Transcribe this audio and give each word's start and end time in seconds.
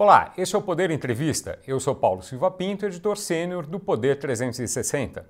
Olá, 0.00 0.32
este 0.38 0.54
é 0.54 0.58
o 0.60 0.62
Poder 0.62 0.92
Entrevista. 0.92 1.58
Eu 1.66 1.80
sou 1.80 1.92
Paulo 1.92 2.22
Silva 2.22 2.52
Pinto, 2.52 2.86
editor 2.86 3.18
sênior 3.18 3.66
do 3.66 3.80
Poder 3.80 4.16
360. 4.16 5.28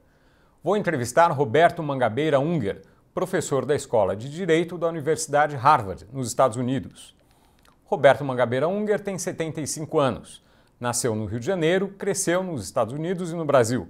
Vou 0.62 0.76
entrevistar 0.76 1.32
Roberto 1.32 1.82
Mangabeira 1.82 2.38
Unger, 2.38 2.82
professor 3.14 3.64
da 3.64 3.74
Escola 3.74 4.14
de 4.14 4.28
Direito 4.28 4.76
da 4.76 4.86
Universidade 4.86 5.56
Harvard, 5.56 6.06
nos 6.12 6.28
Estados 6.28 6.58
Unidos. 6.58 7.16
Roberto 7.86 8.22
Mangabeira 8.22 8.68
Unger 8.68 9.00
tem 9.00 9.18
75 9.18 9.98
anos. 9.98 10.44
Nasceu 10.78 11.14
no 11.14 11.24
Rio 11.24 11.40
de 11.40 11.46
Janeiro, 11.46 11.88
cresceu 11.96 12.42
nos 12.42 12.62
Estados 12.62 12.92
Unidos 12.92 13.32
e 13.32 13.34
no 13.34 13.46
Brasil. 13.46 13.88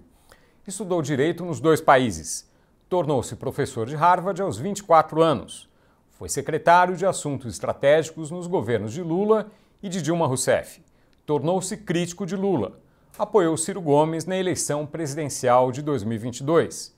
Estudou 0.64 1.02
direito 1.02 1.44
nos 1.44 1.58
dois 1.58 1.80
países. 1.80 2.48
Tornou-se 2.88 3.34
professor 3.34 3.84
de 3.88 3.96
Harvard 3.96 4.40
aos 4.40 4.56
24 4.56 5.20
anos. 5.20 5.68
Foi 6.12 6.28
secretário 6.28 6.96
de 6.96 7.04
Assuntos 7.04 7.52
Estratégicos 7.52 8.30
nos 8.30 8.46
governos 8.46 8.92
de 8.92 9.02
Lula 9.02 9.50
e 9.82 9.88
de 9.88 10.02
Dilma 10.02 10.26
Rousseff. 10.26 10.82
Tornou-se 11.24 11.76
crítico 11.76 12.24
de 12.24 12.36
Lula. 12.36 12.80
Apoiou 13.18 13.56
Ciro 13.56 13.80
Gomes 13.80 14.24
na 14.24 14.36
eleição 14.36 14.86
presidencial 14.86 15.72
de 15.72 15.82
2022. 15.82 16.96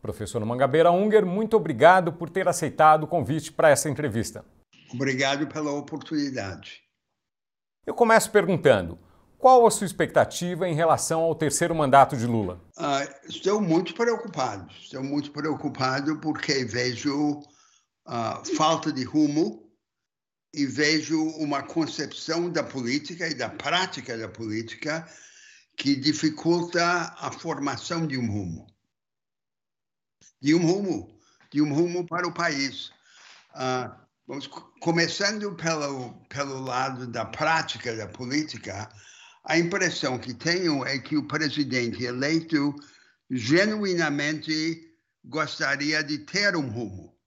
Professor 0.00 0.44
Mangabeira 0.44 0.90
Unger, 0.90 1.26
muito 1.26 1.56
obrigado 1.56 2.12
por 2.12 2.30
ter 2.30 2.48
aceitado 2.48 3.04
o 3.04 3.06
convite 3.06 3.52
para 3.52 3.68
essa 3.68 3.88
entrevista. 3.88 4.44
Obrigado 4.92 5.46
pela 5.46 5.72
oportunidade. 5.72 6.82
Eu 7.86 7.94
começo 7.94 8.30
perguntando: 8.30 8.98
qual 9.38 9.66
a 9.66 9.70
sua 9.70 9.86
expectativa 9.86 10.68
em 10.68 10.74
relação 10.74 11.20
ao 11.20 11.34
terceiro 11.34 11.74
mandato 11.74 12.16
de 12.16 12.26
Lula? 12.26 12.60
Uh, 12.76 13.28
estou 13.28 13.60
muito 13.60 13.94
preocupado. 13.94 14.66
Estou 14.80 15.02
muito 15.02 15.30
preocupado 15.30 16.18
porque 16.20 16.64
vejo 16.64 17.38
uh, 18.06 18.56
falta 18.56 18.92
de 18.92 19.04
rumo 19.04 19.67
e 20.52 20.66
vejo 20.66 21.22
uma 21.36 21.62
concepção 21.62 22.50
da 22.50 22.62
política 22.62 23.28
e 23.28 23.34
da 23.34 23.48
prática 23.48 24.16
da 24.16 24.28
política 24.28 25.06
que 25.76 25.94
dificulta 25.94 27.14
a 27.18 27.30
formação 27.30 28.06
de 28.06 28.18
um 28.18 28.26
rumo. 28.26 28.66
De 30.40 30.54
um 30.54 30.64
rumo, 30.64 31.20
de 31.50 31.60
um 31.60 31.72
rumo 31.72 32.06
para 32.06 32.26
o 32.26 32.34
país. 32.34 32.90
Uh, 33.54 33.94
vamos, 34.26 34.46
começando 34.80 35.54
pelo, 35.54 36.14
pelo 36.28 36.60
lado 36.60 37.06
da 37.06 37.24
prática 37.24 37.94
da 37.96 38.08
política, 38.08 38.88
a 39.44 39.58
impressão 39.58 40.18
que 40.18 40.34
tenho 40.34 40.84
é 40.84 40.98
que 40.98 41.16
o 41.16 41.28
presidente 41.28 42.04
eleito 42.04 42.74
genuinamente 43.30 44.96
gostaria 45.24 46.02
de 46.02 46.18
ter 46.18 46.56
um 46.56 46.68
rumo 46.68 47.18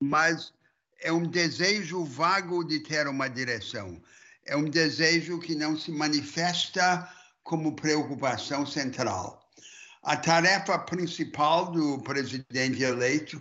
mas 0.00 0.52
é 1.00 1.12
um 1.12 1.26
desejo 1.26 2.04
vago 2.04 2.64
de 2.64 2.80
ter 2.80 3.08
uma 3.08 3.28
direção. 3.28 4.00
É 4.46 4.56
um 4.56 4.68
desejo 4.68 5.38
que 5.38 5.54
não 5.54 5.76
se 5.76 5.90
manifesta 5.90 7.08
como 7.42 7.76
preocupação 7.76 8.66
central. 8.66 9.40
A 10.02 10.16
tarefa 10.16 10.78
principal 10.78 11.70
do 11.70 12.02
presidente 12.02 12.82
eleito 12.82 13.40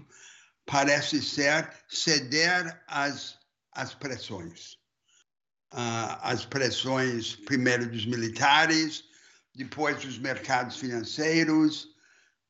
parece 0.65 1.21
ser 1.21 1.69
ceder 1.87 2.81
às, 2.87 3.37
às 3.71 3.93
pressões. 3.93 4.77
Uh, 5.73 6.17
as 6.21 6.45
pressões, 6.45 7.35
primeiro 7.35 7.89
dos 7.89 8.05
militares, 8.05 9.03
depois 9.55 10.03
dos 10.03 10.17
mercados 10.17 10.77
financeiros, 10.77 11.85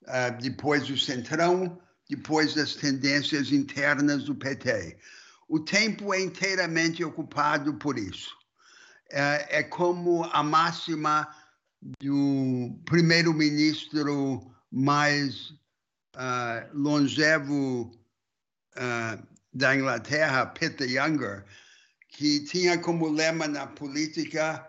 uh, 0.03 0.41
depois 0.41 0.87
do 0.87 0.97
centrão, 0.97 1.79
depois 2.09 2.55
das 2.55 2.75
tendências 2.75 3.51
internas 3.51 4.23
do 4.23 4.35
PT. 4.35 4.97
O 5.47 5.59
tempo 5.59 6.13
é 6.13 6.19
inteiramente 6.19 7.03
ocupado 7.03 7.75
por 7.75 7.97
isso. 7.97 8.35
É, 9.11 9.59
é 9.59 9.63
como 9.63 10.23
a 10.25 10.43
máxima 10.43 11.27
do 12.01 12.77
primeiro-ministro 12.85 14.53
mais 14.71 15.51
uh, 16.15 16.69
longevo 16.73 17.91
uh, 18.75 19.27
da 19.53 19.75
Inglaterra, 19.75 20.45
Peter 20.47 20.89
Younger, 20.89 21.45
que 22.09 22.41
tinha 22.41 22.77
como 22.77 23.07
lema 23.07 23.47
na 23.47 23.65
política 23.65 24.67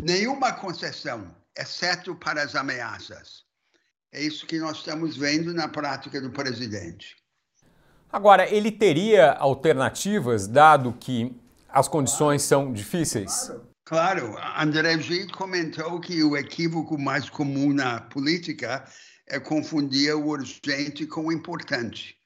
nenhuma 0.00 0.52
concessão, 0.52 1.34
exceto 1.56 2.14
para 2.14 2.42
as 2.42 2.54
ameaças. 2.54 3.49
É 4.12 4.20
isso 4.20 4.46
que 4.46 4.58
nós 4.58 4.78
estamos 4.78 5.16
vendo 5.16 5.54
na 5.54 5.68
prática 5.68 6.20
do 6.20 6.30
presidente. 6.30 7.16
Agora, 8.12 8.48
ele 8.52 8.72
teria 8.72 9.32
alternativas, 9.32 10.48
dado 10.48 10.92
que 10.98 11.32
as 11.68 11.86
condições 11.86 12.42
são 12.42 12.72
difíceis? 12.72 13.52
Claro. 13.84 14.36
André 14.58 14.98
Gide 14.98 15.32
comentou 15.32 16.00
que 16.00 16.24
o 16.24 16.36
equívoco 16.36 16.98
mais 16.98 17.30
comum 17.30 17.72
na 17.72 18.00
política 18.00 18.84
é 19.28 19.38
confundir 19.38 20.12
o 20.14 20.26
urgente 20.26 21.06
com 21.06 21.26
o 21.26 21.32
importante. 21.32 22.16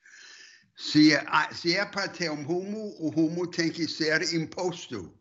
Se, 0.74 1.10
se 1.52 1.76
é 1.76 1.84
para 1.84 2.08
ter 2.08 2.30
um 2.30 2.42
rumo, 2.44 2.96
o 2.98 3.10
rumo 3.10 3.46
tem 3.46 3.70
que 3.70 3.86
ser 3.86 4.34
imposto. 4.34 5.14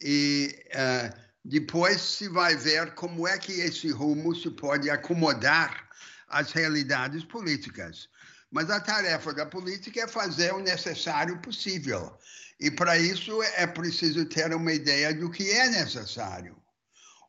E 0.00 0.64
uh, 0.68 1.18
depois 1.44 2.00
se 2.00 2.28
vai 2.28 2.54
ver 2.56 2.94
como 2.94 3.26
é 3.26 3.36
que 3.36 3.52
esse 3.52 3.90
rumo 3.90 4.34
se 4.34 4.48
pode 4.50 4.88
acomodar 4.88 5.87
as 6.28 6.52
realidades 6.52 7.24
políticas. 7.24 8.08
Mas 8.50 8.70
a 8.70 8.80
tarefa 8.80 9.32
da 9.34 9.46
política 9.46 10.02
é 10.02 10.08
fazer 10.08 10.52
o 10.54 10.60
necessário 10.60 11.38
possível. 11.40 12.16
E 12.60 12.70
para 12.70 12.98
isso 12.98 13.42
é 13.42 13.66
preciso 13.66 14.24
ter 14.24 14.52
uma 14.54 14.72
ideia 14.72 15.14
do 15.14 15.30
que 15.30 15.50
é 15.50 15.68
necessário. 15.68 16.56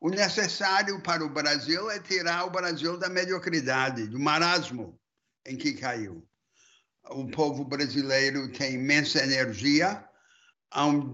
O 0.01 0.09
necessário 0.09 1.01
para 1.01 1.23
o 1.23 1.29
Brasil 1.29 1.91
é 1.91 1.99
tirar 1.99 2.45
o 2.45 2.49
Brasil 2.49 2.97
da 2.97 3.09
mediocridade, 3.09 4.07
do 4.07 4.17
marasmo 4.17 4.97
em 5.45 5.57
que 5.57 5.73
caiu. 5.73 6.25
O 7.09 7.29
povo 7.29 7.65
brasileiro 7.65 8.49
tem 8.51 8.75
imensa 8.75 9.21
energia, 9.21 10.03
há 10.71 10.85
um, 10.85 11.11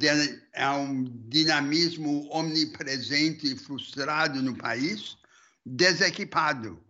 há 0.55 0.77
um 0.77 1.03
dinamismo 1.27 2.29
omnipresente 2.31 3.53
e 3.53 3.57
frustrado 3.57 4.41
no 4.41 4.55
país, 4.55 5.17
desequipado 5.65 6.85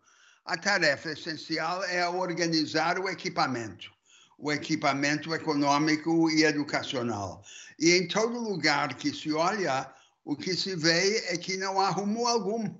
a 0.45 0.55
tarefa 0.55 1.11
essencial 1.11 1.83
é 1.85 2.07
organizar 2.07 2.99
o 2.99 3.09
equipamento, 3.09 3.91
o 4.37 4.51
equipamento 4.51 5.33
econômico 5.33 6.29
e 6.29 6.43
educacional. 6.43 7.43
E 7.79 7.91
em 7.91 8.07
todo 8.07 8.39
lugar 8.39 8.95
que 8.95 9.11
se 9.11 9.33
olha, 9.33 9.91
o 10.23 10.35
que 10.35 10.55
se 10.55 10.75
vê 10.75 11.17
é 11.29 11.37
que 11.37 11.57
não 11.57 11.81
há 11.81 11.89
rumo 11.89 12.27
algum. 12.27 12.73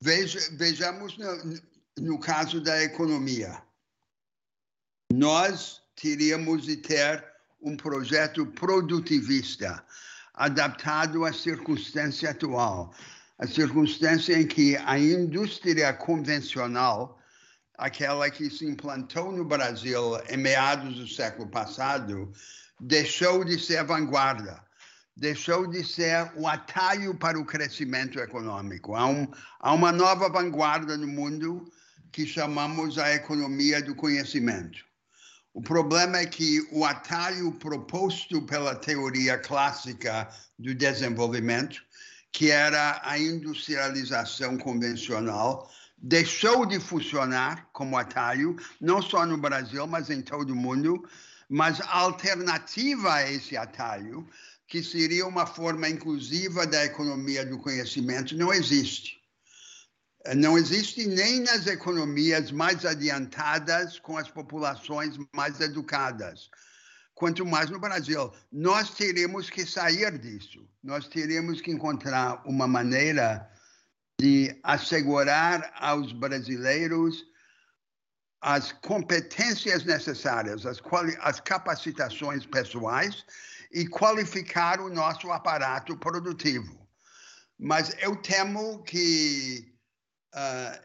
Veja, 0.00 0.38
vejamos 0.52 1.18
no, 1.18 1.60
no 1.98 2.18
caso 2.18 2.60
da 2.60 2.82
economia. 2.82 3.60
Nós 5.12 5.82
teríamos 5.96 6.62
de 6.64 6.76
ter 6.76 7.24
um 7.60 7.76
projeto 7.76 8.46
produtivista, 8.46 9.84
adaptado 10.34 11.24
à 11.24 11.32
circunstância 11.32 12.30
atual 12.30 12.94
a 13.42 13.46
circunstância 13.48 14.38
em 14.38 14.46
que 14.46 14.76
a 14.76 14.96
indústria 14.96 15.92
convencional, 15.92 17.18
aquela 17.76 18.30
que 18.30 18.48
se 18.48 18.64
implantou 18.64 19.32
no 19.32 19.44
Brasil 19.44 20.16
em 20.30 20.36
meados 20.36 20.94
do 20.94 21.08
século 21.08 21.48
passado, 21.48 22.32
deixou 22.78 23.44
de 23.44 23.58
ser 23.58 23.82
vanguarda, 23.82 24.62
deixou 25.16 25.66
de 25.66 25.82
ser 25.84 26.30
o 26.36 26.46
atalho 26.46 27.16
para 27.16 27.36
o 27.36 27.44
crescimento 27.44 28.20
econômico. 28.20 28.94
Há, 28.94 29.08
um, 29.08 29.26
há 29.58 29.72
uma 29.72 29.90
nova 29.90 30.28
vanguarda 30.28 30.96
no 30.96 31.08
mundo 31.08 31.64
que 32.12 32.24
chamamos 32.24 32.96
a 32.96 33.12
economia 33.12 33.82
do 33.82 33.96
conhecimento. 33.96 34.84
O 35.52 35.60
problema 35.60 36.18
é 36.18 36.26
que 36.26 36.64
o 36.70 36.84
atalho 36.84 37.50
proposto 37.50 38.40
pela 38.42 38.76
teoria 38.76 39.36
clássica 39.36 40.28
do 40.56 40.72
desenvolvimento 40.72 41.82
que 42.32 42.50
era 42.50 43.00
a 43.04 43.18
industrialização 43.18 44.56
convencional, 44.56 45.70
deixou 45.98 46.64
de 46.64 46.80
funcionar 46.80 47.68
como 47.72 47.96
atalho, 47.96 48.56
não 48.80 49.02
só 49.02 49.26
no 49.26 49.36
Brasil, 49.36 49.86
mas 49.86 50.08
em 50.08 50.22
todo 50.22 50.50
o 50.50 50.56
mundo. 50.56 51.06
Mas 51.48 51.80
a 51.82 51.98
alternativa 51.98 53.12
a 53.12 53.30
esse 53.30 53.56
atalho, 53.56 54.26
que 54.66 54.82
seria 54.82 55.26
uma 55.26 55.44
forma 55.44 55.86
inclusiva 55.86 56.66
da 56.66 56.82
economia 56.84 57.44
do 57.44 57.58
conhecimento, 57.58 58.34
não 58.34 58.52
existe. 58.52 59.20
Não 60.34 60.56
existe 60.56 61.06
nem 61.06 61.40
nas 61.40 61.66
economias 61.66 62.50
mais 62.50 62.86
adiantadas 62.86 63.98
com 63.98 64.16
as 64.16 64.30
populações 64.30 65.18
mais 65.34 65.60
educadas 65.60 66.48
quanto 67.22 67.46
mais 67.46 67.70
no 67.70 67.78
Brasil. 67.78 68.32
Nós 68.50 68.90
teremos 68.90 69.48
que 69.48 69.64
sair 69.64 70.18
disso. 70.18 70.68
Nós 70.82 71.06
teremos 71.06 71.60
que 71.60 71.70
encontrar 71.70 72.42
uma 72.44 72.66
maneira 72.66 73.48
de 74.20 74.58
assegurar 74.64 75.72
aos 75.76 76.12
brasileiros 76.12 77.24
as 78.40 78.72
competências 78.72 79.84
necessárias, 79.84 80.66
as, 80.66 80.82
as 81.20 81.38
capacitações 81.38 82.44
pessoais 82.44 83.24
e 83.70 83.86
qualificar 83.86 84.80
o 84.80 84.92
nosso 84.92 85.30
aparato 85.30 85.96
produtivo. 85.96 86.88
Mas 87.56 87.94
eu 88.00 88.16
temo 88.16 88.82
que 88.82 89.72
uh, 90.34 90.84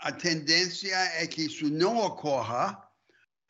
a 0.00 0.12
tendência 0.12 0.94
é 0.94 1.26
que 1.26 1.46
isso 1.46 1.70
não 1.70 1.96
ocorra, 1.96 2.78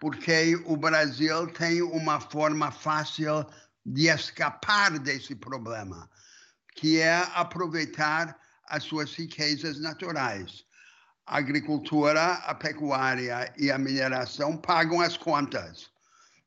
porque 0.01 0.57
o 0.67 0.77
Brasil 0.77 1.47
tem 1.53 1.83
uma 1.83 2.21
forma 2.21 2.73
fácil 2.73 3.47
de 3.87 4.09
escapar 4.09 4.99
desse 4.99 5.37
problema, 5.37 6.11
que 6.75 6.99
é 6.99 7.19
aproveitar 7.35 8.37
as 8.67 8.83
suas 8.83 9.15
riquezas 9.15 9.81
naturais 9.81 10.65
a 11.31 11.39
agricultura, 11.39 12.33
a 12.45 12.53
pecuária 12.53 13.55
e 13.57 13.71
a 13.71 13.79
mineração 13.79 14.57
pagam 14.57 15.01
as 15.01 15.17
contas. 15.17 15.89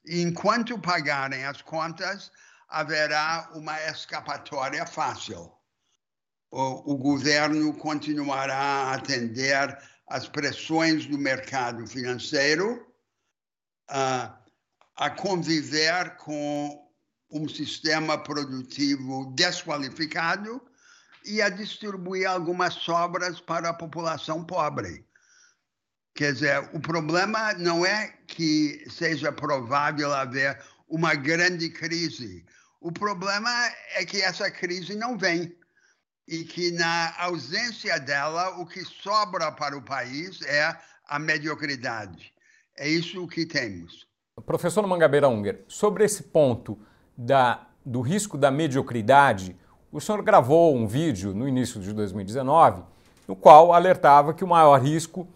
Enquanto 0.05 0.77
pagarem 0.77 1.45
as 1.45 1.61
contas, 1.61 2.29
haverá 2.67 3.49
uma 3.55 3.81
escapatória 3.83 4.85
fácil. 4.85 5.49
O, 6.51 6.93
o 6.93 6.97
governo 6.97 7.73
continuará 7.75 8.57
a 8.57 8.95
atender 8.95 9.77
às 10.09 10.27
pressões 10.27 11.05
do 11.05 11.17
mercado 11.17 11.87
financeiro, 11.87 12.85
a, 13.89 14.37
a 14.95 15.09
conviver 15.09 16.17
com 16.17 16.83
um 17.31 17.47
sistema 17.49 18.17
produtivo 18.17 19.33
desqualificado 19.35 20.61
e 21.25 21.41
a 21.41 21.49
distribuir 21.49 22.27
algumas 22.27 22.75
sobras 22.75 23.39
para 23.39 23.69
a 23.69 23.73
população 23.73 24.43
pobre. 24.43 25.05
Quer 26.15 26.33
dizer, 26.33 26.69
o 26.73 26.79
problema 26.79 27.53
não 27.53 27.85
é 27.85 28.09
que 28.27 28.85
seja 28.89 29.31
provável 29.31 30.13
haver 30.13 30.61
uma 30.87 31.15
grande 31.15 31.69
crise. 31.69 32.45
O 32.79 32.91
problema 32.91 33.49
é 33.95 34.05
que 34.05 34.21
essa 34.21 34.51
crise 34.51 34.95
não 34.95 35.17
vem 35.17 35.57
e 36.27 36.43
que, 36.43 36.71
na 36.71 37.15
ausência 37.17 37.99
dela, 37.99 38.59
o 38.59 38.65
que 38.65 38.85
sobra 38.85 39.51
para 39.51 39.75
o 39.75 39.81
país 39.81 40.41
é 40.43 40.77
a 41.05 41.17
mediocridade. 41.17 42.32
É 42.77 42.89
isso 42.89 43.27
que 43.27 43.45
temos. 43.45 44.07
Professor 44.45 44.85
Mangabeira 44.87 45.29
Unger, 45.29 45.63
sobre 45.67 46.03
esse 46.03 46.23
ponto 46.23 46.77
da, 47.15 47.67
do 47.85 48.01
risco 48.01 48.37
da 48.37 48.49
mediocridade, 48.49 49.55
o 49.91 50.01
senhor 50.01 50.23
gravou 50.23 50.75
um 50.75 50.87
vídeo 50.87 51.35
no 51.35 51.47
início 51.47 51.79
de 51.79 51.93
2019, 51.93 52.81
no 53.27 53.35
qual 53.35 53.71
alertava 53.71 54.33
que 54.33 54.43
o 54.43 54.47
maior 54.47 54.81
risco 54.81 55.27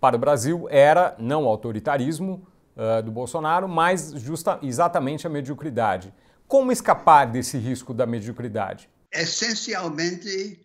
para 0.00 0.16
o 0.16 0.18
Brasil 0.18 0.66
era 0.70 1.14
não 1.18 1.44
o 1.44 1.48
autoritarismo 1.48 2.46
uh, 2.76 3.02
do 3.02 3.10
Bolsonaro, 3.10 3.68
mas 3.68 4.12
justa, 4.16 4.58
exatamente 4.62 5.26
a 5.26 5.30
mediocridade. 5.30 6.12
Como 6.48 6.72
escapar 6.72 7.26
desse 7.26 7.58
risco 7.58 7.92
da 7.92 8.06
mediocridade? 8.06 8.88
Essencialmente, 9.12 10.64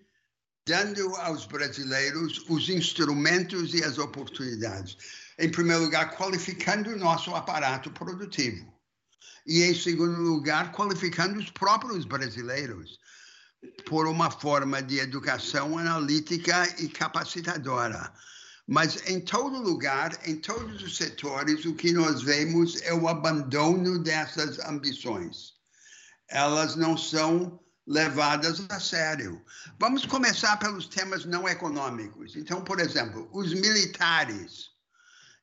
dando 0.68 1.16
aos 1.18 1.46
brasileiros 1.46 2.46
os 2.50 2.70
instrumentos 2.70 3.74
e 3.74 3.84
as 3.84 3.98
oportunidades. 3.98 4.98
Em 5.42 5.50
primeiro 5.50 5.84
lugar, 5.84 6.16
qualificando 6.16 6.92
o 6.92 6.98
nosso 6.98 7.34
aparato 7.36 7.90
produtivo. 7.92 8.72
E, 9.48 9.64
em 9.64 9.74
segundo 9.74 10.22
lugar, 10.22 10.72
qualificando 10.72 11.40
os 11.40 11.50
próprios 11.50 12.06
brasileiros 12.06 13.00
por 13.88 14.06
uma 14.06 14.30
forma 14.30 14.84
de 14.84 15.00
educação 15.00 15.80
analítica 15.80 16.64
e 16.80 16.88
capacitadora. 16.88 18.14
Mas 18.68 19.08
em 19.08 19.20
todo 19.20 19.62
lugar, 19.62 20.18
em 20.28 20.36
todos 20.36 20.84
os 20.84 20.96
setores, 20.96 21.66
o 21.66 21.74
que 21.74 21.92
nós 21.92 22.22
vemos 22.22 22.80
é 22.84 22.94
o 22.94 23.08
abandono 23.08 23.98
dessas 23.98 24.60
ambições. 24.60 25.54
Elas 26.30 26.76
não 26.76 26.96
são 26.96 27.60
levadas 27.88 28.64
a 28.70 28.80
sério. 28.80 29.44
Vamos 29.80 30.06
começar 30.06 30.58
pelos 30.58 30.88
temas 30.88 31.26
não 31.26 31.50
econômicos. 31.50 32.36
Então, 32.36 32.64
por 32.64 32.80
exemplo, 32.80 33.28
os 33.34 33.54
militares. 33.54 34.70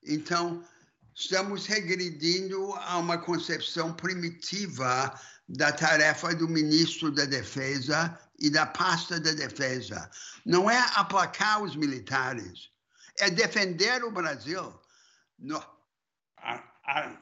Então, 0.04 0.64
estamos 1.14 1.66
regredindo 1.66 2.72
a 2.74 2.98
uma 2.98 3.18
concepção 3.18 3.92
primitiva 3.92 5.18
da 5.48 5.72
tarefa 5.72 6.34
do 6.34 6.48
ministro 6.48 7.10
da 7.10 7.24
Defesa 7.24 8.18
e 8.38 8.50
da 8.50 8.66
pasta 8.66 9.18
da 9.18 9.32
Defesa. 9.32 10.10
Não 10.44 10.70
é 10.70 10.78
aplacar 10.94 11.62
os 11.62 11.74
militares, 11.74 12.70
é 13.18 13.30
defender 13.30 14.04
o 14.04 14.10
Brasil. 14.10 14.78
No, 15.38 15.58
a, 16.36 16.62
a, 16.84 17.16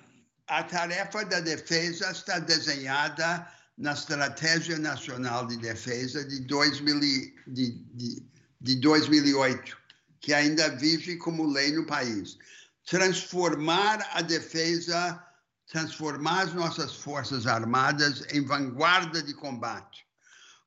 a 0.46 0.62
tarefa 0.62 1.25
da 1.25 1.40
defesa 1.40 2.11
está 2.11 2.38
desenhada 2.38 3.46
na 3.76 3.93
Estratégia 3.93 4.79
Nacional 4.79 5.46
de 5.46 5.56
Defesa 5.56 6.25
de, 6.25 6.40
2000, 6.40 7.00
de, 7.46 7.70
de, 7.93 8.26
de 8.61 8.76
2008, 8.76 9.76
que 10.20 10.32
ainda 10.32 10.69
vive 10.70 11.17
como 11.17 11.46
lei 11.46 11.72
no 11.72 11.84
país. 11.84 12.38
Transformar 12.86 14.08
a 14.12 14.22
defesa 14.22 15.22
transformar 15.66 16.42
as 16.42 16.54
nossas 16.54 16.94
forças 16.94 17.46
armadas 17.46 18.24
em 18.32 18.44
vanguarda 18.44 19.22
de 19.22 19.34
combate, 19.34 20.06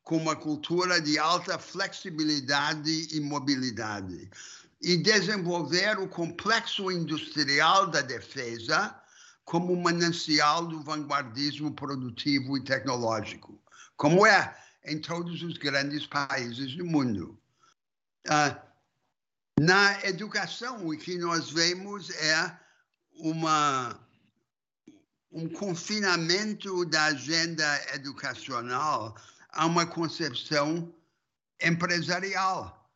com 0.03 0.17
uma 0.17 0.35
cultura 0.35 0.99
de 0.99 1.17
alta 1.17 1.57
flexibilidade 1.57 3.15
e 3.15 3.19
mobilidade, 3.21 4.29
e 4.81 4.97
desenvolver 4.97 5.99
o 5.99 6.07
complexo 6.07 6.91
industrial 6.91 7.87
da 7.87 8.01
defesa 8.01 8.95
como 9.45 9.73
um 9.73 9.81
manancial 9.81 10.67
do 10.67 10.83
vanguardismo 10.83 11.73
produtivo 11.73 12.57
e 12.57 12.63
tecnológico, 12.63 13.59
como 13.97 14.25
é 14.25 14.55
em 14.85 14.99
todos 14.99 15.41
os 15.41 15.57
grandes 15.57 16.05
países 16.05 16.75
do 16.75 16.85
mundo. 16.85 17.37
Uh, 18.27 18.68
na 19.59 20.05
educação, 20.05 20.87
o 20.87 20.97
que 20.97 21.17
nós 21.17 21.51
vemos 21.51 22.09
é 22.11 22.57
uma 23.11 23.99
um 25.31 25.47
confinamento 25.47 26.85
da 26.85 27.05
agenda 27.05 27.65
educacional 27.93 29.15
a 29.51 29.65
uma 29.65 29.85
concepção 29.85 30.91
empresarial, 31.61 32.89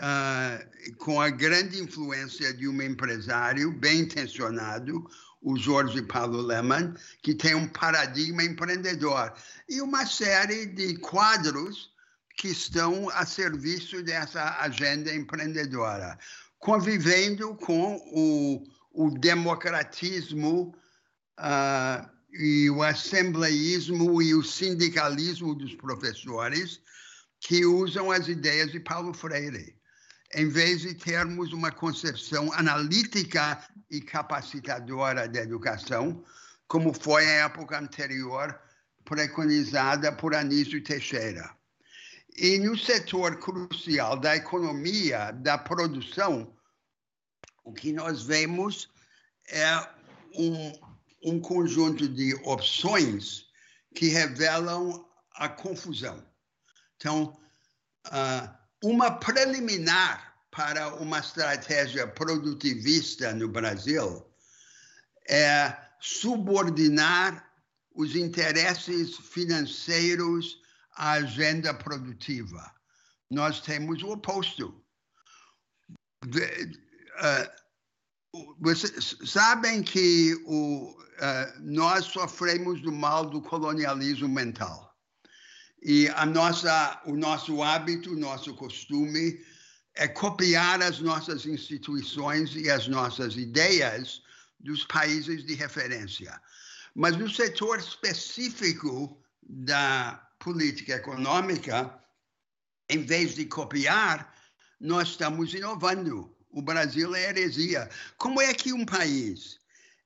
uh, 0.00 0.96
com 0.96 1.20
a 1.20 1.28
grande 1.28 1.78
influência 1.78 2.54
de 2.54 2.66
um 2.66 2.80
empresário 2.80 3.70
bem 3.72 4.00
intencionado, 4.00 5.04
o 5.42 5.58
Jorge 5.58 6.00
Paulo 6.00 6.40
Lemann, 6.40 6.94
que 7.22 7.34
tem 7.34 7.54
um 7.54 7.68
paradigma 7.68 8.42
empreendedor, 8.42 9.34
e 9.68 9.82
uma 9.82 10.06
série 10.06 10.64
de 10.64 10.96
quadros 10.98 11.93
que 12.36 12.48
estão 12.48 13.08
a 13.10 13.24
serviço 13.24 14.02
dessa 14.02 14.60
agenda 14.60 15.14
empreendedora, 15.14 16.18
convivendo 16.58 17.54
com 17.56 17.96
o, 18.12 18.64
o 18.92 19.10
democratismo 19.18 20.74
uh, 21.38 22.08
e 22.32 22.68
o 22.70 22.82
assembleísmo 22.82 24.20
e 24.20 24.34
o 24.34 24.42
sindicalismo 24.42 25.54
dos 25.54 25.74
professores 25.74 26.80
que 27.40 27.64
usam 27.64 28.10
as 28.10 28.26
ideias 28.26 28.72
de 28.72 28.80
Paulo 28.80 29.12
Freire. 29.14 29.76
Em 30.34 30.48
vez 30.48 30.80
de 30.80 30.94
termos 30.94 31.52
uma 31.52 31.70
concepção 31.70 32.52
analítica 32.54 33.62
e 33.88 34.00
capacitadora 34.00 35.28
da 35.28 35.42
educação, 35.42 36.24
como 36.66 36.92
foi 36.92 37.24
a 37.24 37.44
época 37.44 37.78
anterior 37.78 38.58
preconizada 39.04 40.10
por 40.10 40.34
Anísio 40.34 40.82
Teixeira. 40.82 41.54
E 42.36 42.58
no 42.58 42.76
setor 42.76 43.38
crucial 43.38 44.18
da 44.18 44.36
economia, 44.36 45.30
da 45.32 45.56
produção, 45.56 46.52
o 47.64 47.72
que 47.72 47.92
nós 47.92 48.22
vemos 48.22 48.90
é 49.48 49.88
um 50.36 50.72
um 51.24 51.40
conjunto 51.40 52.06
de 52.06 52.34
opções 52.44 53.46
que 53.94 54.08
revelam 54.08 55.08
a 55.36 55.48
confusão. 55.48 56.22
Então, 56.96 57.40
ah, 58.04 58.54
uma 58.82 59.10
preliminar 59.10 60.34
para 60.50 60.94
uma 60.96 61.18
estratégia 61.18 62.06
produtivista 62.06 63.32
no 63.32 63.48
Brasil 63.48 64.24
é 65.26 65.74
subordinar 65.98 67.50
os 67.94 68.14
interesses 68.14 69.16
financeiros 69.16 70.60
à 70.96 71.12
agenda 71.12 71.72
produtiva. 71.74 72.72
Nós 73.30 73.60
temos 73.60 74.02
o 74.02 74.10
oposto. 74.10 74.84
Ah, 77.16 77.50
vocês 78.58 79.16
sabem 79.24 79.82
que 79.82 80.34
o, 80.44 80.90
uh, 80.90 81.60
nós 81.60 82.06
sofremos 82.06 82.82
do 82.82 82.90
mal 82.90 83.26
do 83.26 83.40
colonialismo 83.40 84.28
mental. 84.28 84.92
E 85.82 86.08
a 86.08 86.26
nossa, 86.26 87.00
o 87.04 87.14
nosso 87.14 87.62
hábito, 87.62 88.12
o 88.12 88.18
nosso 88.18 88.54
costume 88.54 89.38
é 89.94 90.08
copiar 90.08 90.82
as 90.82 90.98
nossas 90.98 91.46
instituições 91.46 92.56
e 92.56 92.68
as 92.68 92.88
nossas 92.88 93.36
ideias 93.36 94.22
dos 94.58 94.84
países 94.84 95.44
de 95.44 95.54
referência. 95.54 96.40
Mas 96.94 97.16
no 97.16 97.30
setor 97.30 97.78
específico 97.78 99.22
da 99.42 100.23
política 100.38 100.94
econômica, 100.94 101.98
em 102.88 103.04
vez 103.04 103.34
de 103.34 103.44
copiar, 103.46 104.34
nós 104.80 105.08
estamos 105.08 105.54
inovando. 105.54 106.34
O 106.50 106.62
Brasil 106.62 107.14
é 107.14 107.30
heresia. 107.30 107.88
Como 108.16 108.40
é 108.40 108.52
que 108.54 108.72
um 108.72 108.84
país 108.84 109.58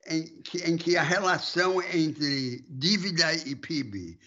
em 0.06 0.40
que, 0.42 0.58
em 0.58 0.76
que 0.76 0.96
a 0.96 1.02
relação 1.02 1.82
entre 1.82 2.64
dívida 2.68 3.34
e 3.34 3.54
PIB 3.54 4.18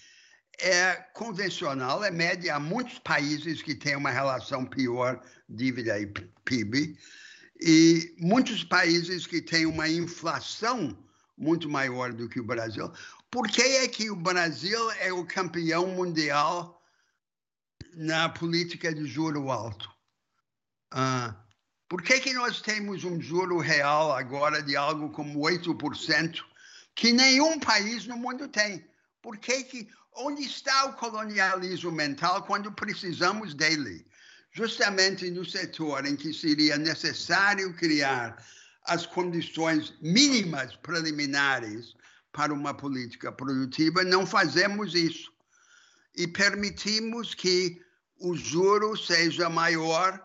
é 0.60 0.94
convencional, 1.14 2.04
é 2.04 2.12
média. 2.12 2.56
Há 2.56 2.60
muitos 2.60 3.00
países 3.00 3.62
que 3.62 3.74
têm 3.74 3.96
uma 3.96 4.12
relação 4.12 4.66
pior 4.66 5.20
dívida 5.50 6.00
e 6.00 6.06
PIB, 6.46 6.98
e 7.60 8.16
muitos 8.20 8.64
países 8.64 9.26
que 9.26 9.42
têm 9.42 9.66
uma 9.66 9.90
inflação 9.90 10.98
muito 11.38 11.68
maior 11.68 12.14
do 12.14 12.30
que 12.30 12.40
o 12.40 12.46
Brasil. 12.46 12.92
Por 13.32 13.48
que 13.50 13.62
é 13.62 13.88
que 13.88 14.12
o 14.12 14.16
Brasil 14.16 14.92
é 15.00 15.14
o 15.14 15.26
campeão 15.26 15.88
mundial 15.88 16.84
na 17.94 18.28
política 18.28 18.94
de 18.94 19.06
juro 19.06 19.50
alto? 19.50 19.90
Uh, 20.94 21.34
por 21.88 22.02
que, 22.02 22.20
que 22.20 22.34
nós 22.34 22.62
temos 22.62 23.06
um 23.06 23.22
juro 23.22 23.58
real 23.58 24.12
agora 24.12 24.62
de 24.62 24.76
algo 24.76 25.10
como 25.12 25.40
8%, 25.40 26.44
que 26.94 27.14
nenhum 27.14 27.58
país 27.58 28.06
no 28.06 28.18
mundo 28.18 28.50
tem? 28.50 28.86
Por 29.22 29.38
que, 29.38 29.64
que 29.64 29.90
onde 30.14 30.44
está 30.44 30.88
o 30.88 30.94
colonialismo 30.96 31.90
mental 31.90 32.44
quando 32.44 32.70
precisamos 32.74 33.54
dele? 33.54 34.06
Justamente 34.52 35.32
no 35.32 35.46
setor 35.46 36.06
em 36.06 36.18
que 36.18 36.34
seria 36.34 36.78
necessário 36.78 37.74
criar 37.76 38.46
as 38.84 39.06
condições 39.06 39.94
mínimas 40.02 40.76
preliminares 40.76 41.96
para 42.32 42.54
uma 42.54 42.74
política 42.74 43.32
produtiva, 43.32 44.04
não 44.04 44.26
fazemos 44.26 44.96
isso. 44.96 45.32
E 46.16 46.28
permitimos 46.28 47.34
que 47.34 47.82
o 48.20 48.36
juro 48.36 48.96
seja 48.96 49.50
maior 49.50 50.22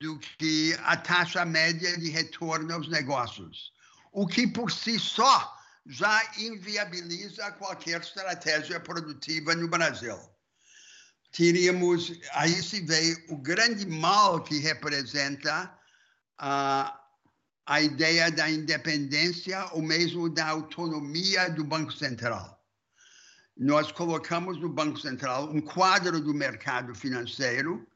do 0.00 0.18
que 0.18 0.76
a 0.84 0.96
taxa 0.96 1.44
média 1.44 1.96
de 1.98 2.08
retorno 2.08 2.72
aos 2.72 2.88
negócios, 2.88 3.72
o 4.12 4.26
que 4.26 4.46
por 4.46 4.70
si 4.70 4.98
só 4.98 5.56
já 5.86 6.22
inviabiliza 6.38 7.52
qualquer 7.52 8.00
estratégia 8.00 8.80
produtiva 8.80 9.54
no 9.54 9.68
Brasil. 9.68 10.18
Teríamos, 11.32 12.12
aí 12.32 12.62
se 12.62 12.80
vê 12.80 13.24
o 13.28 13.36
grande 13.36 13.86
mal 13.86 14.42
que 14.42 14.58
representa 14.58 15.72
a, 16.38 16.99
a 17.66 17.80
ideia 17.80 18.30
da 18.30 18.50
independência 18.50 19.64
ou 19.72 19.82
mesmo 19.82 20.28
da 20.28 20.48
autonomia 20.48 21.48
do 21.48 21.64
Banco 21.64 21.92
Central. 21.92 22.60
Nós 23.56 23.92
colocamos 23.92 24.58
no 24.58 24.68
Banco 24.68 24.98
Central 24.98 25.50
um 25.50 25.60
quadro 25.60 26.20
do 26.20 26.32
mercado 26.32 26.94
financeiro 26.94 27.86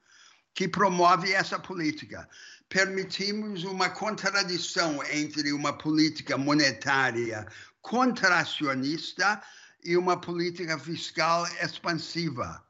que 0.54 0.68
promove 0.68 1.33
essa 1.33 1.59
política. 1.59 2.28
Permitimos 2.68 3.64
uma 3.64 3.88
contradição 3.90 5.02
entre 5.11 5.52
uma 5.52 5.73
política 5.73 6.37
monetária 6.38 7.47
contracionista 7.83 9.42
e 9.85 9.97
uma 9.97 10.18
política 10.18 10.78
fiscal 10.78 11.47
expansiva, 11.62 12.64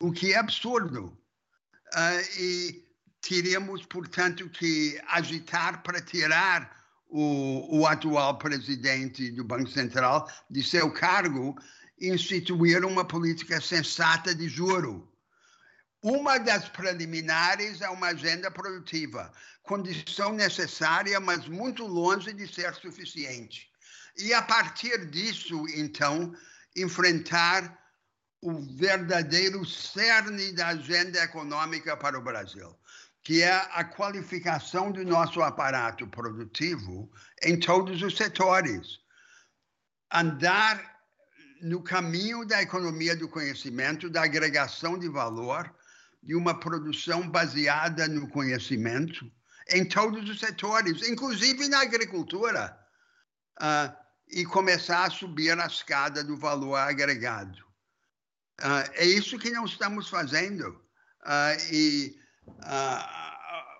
o 0.00 0.12
que 0.12 0.32
é 0.32 0.36
absurdo. 0.36 1.16
Uh, 1.94 2.38
e 2.38 2.89
teríamos, 3.20 3.84
portanto, 3.86 4.48
que 4.48 5.00
agitar 5.08 5.82
para 5.82 6.00
tirar 6.00 6.70
o, 7.08 7.80
o 7.80 7.86
atual 7.86 8.38
presidente 8.38 9.30
do 9.32 9.44
Banco 9.44 9.70
Central 9.70 10.30
de 10.48 10.62
seu 10.62 10.90
cargo 10.92 11.56
e 11.98 12.08
instituir 12.08 12.84
uma 12.84 13.04
política 13.04 13.60
sensata 13.60 14.34
de 14.34 14.48
juro 14.48 15.10
uma 16.02 16.38
das 16.38 16.66
preliminares 16.68 17.82
é 17.82 17.88
uma 17.90 18.08
agenda 18.08 18.50
produtiva, 18.50 19.30
condição 19.62 20.32
necessária, 20.32 21.20
mas 21.20 21.46
muito 21.46 21.86
longe 21.86 22.32
de 22.32 22.48
ser 22.48 22.74
suficiente. 22.74 23.68
E 24.16 24.32
a 24.32 24.40
partir 24.40 25.04
disso, 25.10 25.66
então, 25.74 26.34
enfrentar 26.74 27.78
o 28.40 28.62
verdadeiro 28.76 29.62
cerne 29.66 30.52
da 30.52 30.68
agenda 30.68 31.22
econômica 31.22 31.94
para 31.94 32.18
o 32.18 32.22
Brasil, 32.22 32.74
que 33.22 33.42
é 33.42 33.52
a 33.52 33.84
qualificação 33.84 34.90
do 34.90 35.04
nosso 35.04 35.42
aparato 35.42 36.06
produtivo 36.06 37.10
em 37.42 37.58
todos 37.58 38.02
os 38.02 38.16
setores. 38.16 38.98
Andar 40.12 40.98
no 41.62 41.82
caminho 41.82 42.46
da 42.46 42.62
economia 42.62 43.14
do 43.14 43.28
conhecimento, 43.28 44.08
da 44.08 44.22
agregação 44.22 44.98
de 44.98 45.08
valor, 45.08 45.70
de 46.22 46.34
uma 46.34 46.58
produção 46.58 47.28
baseada 47.28 48.08
no 48.08 48.28
conhecimento 48.28 49.30
em 49.68 49.84
todos 49.84 50.28
os 50.28 50.40
setores, 50.40 51.06
inclusive 51.06 51.68
na 51.68 51.80
agricultura, 51.80 52.76
uh, 53.60 53.94
e 54.28 54.44
começar 54.44 55.04
a 55.04 55.10
subir 55.10 55.58
a 55.58 55.66
escada 55.66 56.24
do 56.24 56.36
valor 56.36 56.76
agregado. 56.76 57.58
Uh, 58.60 58.90
é 58.94 59.04
isso 59.04 59.38
que 59.38 59.50
não 59.50 59.64
estamos 59.64 60.08
fazendo. 60.08 60.68
Uh, 61.22 61.72
e 61.72 62.19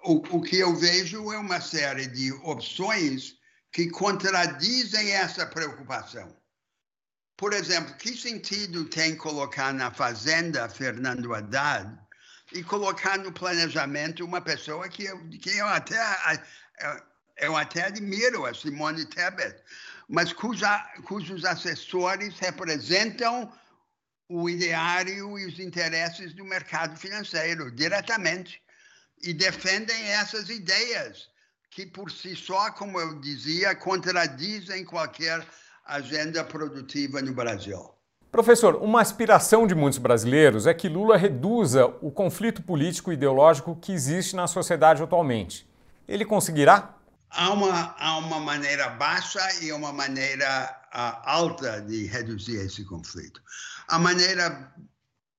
o, 0.05 0.37
o 0.37 0.43
que 0.43 0.59
eu 0.59 0.75
vejo 0.75 1.33
é 1.33 1.39
uma 1.39 1.61
série 1.61 2.07
de 2.07 2.33
opções 2.43 3.35
que 3.73 3.89
contradizem 3.91 5.13
essa 5.13 5.47
preocupação. 5.47 6.37
Por 7.37 7.53
exemplo, 7.53 7.95
que 7.97 8.17
sentido 8.17 8.85
tem 8.85 9.17
colocar 9.17 9.73
na 9.73 9.91
fazenda 9.91 10.69
Fernando 10.69 11.35
Haddad 11.35 11.99
e 12.53 12.63
colocar 12.63 13.19
no 13.19 13.33
planejamento 13.33 14.25
uma 14.25 14.41
pessoa 14.41 14.89
que 14.89 15.05
eu, 15.05 15.29
que 15.29 15.51
eu 15.57 15.67
até 15.67 15.99
eu 17.41 17.57
até 17.57 17.85
admiro, 17.85 18.45
a 18.45 18.55
Simone 18.55 19.07
Tebet, 19.07 19.57
mas 20.09 20.33
cuja, 20.33 20.79
cujos 21.05 21.45
assessores 21.45 22.39
representam 22.39 23.51
o 24.31 24.49
ideário 24.49 25.37
e 25.37 25.45
os 25.45 25.59
interesses 25.59 26.33
do 26.33 26.45
mercado 26.45 26.97
financeiro 26.97 27.69
diretamente 27.69 28.63
e 29.21 29.35
defendem 29.35 30.01
essas 30.13 30.49
ideias 30.49 31.29
que 31.69 31.85
por 31.85 32.13
si 32.13 32.37
só, 32.37 32.71
como 32.71 33.01
eu 33.01 33.21
dizia, 33.21 33.75
contradizem 33.75 34.85
qualquer 34.85 35.45
agenda 35.85 36.45
produtiva 36.45 37.21
no 37.21 37.35
Brasil. 37.35 37.91
Professor, 38.31 38.77
uma 38.77 39.01
aspiração 39.01 39.67
de 39.67 39.75
muitos 39.75 39.99
brasileiros 39.99 40.65
é 40.65 40.73
que 40.73 40.89
Lula 40.89 41.17
reduza 41.17 41.87
o 42.01 42.13
conflito 42.13 42.63
político 42.63 43.11
e 43.11 43.15
ideológico 43.15 43.75
que 43.75 43.91
existe 43.91 44.37
na 44.37 44.47
sociedade 44.47 45.03
atualmente. 45.03 45.69
Ele 46.07 46.25
conseguirá? 46.25 46.95
Há 47.29 47.51
uma, 47.53 47.97
há 47.99 48.19
uma 48.19 48.39
maneira 48.39 48.91
baixa 48.91 49.41
e 49.61 49.73
uma 49.73 49.93
maneira 49.93 50.81
uh, 50.95 51.23
alta 51.25 51.81
de 51.81 52.07
reduzir 52.07 52.57
esse 52.57 52.85
conflito. 52.85 53.41
A 53.91 53.99
maneira 53.99 54.73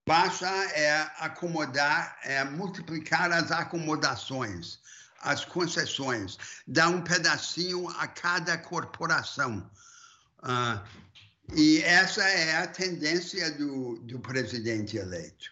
baixa 0.05 0.45
é 0.73 1.09
acomodar, 1.19 2.17
é 2.21 2.43
multiplicar 2.43 3.31
as 3.31 3.49
acomodações, 3.49 4.77
as 5.21 5.45
concessões, 5.45 6.37
dar 6.67 6.89
um 6.89 7.01
pedacinho 7.01 7.87
a 7.97 8.09
cada 8.09 8.57
corporação. 8.57 9.71
Uh, 10.39 11.55
e 11.55 11.81
essa 11.83 12.23
é 12.23 12.57
a 12.57 12.67
tendência 12.67 13.51
do, 13.51 13.99
do 13.99 14.19
presidente 14.19 14.97
eleito. 14.97 15.49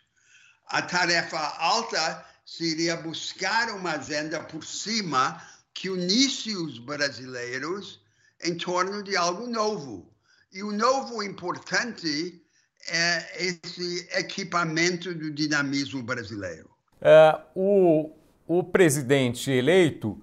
A 0.67 0.81
tarefa 0.81 1.39
alta 1.39 2.25
seria 2.45 2.97
buscar 2.97 3.69
uma 3.69 3.93
agenda 3.93 4.43
por 4.43 4.65
cima 4.65 5.41
que 5.73 5.89
unisse 5.89 6.53
os 6.53 6.79
brasileiros 6.79 8.01
em 8.43 8.57
torno 8.57 9.01
de 9.01 9.15
algo 9.15 9.47
novo. 9.47 10.13
E 10.51 10.61
o 10.61 10.73
novo 10.73 11.23
importante 11.23 12.45
é 12.87 13.45
esse 13.45 14.07
equipamento 14.13 15.13
do 15.13 15.31
dinamismo 15.31 16.01
brasileiro. 16.03 16.69
É, 17.01 17.39
o, 17.55 18.11
o 18.47 18.63
presidente 18.63 19.51
eleito 19.51 20.19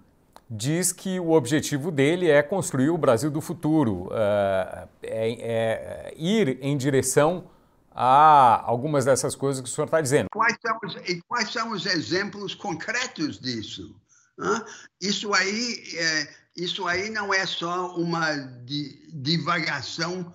diz 0.48 0.92
que 0.92 1.18
o 1.18 1.32
objetivo 1.32 1.90
dele 1.90 2.30
é 2.30 2.42
construir 2.42 2.90
o 2.90 2.98
Brasil 2.98 3.30
do 3.30 3.40
futuro, 3.40 4.08
é, 4.12 4.88
é, 5.02 5.32
é 5.32 6.14
ir 6.16 6.58
em 6.60 6.76
direção 6.76 7.50
a 7.90 8.62
algumas 8.64 9.06
dessas 9.06 9.34
coisas 9.34 9.62
que 9.62 9.68
o 9.68 9.72
senhor 9.72 9.86
está 9.86 10.00
dizendo. 10.00 10.26
Quais 10.32 10.56
são, 10.60 10.78
os, 10.84 10.96
quais 11.26 11.52
são 11.52 11.70
os 11.72 11.86
exemplos 11.86 12.54
concretos 12.54 13.40
disso? 13.40 13.96
Hã? 14.38 14.64
Isso 15.00 15.32
aí, 15.32 15.82
é, 15.96 16.28
isso 16.56 16.86
aí 16.86 17.08
não 17.08 17.32
é 17.32 17.46
só 17.46 17.96
uma 17.96 18.36
divagação 19.12 20.32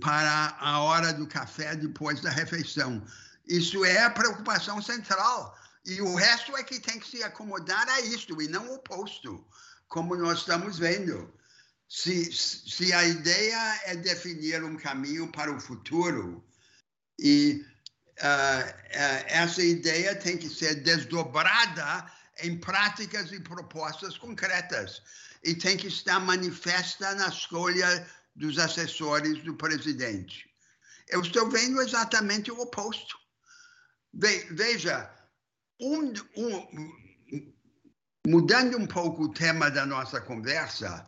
para 0.00 0.56
a 0.60 0.80
hora 0.80 1.12
do 1.12 1.26
café 1.26 1.74
depois 1.76 2.20
da 2.20 2.30
refeição. 2.30 3.04
Isso 3.46 3.84
é 3.84 4.02
a 4.02 4.10
preocupação 4.10 4.80
central. 4.80 5.56
E 5.84 6.00
o 6.00 6.14
resto 6.14 6.56
é 6.56 6.62
que 6.62 6.80
tem 6.80 6.98
que 6.98 7.08
se 7.08 7.22
acomodar 7.22 7.88
a 7.88 8.00
isto 8.00 8.40
e 8.40 8.48
não 8.48 8.68
o 8.68 8.74
oposto, 8.76 9.44
como 9.86 10.16
nós 10.16 10.38
estamos 10.40 10.78
vendo. 10.78 11.32
Se, 11.88 12.32
se 12.32 12.92
a 12.92 13.04
ideia 13.04 13.80
é 13.84 13.94
definir 13.94 14.64
um 14.64 14.76
caminho 14.76 15.30
para 15.30 15.54
o 15.54 15.60
futuro, 15.60 16.42
e 17.18 17.64
uh, 18.18 18.70
uh, 18.70 19.24
essa 19.26 19.62
ideia 19.62 20.14
tem 20.16 20.38
que 20.38 20.48
ser 20.48 20.76
desdobrada 20.76 22.10
em 22.42 22.58
práticas 22.58 23.30
e 23.30 23.38
propostas 23.38 24.16
concretas 24.18 25.02
e 25.44 25.54
tem 25.54 25.76
que 25.76 25.86
estar 25.86 26.18
manifesta 26.18 27.14
na 27.14 27.28
escolha 27.28 28.06
dos 28.34 28.58
assessores 28.58 29.42
do 29.44 29.54
presidente. 29.54 30.48
Eu 31.08 31.20
estou 31.20 31.48
vendo 31.50 31.80
exatamente 31.80 32.50
o 32.50 32.60
oposto. 32.60 33.16
Veja, 34.12 35.10
um, 35.80 36.12
um, 36.36 36.92
mudando 38.26 38.78
um 38.78 38.86
pouco 38.86 39.24
o 39.24 39.32
tema 39.32 39.70
da 39.70 39.84
nossa 39.84 40.20
conversa, 40.20 41.06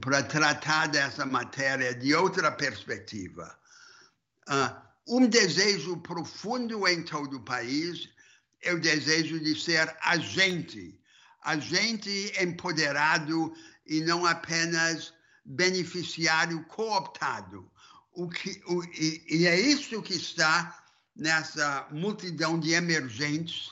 para 0.00 0.22
tratar 0.22 0.88
dessa 0.88 1.24
matéria 1.24 1.94
de 1.94 2.14
outra 2.14 2.50
perspectiva. 2.50 3.56
Uh, 4.48 4.86
um 5.08 5.26
desejo 5.28 5.96
profundo 5.98 6.86
em 6.88 7.02
todo 7.04 7.36
o 7.36 7.44
país 7.44 8.08
é 8.62 8.72
o 8.72 8.80
desejo 8.80 9.38
de 9.38 9.58
ser 9.60 9.96
agente, 10.00 10.98
agente 11.42 12.32
empoderado 12.40 13.54
e 13.86 14.00
não 14.00 14.26
apenas 14.26 15.14
beneficiário 15.46 16.64
cooptado. 16.64 17.70
O 18.12 18.28
que, 18.28 18.60
o, 18.66 18.82
e, 18.84 19.24
e 19.28 19.46
é 19.46 19.58
isso 19.58 20.02
que 20.02 20.14
está 20.14 20.84
nessa 21.14 21.86
multidão 21.90 22.58
de 22.58 22.72
emergentes 22.72 23.70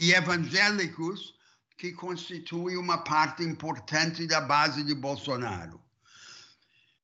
e 0.00 0.12
evangélicos 0.12 1.34
que 1.76 1.92
constitui 1.92 2.76
uma 2.76 2.98
parte 2.98 3.42
importante 3.42 4.26
da 4.26 4.40
base 4.40 4.84
de 4.84 4.94
Bolsonaro. 4.94 5.82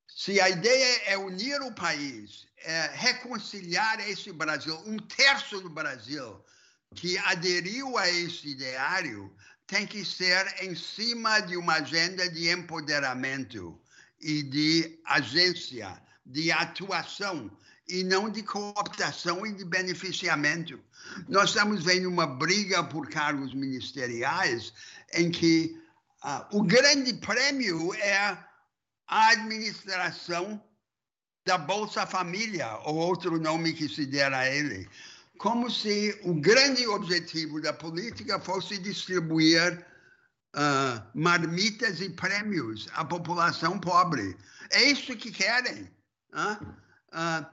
Se 0.07 0.41
a 0.41 0.49
ideia 0.49 1.03
é 1.07 1.19
unir 1.19 1.61
o 1.63 1.75
país, 1.75 2.47
é 2.59 2.91
reconciliar 2.95 4.01
esse 4.09 4.33
Brasil, 4.33 4.77
um 4.87 4.97
terço 4.99 5.61
do 5.61 5.71
Brasil 5.71 6.43
que 6.95 7.19
aderiu 7.19 7.99
a 7.99 8.09
esse 8.09 8.49
ideário, 8.49 9.35
tem 9.67 9.87
que 9.87 10.05
ser 10.05 10.63
em 10.63 10.75
cima 10.75 11.41
de 11.41 11.57
uma 11.57 11.75
agenda 11.75 12.29
de 12.29 12.49
empoderamento 12.49 13.79
e 14.21 14.43
de 14.43 14.99
agência, 15.05 16.01
de 16.25 16.51
atuação, 16.51 17.51
e 17.89 18.05
não 18.05 18.29
de 18.29 18.43
cooptação 18.43 19.47
e 19.47 19.53
de 19.53 19.65
beneficiamento. 19.65 20.79
Nós 21.29 21.51
estamos 21.51 21.85
vendo 21.85 22.09
uma 22.09 22.27
briga 22.27 22.85
por 22.85 23.09
cargos 23.09 23.55
ministeriais 23.55 24.73
em 25.15 25.31
que 25.31 25.81
uh, 26.23 26.59
o 26.59 26.63
grande 26.63 27.15
prêmio 27.15 27.95
é 27.95 28.39
a 29.07 29.29
administração 29.31 30.63
da 31.47 31.57
Bolsa 31.57 32.07
Família, 32.07 32.77
ou 32.85 32.97
outro 32.97 33.41
nome 33.41 33.73
que 33.73 33.89
se 33.89 34.05
der 34.05 34.35
a 34.35 34.47
ele, 34.47 34.87
como 35.39 35.71
se 35.71 36.19
o 36.25 36.35
grande 36.35 36.87
objetivo 36.87 37.59
da 37.59 37.73
política 37.73 38.39
fosse 38.39 38.77
distribuir 38.77 39.83
uh, 40.55 41.03
marmitas 41.15 42.01
e 42.01 42.11
prêmios 42.11 42.89
à 42.93 43.05
população 43.05 43.79
pobre. 43.79 44.37
É 44.71 44.85
isso 44.85 45.17
que 45.17 45.31
querem. 45.31 45.91
Uh, 46.33 46.65
uh, 47.13 47.47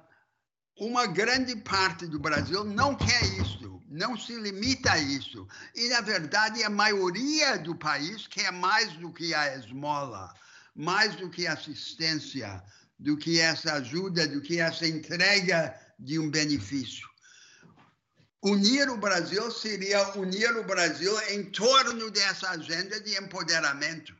uma 0.77 1.05
grande 1.05 1.55
parte 1.55 2.05
do 2.05 2.19
Brasil 2.19 2.63
não 2.65 2.95
quer 2.95 3.23
isso, 3.39 3.81
não 3.87 4.17
se 4.17 4.35
limita 4.35 4.91
a 4.91 4.97
isso. 4.99 5.47
E, 5.73 5.87
na 5.89 6.01
verdade, 6.01 6.63
a 6.63 6.69
maioria 6.69 7.57
do 7.57 7.73
país 7.75 8.27
quer 8.27 8.51
mais 8.51 8.91
do 8.93 9.11
que 9.11 9.33
a 9.33 9.55
esmola, 9.55 10.33
mais 10.75 11.15
do 11.15 11.29
que 11.29 11.47
assistência, 11.47 12.61
do 12.99 13.15
que 13.15 13.39
essa 13.39 13.73
ajuda, 13.75 14.27
do 14.27 14.41
que 14.41 14.59
essa 14.59 14.85
entrega 14.85 15.73
de 15.97 16.19
um 16.19 16.29
benefício. 16.29 17.07
Unir 18.45 18.87
o 18.91 18.97
Brasil 18.97 19.49
seria 19.49 20.07
unir 20.15 20.55
o 20.55 20.63
Brasil 20.63 21.19
em 21.31 21.45
torno 21.45 22.11
dessa 22.11 22.51
agenda 22.51 22.99
de 23.01 23.17
empoderamento 23.17 24.15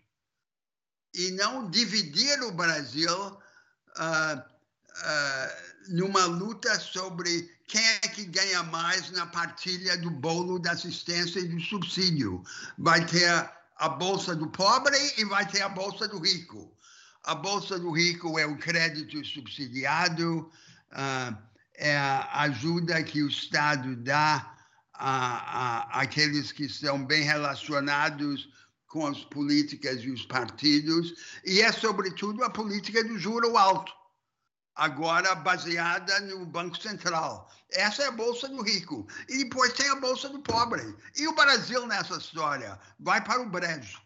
e 1.13 1.29
não 1.29 1.69
dividir 1.69 2.41
o 2.41 2.51
Brasil 2.51 3.13
uh, 3.13 4.37
uh, 4.39 5.89
numa 5.89 6.25
luta 6.25 6.79
sobre 6.79 7.55
quem 7.67 7.85
é 7.85 7.99
que 7.99 8.25
ganha 8.25 8.63
mais 8.63 9.11
na 9.11 9.27
partilha 9.27 9.95
do 9.95 10.09
bolo 10.09 10.57
da 10.57 10.71
assistência 10.71 11.39
e 11.39 11.47
do 11.47 11.61
subsídio. 11.61 12.43
Vai 12.79 13.05
ter 13.05 13.29
a 13.77 13.89
bolsa 13.89 14.35
do 14.35 14.47
pobre 14.47 14.97
e 15.19 15.25
vai 15.25 15.47
ter 15.47 15.61
a 15.61 15.69
bolsa 15.69 16.07
do 16.07 16.17
rico. 16.17 16.75
A 17.23 17.35
bolsa 17.35 17.77
do 17.77 17.91
rico 17.91 18.39
é 18.39 18.45
o 18.47 18.57
crédito 18.57 19.23
subsidiado, 19.23 20.51
uh, 20.93 21.44
é 21.77 21.97
a 21.97 22.41
ajuda 22.41 23.03
que 23.03 23.21
o 23.21 23.27
Estado 23.27 23.95
dá 23.95 24.55
a, 24.93 25.97
a, 25.97 26.01
àqueles 26.01 26.51
que 26.51 26.65
estão 26.65 27.05
bem 27.05 27.23
relacionados 27.23 28.49
com 28.87 29.05
as 29.07 29.23
políticas 29.25 30.01
e 30.03 30.09
os 30.09 30.25
partidos, 30.25 31.13
e 31.43 31.61
é, 31.61 31.71
sobretudo, 31.71 32.43
a 32.43 32.49
política 32.49 33.03
do 33.03 33.17
juro 33.19 33.57
alto 33.57 33.91
agora 34.75 35.33
baseada 35.35 36.19
no 36.21 36.45
Banco 36.45 36.77
Central. 36.77 37.49
Essa 37.71 38.03
é 38.03 38.07
a 38.07 38.11
Bolsa 38.11 38.47
do 38.49 38.61
Rico. 38.61 39.07
E 39.29 39.43
depois 39.43 39.73
tem 39.73 39.89
a 39.89 39.95
Bolsa 39.95 40.29
do 40.29 40.39
Pobre. 40.39 40.95
E 41.17 41.27
o 41.27 41.35
Brasil 41.35 41.87
nessa 41.87 42.17
história? 42.17 42.77
Vai 42.99 43.23
para 43.23 43.41
o 43.41 43.49
brejo. 43.49 43.99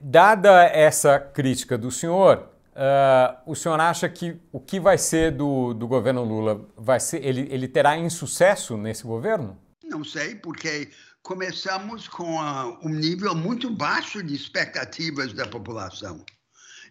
Dada 0.00 0.64
essa 0.64 1.18
crítica 1.18 1.78
do 1.78 1.90
senhor, 1.90 2.50
uh, 2.78 3.42
o 3.44 3.54
senhor 3.54 3.80
acha 3.80 4.08
que 4.08 4.40
o 4.52 4.60
que 4.60 4.78
vai 4.78 4.96
ser 4.96 5.32
do, 5.32 5.74
do 5.74 5.88
governo 5.88 6.22
Lula? 6.22 6.66
Vai 6.76 7.00
ser, 7.00 7.24
ele, 7.24 7.48
ele 7.50 7.66
terá 7.66 7.98
insucesso 7.98 8.76
nesse 8.76 9.02
governo? 9.02 9.58
Não 9.84 10.04
sei, 10.04 10.36
porque 10.36 10.90
começamos 11.22 12.06
com 12.06 12.36
uh, 12.36 12.78
um 12.82 12.90
nível 12.90 13.34
muito 13.34 13.68
baixo 13.68 14.22
de 14.22 14.34
expectativas 14.34 15.32
da 15.32 15.46
população. 15.46 16.24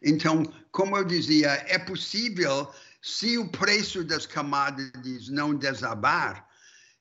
Então, 0.04 0.44
como 0.72 0.98
eu 0.98 1.04
dizia, 1.04 1.64
é 1.68 1.80
possível 1.80 2.70
se 3.02 3.38
o 3.38 3.50
preço 3.50 4.04
das 4.04 4.26
commodities 4.26 5.30
não 5.30 5.56
desabar, 5.56 6.46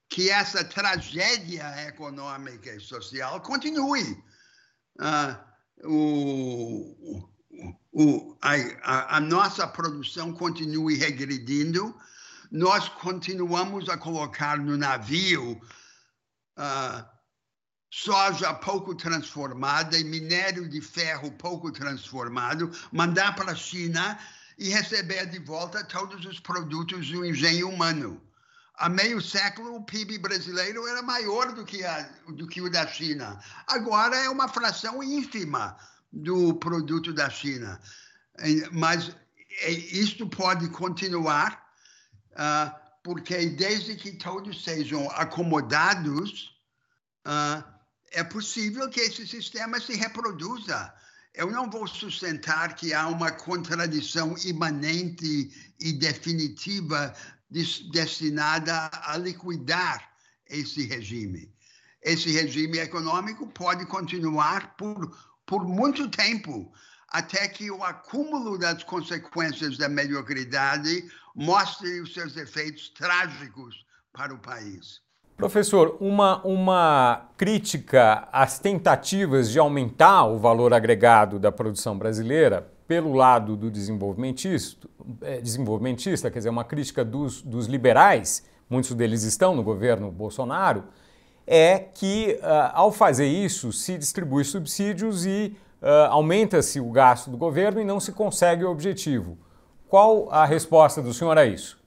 que 0.08 0.30
essa 0.30 0.64
tragédia 0.64 1.88
econômica 1.88 2.72
e 2.72 2.80
social 2.80 3.40
continue. 3.40 4.22
Uh, 4.98 5.46
o, 5.84 7.28
o, 7.98 8.36
a, 8.42 9.16
a, 9.16 9.20
nossa 9.20 9.66
produção 9.66 10.30
continue 10.30 10.96
regredindo, 10.96 11.98
nós 12.52 12.90
continuamos 12.90 13.88
a 13.88 13.96
colocar 13.96 14.58
no 14.58 14.76
navio 14.76 15.58
uh, 16.58 17.06
soja 17.90 18.52
pouco 18.52 18.94
transformada 18.94 19.96
e 19.96 20.04
minério 20.04 20.68
de 20.68 20.78
ferro 20.82 21.32
pouco 21.32 21.72
transformado, 21.72 22.70
mandar 22.92 23.34
para 23.34 23.52
a 23.52 23.56
China 23.56 24.18
e 24.58 24.68
receber 24.68 25.24
de 25.24 25.38
volta 25.38 25.82
todos 25.82 26.26
os 26.26 26.38
produtos 26.38 27.08
do 27.08 27.24
engenho 27.24 27.70
humano. 27.70 28.20
Há 28.74 28.90
meio 28.90 29.22
século, 29.22 29.74
o 29.74 29.84
PIB 29.84 30.18
brasileiro 30.18 30.86
era 30.86 31.00
maior 31.00 31.54
do 31.54 31.64
que, 31.64 31.82
a, 31.82 32.02
do 32.28 32.46
que 32.46 32.60
o 32.60 32.70
da 32.70 32.86
China. 32.86 33.40
Agora 33.66 34.16
é 34.16 34.28
uma 34.28 34.48
fração 34.48 35.02
ínfima 35.02 35.74
do 36.12 36.54
produto 36.54 37.12
da 37.12 37.28
China. 37.28 37.80
Mas 38.72 39.14
é, 39.62 39.70
isto 39.70 40.28
pode 40.28 40.68
continuar, 40.68 41.66
uh, 42.32 42.74
porque 43.02 43.46
desde 43.46 43.96
que 43.96 44.12
todos 44.12 44.62
sejam 44.62 45.10
acomodados, 45.10 46.54
uh, 47.26 47.64
é 48.12 48.22
possível 48.22 48.88
que 48.88 49.00
esse 49.00 49.26
sistema 49.26 49.80
se 49.80 49.94
reproduza 49.94 50.92
eu 51.36 51.50
não 51.50 51.68
vou 51.70 51.86
sustentar 51.86 52.74
que 52.74 52.94
há 52.94 53.06
uma 53.08 53.30
contradição 53.30 54.34
imanente 54.38 55.74
e 55.78 55.92
definitiva 55.92 57.14
destinada 57.50 58.90
a 59.04 59.18
liquidar 59.18 60.10
esse 60.48 60.86
regime. 60.86 61.54
Esse 62.02 62.30
regime 62.30 62.78
econômico 62.78 63.46
pode 63.48 63.84
continuar 63.84 64.76
por, 64.76 65.14
por 65.46 65.66
muito 65.66 66.08
tempo, 66.08 66.72
até 67.08 67.46
que 67.48 67.70
o 67.70 67.82
acúmulo 67.84 68.58
das 68.58 68.82
consequências 68.82 69.78
da 69.78 69.88
mediocridade 69.88 71.04
mostre 71.34 72.00
os 72.00 72.12
seus 72.12 72.36
efeitos 72.36 72.88
trágicos 72.90 73.86
para 74.12 74.34
o 74.34 74.38
país. 74.38 75.00
Professor, 75.36 75.98
uma, 76.00 76.42
uma 76.46 77.28
crítica 77.36 78.26
às 78.32 78.58
tentativas 78.58 79.50
de 79.50 79.58
aumentar 79.58 80.24
o 80.24 80.38
valor 80.38 80.72
agregado 80.72 81.38
da 81.38 81.52
produção 81.52 81.96
brasileira 81.96 82.72
pelo 82.88 83.12
lado 83.12 83.54
do 83.54 83.70
desenvolvimentista, 83.70 84.88
é, 85.20 85.40
desenvolvimentista 85.40 86.30
quer 86.30 86.38
dizer, 86.38 86.48
uma 86.48 86.64
crítica 86.64 87.04
dos, 87.04 87.42
dos 87.42 87.66
liberais, 87.66 88.44
muitos 88.68 88.94
deles 88.94 89.24
estão 89.24 89.54
no 89.54 89.62
governo 89.62 90.10
Bolsonaro, 90.10 90.84
é 91.46 91.78
que, 91.78 92.38
uh, 92.42 92.72
ao 92.72 92.90
fazer 92.90 93.26
isso, 93.26 93.72
se 93.72 93.96
distribui 93.96 94.44
subsídios 94.44 95.24
e 95.24 95.56
uh, 95.80 96.10
aumenta-se 96.10 96.80
o 96.80 96.90
gasto 96.90 97.30
do 97.30 97.36
governo 97.36 97.80
e 97.80 97.84
não 97.84 98.00
se 98.00 98.12
consegue 98.12 98.64
o 98.64 98.70
objetivo. 98.70 99.38
Qual 99.88 100.30
a 100.32 100.44
resposta 100.44 101.00
do 101.00 101.14
senhor 101.14 101.38
a 101.38 101.46
isso? 101.46 101.78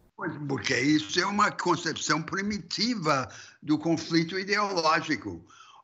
Porque 0.48 0.78
isso 0.78 1.20
é 1.20 1.26
uma 1.26 1.52
concepção 1.52 2.22
primitiva 2.22 3.28
do 3.62 3.78
conflito 3.78 4.40
ideológico. 4.40 5.42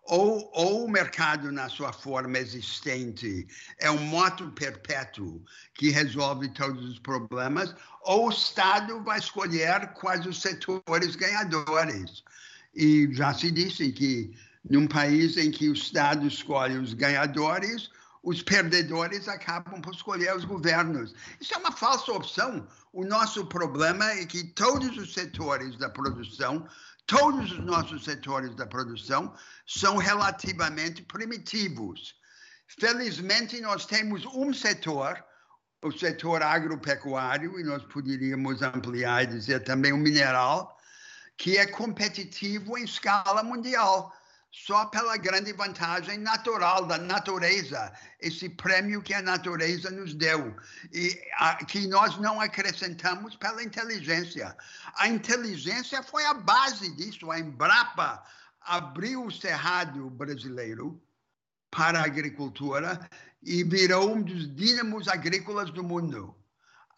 Ou, 0.07 0.51
ou, 0.53 0.85
o 0.85 0.89
mercado, 0.89 1.51
na 1.51 1.67
sua 1.67 1.91
forma 1.91 2.37
existente, 2.37 3.47
é 3.79 3.89
um 3.89 3.97
moto 3.97 4.51
perpétuo 4.51 5.41
que 5.73 5.89
resolve 5.89 6.47
todos 6.49 6.85
os 6.85 6.99
problemas, 6.99 7.73
ou 8.03 8.27
o 8.27 8.29
Estado 8.29 9.03
vai 9.03 9.17
escolher 9.17 9.93
quais 9.93 10.23
os 10.27 10.39
setores 10.39 11.15
ganhadores. 11.15 12.23
E 12.75 13.07
já 13.13 13.33
se 13.33 13.49
disse 13.51 13.91
que, 13.91 14.33
num 14.69 14.87
país 14.87 15.37
em 15.37 15.49
que 15.49 15.69
o 15.69 15.73
Estado 15.73 16.27
escolhe 16.27 16.77
os 16.77 16.93
ganhadores, 16.93 17.89
os 18.21 18.41
perdedores 18.41 19.27
acabam 19.27 19.79
por 19.79 19.93
escolher 19.93 20.35
os 20.35 20.43
governos. 20.43 21.13
Isso 21.39 21.53
é 21.53 21.57
uma 21.57 21.71
falsa 21.71 22.11
opção. 22.11 22.67
O 22.91 23.05
nosso 23.05 23.45
problema 23.45 24.03
é 24.11 24.25
que 24.25 24.43
todos 24.43 24.97
os 24.97 25.13
setores 25.13 25.77
da 25.77 25.89
produção, 25.89 26.67
todos 27.05 27.51
os 27.51 27.63
nossos 27.63 28.03
setores 28.03 28.55
da 28.55 28.65
produção 28.65 29.33
são 29.67 29.97
relativamente 29.97 31.03
primitivos. 31.03 32.15
Felizmente, 32.67 33.61
nós 33.61 33.85
temos 33.85 34.25
um 34.25 34.51
setor, 34.53 35.23
o 35.83 35.91
setor 35.91 36.41
agropecuário, 36.41 37.59
e 37.59 37.63
nós 37.63 37.83
poderíamos 37.83 38.63
ampliar 38.63 39.23
e 39.23 39.27
dizer 39.27 39.63
também 39.63 39.93
o 39.93 39.97
mineral, 39.97 40.74
que 41.37 41.57
é 41.57 41.65
competitivo 41.65 42.77
em 42.77 42.83
escala 42.83 43.43
mundial 43.43 44.13
só 44.55 44.85
pela 44.85 45.17
grande 45.17 45.51
vantagem 45.51 46.17
natural 46.17 46.85
da 46.85 46.97
natureza, 46.97 47.91
esse 48.21 48.47
prêmio 48.47 49.01
que 49.01 49.13
a 49.13 49.21
natureza 49.21 49.91
nos 49.91 50.13
deu, 50.13 50.55
e 50.93 51.21
a, 51.33 51.55
que 51.65 51.85
nós 51.87 52.17
não 52.17 52.39
acrescentamos 52.39 53.35
pela 53.35 53.61
inteligência. 53.61 54.55
A 54.95 55.09
inteligência 55.09 56.01
foi 56.01 56.25
a 56.25 56.33
base 56.33 56.89
disso. 56.95 57.29
A 57.31 57.39
Embrapa 57.39 58.23
abriu 58.61 59.25
o 59.25 59.31
cerrado 59.31 60.09
brasileiro 60.09 61.01
para 61.69 61.99
a 61.99 62.05
agricultura 62.05 63.09
e 63.43 63.61
virou 63.61 64.15
um 64.15 64.21
dos 64.21 64.55
dínamos 64.55 65.09
agrícolas 65.09 65.69
do 65.69 65.83
mundo. 65.83 66.33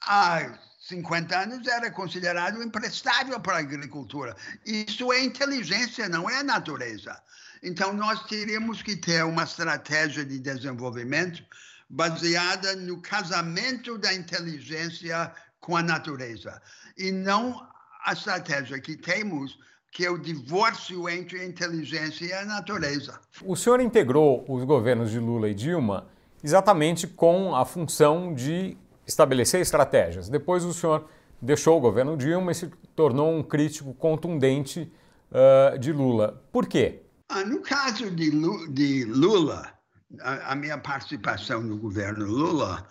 Há 0.01 0.59
50 0.87 1.37
anos 1.37 1.67
era 1.67 1.91
considerado 1.91 2.63
imprestável 2.63 3.39
para 3.41 3.57
a 3.57 3.59
agricultura. 3.59 4.35
Isso 4.65 5.11
é 5.11 5.21
inteligência, 5.21 6.07
não 6.07 6.29
é 6.29 6.41
natureza. 6.41 7.21
Então, 7.61 7.91
nós 7.91 8.23
teríamos 8.23 8.81
que 8.81 8.95
ter 8.95 9.25
uma 9.25 9.43
estratégia 9.43 10.23
de 10.23 10.39
desenvolvimento 10.39 11.43
baseada 11.89 12.75
no 12.75 13.01
casamento 13.01 13.97
da 13.97 14.13
inteligência 14.13 15.31
com 15.59 15.75
a 15.75 15.83
natureza 15.83 16.61
e 16.97 17.11
não 17.11 17.67
a 18.05 18.13
estratégia 18.13 18.79
que 18.79 18.95
temos 18.95 19.57
que 19.91 20.05
é 20.05 20.11
o 20.11 20.17
divórcio 20.17 21.09
entre 21.09 21.39
a 21.39 21.45
inteligência 21.45 22.25
e 22.25 22.33
a 22.33 22.45
natureza. 22.45 23.19
O 23.43 23.55
senhor 23.55 23.81
integrou 23.81 24.45
os 24.47 24.63
governos 24.63 25.11
de 25.11 25.19
Lula 25.19 25.49
e 25.49 25.55
Dilma 25.55 26.07
exatamente 26.43 27.07
com 27.07 27.55
a 27.55 27.65
função 27.65 28.33
de 28.33 28.77
estabelecer 29.07 29.61
estratégias. 29.61 30.27
Depois 30.27 30.65
o 30.65 30.73
senhor 30.73 31.09
deixou 31.41 31.77
o 31.77 31.81
governo 31.81 32.17
Dilma 32.17 32.51
e 32.51 32.55
se 32.55 32.67
tornou 32.95 33.33
um 33.33 33.41
crítico 33.41 33.93
contundente 33.93 34.91
uh, 35.31 35.79
de 35.79 35.93
Lula. 35.93 36.43
Por 36.51 36.67
quê? 36.67 37.03
Ah, 37.29 37.45
no 37.45 37.61
caso 37.61 38.11
de, 38.11 38.31
de 38.69 39.05
Lula, 39.05 39.73
a, 40.21 40.51
a, 40.51 40.55
minha 40.55 40.77
participação 40.77 41.61
no 41.61 41.77
governo 41.77 42.25
Lula 42.25 42.87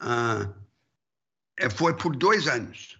ah, 0.00 0.48
foi 1.76 1.94
por 1.96 2.16
dois 2.16 2.48
anos. 2.48 2.98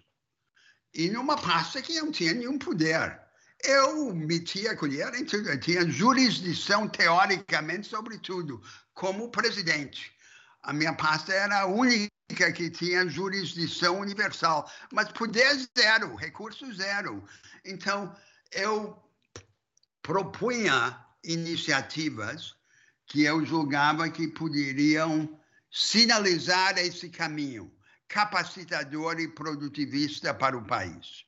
E 0.93 1.09
numa 1.09 1.35
pasta 1.37 1.81
que 1.81 1.99
não 1.99 2.11
tinha 2.11 2.33
nenhum 2.33 2.57
poder. 2.57 3.19
Eu 3.65 4.13
metia 4.13 4.71
a 4.71 4.77
colher 4.77 5.13
em 5.15 5.25
tudo. 5.25 5.49
Eu 5.49 5.59
tinha 5.59 5.89
jurisdição, 5.89 6.87
teoricamente, 6.87 7.87
sobre 7.87 8.17
tudo, 8.17 8.61
como 8.93 9.31
presidente. 9.31 10.11
A 10.61 10.73
minha 10.73 10.93
pasta 10.93 11.33
era 11.33 11.61
a 11.61 11.65
única 11.65 12.11
que 12.33 12.69
tinha 12.69 13.07
jurisdição 13.07 13.99
universal, 13.99 14.69
mas 14.91 15.11
poder 15.11 15.55
zero, 15.77 16.15
recurso 16.15 16.73
zero. 16.73 17.23
Então, 17.65 18.15
eu 18.51 18.97
propunha 20.01 20.99
iniciativas 21.23 22.55
que 23.05 23.23
eu 23.23 23.45
julgava 23.45 24.09
que 24.09 24.27
poderiam 24.27 25.39
sinalizar 25.71 26.77
esse 26.77 27.09
caminho 27.09 27.71
capacitador 28.07 29.19
e 29.19 29.27
produtivista 29.27 30.33
para 30.33 30.57
o 30.57 30.65
país. 30.65 31.25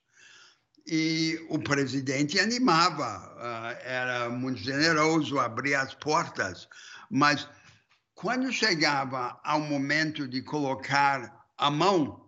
E 0.86 1.44
o 1.50 1.58
presidente 1.58 2.40
animava, 2.40 3.34
uh, 3.38 3.82
era 3.84 4.30
muito 4.30 4.60
generoso, 4.60 5.40
abria 5.40 5.82
as 5.82 5.96
portas, 5.96 6.70
mas 7.10 7.48
quando 8.26 8.52
chegava 8.52 9.40
ao 9.44 9.60
momento 9.60 10.28
de 10.28 10.42
colocar 10.42 11.48
a 11.56 11.70
mão 11.70 12.28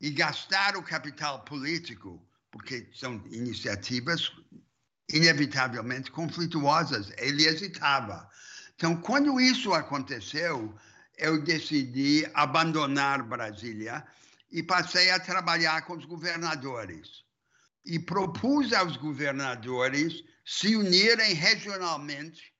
e 0.00 0.08
gastar 0.08 0.74
o 0.74 0.82
capital 0.82 1.44
político, 1.44 2.26
porque 2.50 2.88
são 2.94 3.22
iniciativas 3.30 4.32
inevitavelmente 5.10 6.10
conflituosas. 6.10 7.12
Ele 7.18 7.46
hesitava. 7.46 8.26
Então, 8.74 8.96
quando 8.96 9.38
isso 9.38 9.74
aconteceu, 9.74 10.74
eu 11.18 11.42
decidi 11.42 12.26
abandonar 12.32 13.22
Brasília 13.22 14.02
e 14.50 14.62
passei 14.62 15.10
a 15.10 15.20
trabalhar 15.20 15.82
com 15.82 15.92
os 15.92 16.06
governadores. 16.06 17.22
E 17.84 17.98
propus 17.98 18.72
aos 18.72 18.96
governadores 18.96 20.24
se 20.42 20.74
unirem 20.74 21.34
regionalmente 21.34 22.50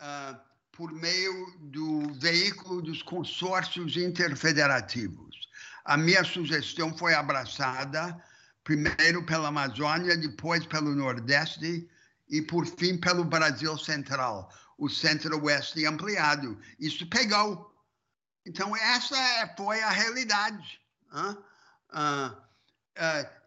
uh, 0.00 0.55
por 0.76 0.92
meio 0.92 1.54
do 1.58 2.12
veículo 2.20 2.82
dos 2.82 3.02
consórcios 3.02 3.96
interfederativos. 3.96 5.48
A 5.84 5.96
minha 5.96 6.22
sugestão 6.22 6.96
foi 6.98 7.14
abraçada 7.14 8.22
primeiro 8.62 9.24
pela 9.24 9.48
Amazônia, 9.48 10.16
depois 10.16 10.66
pelo 10.66 10.94
Nordeste 10.94 11.88
e, 12.28 12.42
por 12.42 12.66
fim, 12.66 12.98
pelo 12.98 13.24
Brasil 13.24 13.78
Central, 13.78 14.52
o 14.76 14.88
Centro-Oeste 14.88 15.86
ampliado. 15.86 16.58
Isso 16.78 17.08
pegou. 17.08 17.72
Então, 18.44 18.76
essa 18.76 19.16
é, 19.16 19.54
foi 19.56 19.80
a 19.80 19.90
realidade. 19.90 20.80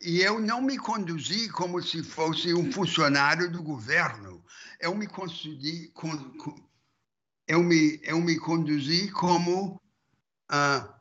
E 0.01 0.21
eu 0.21 0.39
não 0.39 0.61
me 0.61 0.77
conduzi 0.77 1.49
como 1.49 1.83
se 1.83 2.01
fosse 2.01 2.53
um 2.53 2.71
funcionário 2.71 3.51
do 3.51 3.61
governo. 3.61 4.43
Eu 4.79 4.95
me 4.95 5.05
conduzi, 5.05 5.91
eu 7.49 7.63
me, 7.63 7.99
eu 8.03 8.21
me 8.21 8.37
conduzi 8.37 9.09
como 9.09 9.81
uh, 10.51 10.93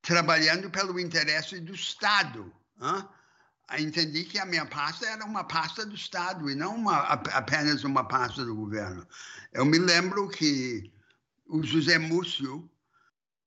trabalhando 0.00 0.70
pelo 0.70 1.00
interesse 1.00 1.58
do 1.58 1.74
Estado. 1.74 2.54
Uh, 2.78 3.04
entendi 3.76 4.22
que 4.22 4.38
a 4.38 4.46
minha 4.46 4.64
pasta 4.64 5.04
era 5.04 5.24
uma 5.24 5.42
pasta 5.42 5.84
do 5.84 5.96
Estado 5.96 6.48
e 6.48 6.54
não 6.54 6.76
uma, 6.76 6.98
apenas 6.98 7.82
uma 7.82 8.04
pasta 8.04 8.44
do 8.44 8.54
governo. 8.54 9.04
Eu 9.52 9.64
me 9.66 9.78
lembro 9.78 10.28
que 10.28 10.92
o 11.48 11.60
José 11.64 11.98
Múcio, 11.98 12.70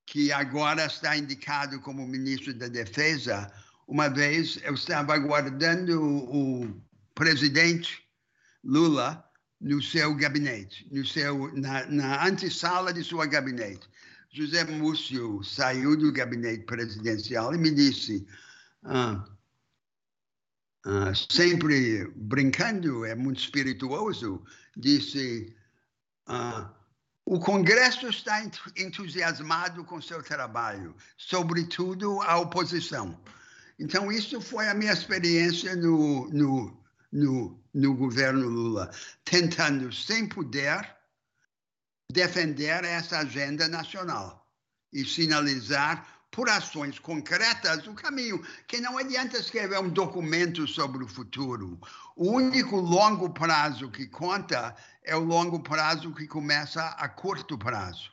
que 0.05 0.29
agora 0.33 0.85
está 0.85 1.15
indicado 1.15 1.79
como 1.79 2.05
ministro 2.05 2.53
da 2.53 2.67
Defesa, 2.67 3.49
uma 3.87 4.09
vez 4.09 4.59
eu 4.63 4.73
estava 4.73 5.13
aguardando 5.13 6.03
o 6.03 6.83
presidente 7.15 8.05
Lula 8.61 9.23
no 9.63 9.81
seu 9.81 10.13
gabinete, 10.13 10.85
no 10.91 11.05
seu, 11.05 11.51
na, 11.55 11.85
na 11.85 12.27
antessala 12.27 12.91
de 12.93 13.01
sua 13.01 13.25
gabinete. 13.25 13.87
José 14.29 14.65
Múcio 14.65 15.41
saiu 15.43 15.95
do 15.95 16.11
gabinete 16.11 16.65
presidencial 16.65 17.55
e 17.55 17.57
me 17.57 17.71
disse: 17.71 18.27
ah, 18.83 19.25
uh, 20.85 21.15
sempre 21.31 22.11
brincando, 22.15 23.05
é 23.05 23.15
muito 23.15 23.39
espirituoso, 23.39 24.43
disse: 24.75 25.55
uh, 26.27 26.69
o 27.25 27.39
Congresso 27.39 28.07
está 28.07 28.43
entusiasmado 28.75 29.85
com 29.85 30.01
seu 30.01 30.21
trabalho, 30.21 30.93
sobretudo 31.15 32.21
a 32.23 32.37
oposição. 32.37 33.17
Então, 33.79 34.11
isso 34.11 34.41
foi 34.41 34.67
a 34.67 34.73
minha 34.73 34.91
experiência 34.91 35.75
no, 35.75 36.29
no, 36.29 36.82
no, 37.13 37.63
no 37.73 37.95
governo 37.95 38.47
Lula, 38.47 38.89
tentando, 39.23 39.93
sem 39.93 40.27
poder, 40.27 40.97
defender 42.11 42.83
essa 42.83 43.19
agenda 43.19 43.67
nacional 43.67 44.49
e 44.91 45.05
sinalizar 45.05 46.07
por 46.31 46.49
ações 46.49 46.97
concretas 46.97 47.85
o 47.85 47.93
caminho, 47.93 48.43
que 48.67 48.81
não 48.81 48.97
adianta 48.97 49.37
escrever 49.37 49.79
um 49.79 49.89
documento 49.89 50.67
sobre 50.67 51.03
o 51.03 51.07
futuro. 51.07 51.79
O 52.15 52.31
único 52.31 52.77
longo 52.77 53.29
prazo 53.29 53.91
que 53.91 54.07
conta 54.07 54.75
é 55.03 55.15
o 55.15 55.23
longo 55.23 55.59
prazo 55.59 56.11
que 56.13 56.25
começa 56.25 56.87
a 56.87 57.07
curto 57.07 57.55
prazo. 57.55 58.11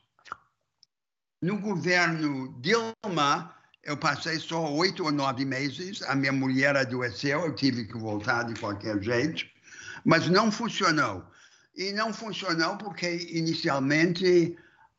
No 1.41 1.59
governo 1.59 2.61
Dilma, 2.61 3.57
eu 3.83 3.97
passei 3.97 4.39
só 4.39 4.73
oito 4.75 5.05
ou 5.05 5.13
nove 5.13 5.45
meses, 5.45 6.03
a 6.03 6.15
minha 6.15 6.33
mulher 6.33 6.77
adoeceu, 6.77 7.41
eu 7.47 7.55
tive 7.55 7.85
que 7.87 7.97
voltar 7.97 8.45
de 8.45 8.59
qualquer 8.59 9.03
jeito, 9.03 9.47
mas 10.05 10.29
não 10.29 10.53
funcionou. 10.53 11.25
E 11.75 11.93
não 11.93 12.13
funcionou 12.13 12.77
porque, 12.77 13.29
inicialmente, 13.31 14.57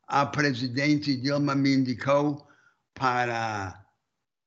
a 0.08 0.26
presidente 0.26 1.16
Dilma 1.16 1.54
me 1.54 1.76
indicou 1.76 2.48
para 2.94 3.86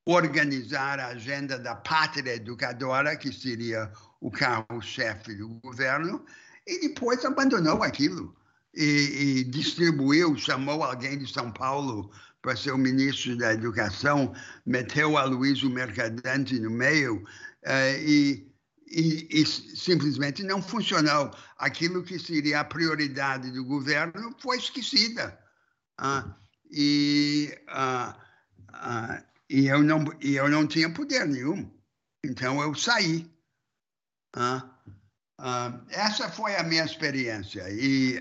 organizar 0.06 0.98
a 0.98 1.08
agenda 1.08 1.58
da 1.58 1.76
pátria 1.76 2.34
educadora, 2.34 3.16
que 3.16 3.32
seria 3.32 3.90
o 4.20 4.30
carro-chefe 4.30 5.34
do 5.34 5.48
governo, 5.60 6.24
e 6.66 6.88
depois 6.88 7.24
abandonou 7.24 7.82
aquilo 7.82 8.34
e, 8.74 9.40
e, 9.40 9.44
distribuiu, 9.44 10.36
chamou 10.36 10.82
alguém 10.82 11.18
de 11.18 11.32
São 11.32 11.50
Paulo 11.52 12.10
para 12.44 12.54
ser 12.54 12.72
o 12.72 12.78
ministro 12.78 13.34
da 13.38 13.54
Educação, 13.54 14.34
meteu 14.66 15.16
a 15.16 15.24
Luísio 15.24 15.70
Mercadante 15.70 16.60
no 16.60 16.70
meio 16.70 17.24
uh, 17.64 17.98
e, 17.98 18.52
e, 18.86 19.26
e, 19.30 19.46
simplesmente 19.46 20.42
não 20.42 20.60
funcionou. 20.60 21.34
Aquilo 21.56 22.04
que 22.04 22.18
seria 22.18 22.60
a 22.60 22.64
prioridade 22.64 23.50
do 23.50 23.64
governo 23.64 24.36
foi 24.38 24.58
esquecida. 24.58 25.38
Uh, 25.98 26.34
e, 26.70 27.58
uh, 27.70 29.24
e, 29.48 29.66
eu 29.66 29.82
não, 29.82 30.04
e 30.20 30.36
eu 30.36 30.46
não 30.46 30.66
tinha 30.66 30.92
poder 30.92 31.26
nenhum. 31.26 31.72
Então 32.22 32.60
eu 32.60 32.74
saí. 32.74 33.26
essa 35.88 36.28
foi 36.28 36.56
a 36.56 36.62
minha 36.62 36.84
experiência. 36.84 37.64
E 37.70 38.20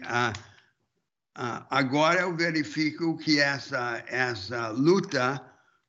agora 1.35 2.21
eu 2.21 2.35
verifico 2.35 3.17
que 3.17 3.39
essa, 3.39 4.03
essa 4.07 4.69
luta 4.69 5.41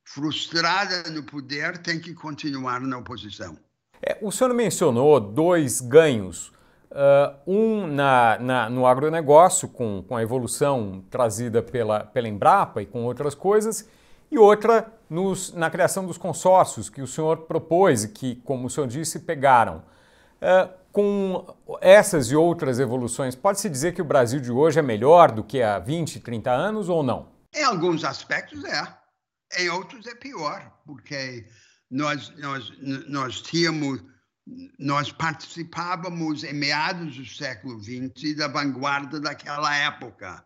frustrada 0.04 1.10
no 1.10 1.22
poder 1.22 1.78
tem 1.78 1.98
que 1.98 2.14
continuar 2.14 2.80
na 2.80 2.98
oposição. 2.98 3.56
É, 4.02 4.18
o 4.20 4.30
senhor 4.30 4.52
mencionou 4.52 5.18
dois 5.18 5.80
ganhos. 5.80 6.52
Uh, 6.90 7.34
um 7.44 7.86
na, 7.88 8.38
na, 8.38 8.70
no 8.70 8.86
agronegócio, 8.86 9.66
com, 9.68 10.04
com 10.06 10.16
a 10.16 10.22
evolução 10.22 11.02
trazida 11.10 11.60
pela, 11.60 12.04
pela 12.04 12.28
Embrapa 12.28 12.82
e 12.82 12.86
com 12.86 13.02
outras 13.02 13.34
coisas, 13.34 13.88
e 14.30 14.38
outra 14.38 14.92
nos, 15.10 15.52
na 15.54 15.68
criação 15.70 16.06
dos 16.06 16.16
consórcios 16.16 16.88
que 16.88 17.02
o 17.02 17.06
senhor 17.06 17.38
propôs 17.38 18.04
e 18.04 18.08
que, 18.08 18.36
como 18.36 18.66
o 18.66 18.70
senhor 18.70 18.86
disse, 18.86 19.20
pegaram. 19.20 19.82
Uh, 20.44 20.84
com 20.92 21.56
essas 21.80 22.26
e 22.26 22.36
outras 22.36 22.78
evoluções, 22.78 23.34
pode-se 23.34 23.68
dizer 23.70 23.94
que 23.94 24.02
o 24.02 24.04
Brasil 24.04 24.38
de 24.38 24.52
hoje 24.52 24.78
é 24.78 24.82
melhor 24.82 25.32
do 25.32 25.42
que 25.42 25.62
há 25.62 25.78
20, 25.78 26.20
30 26.20 26.50
anos 26.52 26.90
ou 26.90 27.02
não? 27.02 27.32
Em 27.54 27.64
alguns 27.64 28.04
aspectos 28.04 28.62
é. 28.64 28.86
Em 29.58 29.70
outros 29.70 30.06
é 30.06 30.14
pior, 30.14 30.70
porque 30.84 31.48
nós, 31.90 32.30
nós, 32.36 32.72
nós 33.08 33.40
tínhamos, 33.40 34.04
nós 34.78 35.10
participávamos 35.10 36.44
em 36.44 36.52
meados 36.52 37.16
do 37.16 37.26
século 37.26 37.82
XX 37.82 38.36
da 38.36 38.46
vanguarda 38.46 39.18
daquela 39.18 39.74
época, 39.74 40.44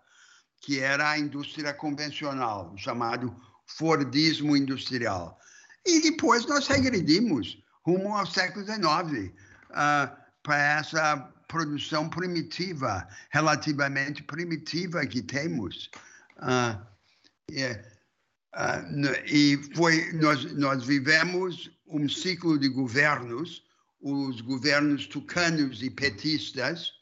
que 0.62 0.78
era 0.78 1.10
a 1.10 1.18
indústria 1.18 1.74
convencional, 1.74 2.72
o 2.72 2.78
chamado 2.78 3.34
Fordismo 3.66 4.56
industrial. 4.56 5.38
E 5.84 6.00
depois 6.00 6.46
nós 6.46 6.68
regredimos 6.68 7.58
rumo 7.84 8.16
ao 8.16 8.26
século 8.26 8.64
XIX 8.64 9.32
uh, 9.70 10.16
para 10.42 10.78
essa 10.78 11.16
produção 11.46 12.08
primitiva, 12.08 13.08
relativamente 13.30 14.22
primitiva 14.22 15.06
que 15.06 15.22
temos. 15.22 15.90
Uh, 16.38 16.86
yeah 17.50 17.82
Uh, 18.54 19.14
e 19.26 19.56
foi, 19.74 20.12
nós, 20.14 20.44
nós 20.54 20.84
vivemos 20.84 21.70
um 21.86 22.08
ciclo 22.08 22.58
de 22.58 22.68
governos, 22.68 23.62
os 24.00 24.40
governos 24.40 25.06
tucanos 25.06 25.82
e 25.82 25.90
petistas, 25.90 26.92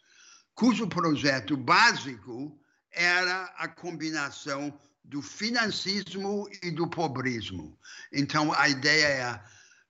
cujo 0.54 0.88
projeto 0.88 1.56
básico 1.56 2.60
era 2.90 3.44
a 3.56 3.68
combinação 3.68 4.78
do 5.04 5.22
financismo 5.22 6.48
e 6.62 6.70
do 6.70 6.88
pobrismo. 6.88 7.78
Então, 8.12 8.52
a 8.52 8.68
ideia 8.68 9.06
é 9.06 9.40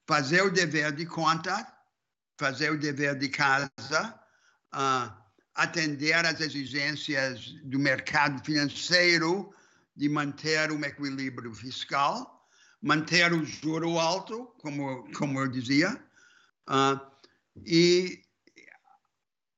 fazer 0.07 0.43
o 0.43 0.53
dever 0.53 0.93
de 0.93 1.07
conta, 1.07 1.67
fazer 2.37 2.70
o 2.70 2.79
dever 2.79 3.16
de 3.16 3.29
casa, 3.29 4.14
uh, 4.75 5.12
atender 5.55 6.14
às 6.14 6.40
exigências 6.40 7.53
do 7.64 7.79
mercado 7.79 8.44
financeiro, 8.44 9.53
de 9.96 10.09
manter 10.09 10.70
um 10.70 10.85
equilíbrio 10.85 11.55
fiscal, 11.55 12.46
manter 12.83 13.33
o 13.33 13.44
juro 13.44 13.99
alto, 13.99 14.53
como, 14.59 15.11
como 15.14 15.40
eu 15.40 15.49
dizia, 15.49 15.99
uh, 16.68 17.01
e 17.64 18.22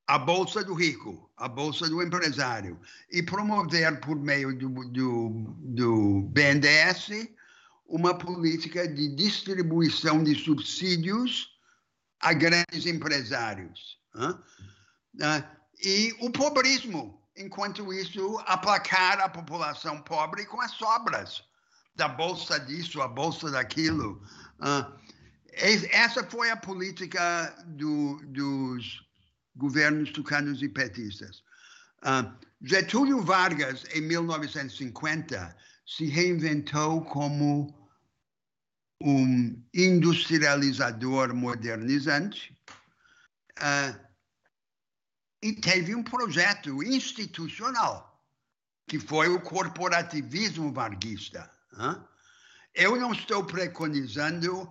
a 0.07 0.17
bolsa 0.17 0.63
do 0.63 0.73
rico, 0.73 1.29
a 1.35 1.47
bolsa 1.47 1.87
do 1.89 2.01
empresário, 2.01 2.79
e 3.11 3.21
promover 3.21 3.99
por 3.99 4.15
meio 4.15 4.57
do, 4.57 4.69
do, 4.89 5.29
do 5.59 6.21
BNDES 6.29 7.29
uma 7.85 8.17
política 8.17 8.87
de 8.87 9.13
distribuição 9.15 10.23
de 10.23 10.33
subsídios 10.35 11.58
a 12.19 12.33
grandes 12.33 12.85
empresários. 12.85 13.97
Uh, 14.15 14.43
e 15.83 16.15
o 16.19 16.29
pobrismo, 16.29 17.21
enquanto 17.37 17.93
isso, 17.93 18.37
aplacar 18.45 19.19
a 19.19 19.29
população 19.29 20.01
pobre 20.01 20.45
com 20.45 20.59
as 20.61 20.71
sobras 20.71 21.43
da 21.95 22.07
bolsa 22.07 22.59
disso, 22.59 23.01
a 23.01 23.07
bolsa 23.07 23.51
daquilo. 23.51 24.21
Essa 25.91 26.23
foi 26.23 26.49
a 26.49 26.57
política 26.57 27.53
do, 27.65 28.21
dos 28.25 29.01
governos 29.55 30.11
tucanos 30.11 30.61
e 30.61 30.69
petistas. 30.69 31.43
Getúlio 32.61 33.21
Vargas, 33.21 33.85
em 33.93 34.01
1950, 34.01 35.55
se 35.85 36.05
reinventou 36.05 37.03
como 37.05 37.73
um 39.01 39.63
industrializador 39.73 41.33
modernizante. 41.33 42.55
Uh, 43.57 44.09
e 45.41 45.53
teve 45.53 45.95
um 45.95 46.03
projeto 46.03 46.83
institucional, 46.83 48.21
que 48.87 48.99
foi 48.99 49.29
o 49.29 49.41
corporativismo 49.41 50.71
varguista. 50.71 51.49
Eu 52.75 52.97
não 52.97 53.13
estou 53.13 53.45
preconizando 53.45 54.69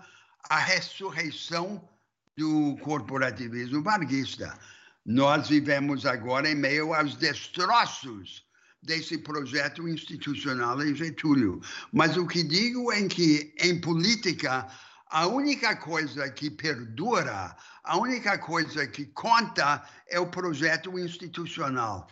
a 0.51 0.59
ressurreição 0.59 1.89
do 2.37 2.77
corporativismo 2.83 3.83
varguista. 3.83 4.59
Nós 5.07 5.49
vivemos 5.49 6.05
agora 6.05 6.51
em 6.51 6.55
meio 6.55 6.93
aos 6.93 7.17
destroços 7.17 8.47
desse 8.83 9.19
projeto 9.19 9.89
institucional 9.89 10.83
em 10.83 10.95
Getúlio. 10.95 11.61
Mas 11.93 12.17
o 12.17 12.27
que 12.27 12.43
digo 12.43 12.93
é 12.93 13.07
que, 13.09 13.55
em 13.59 13.81
política, 13.81 14.69
a 15.11 15.27
única 15.27 15.75
coisa 15.77 16.29
que 16.31 16.51
perdura, 16.51 17.57
a 17.83 17.97
única 17.99 18.39
coisa 18.39 18.87
que 18.87 19.07
conta 19.07 19.83
é 20.07 20.21
o 20.21 20.31
projeto 20.31 20.99
institucional. 20.99 22.09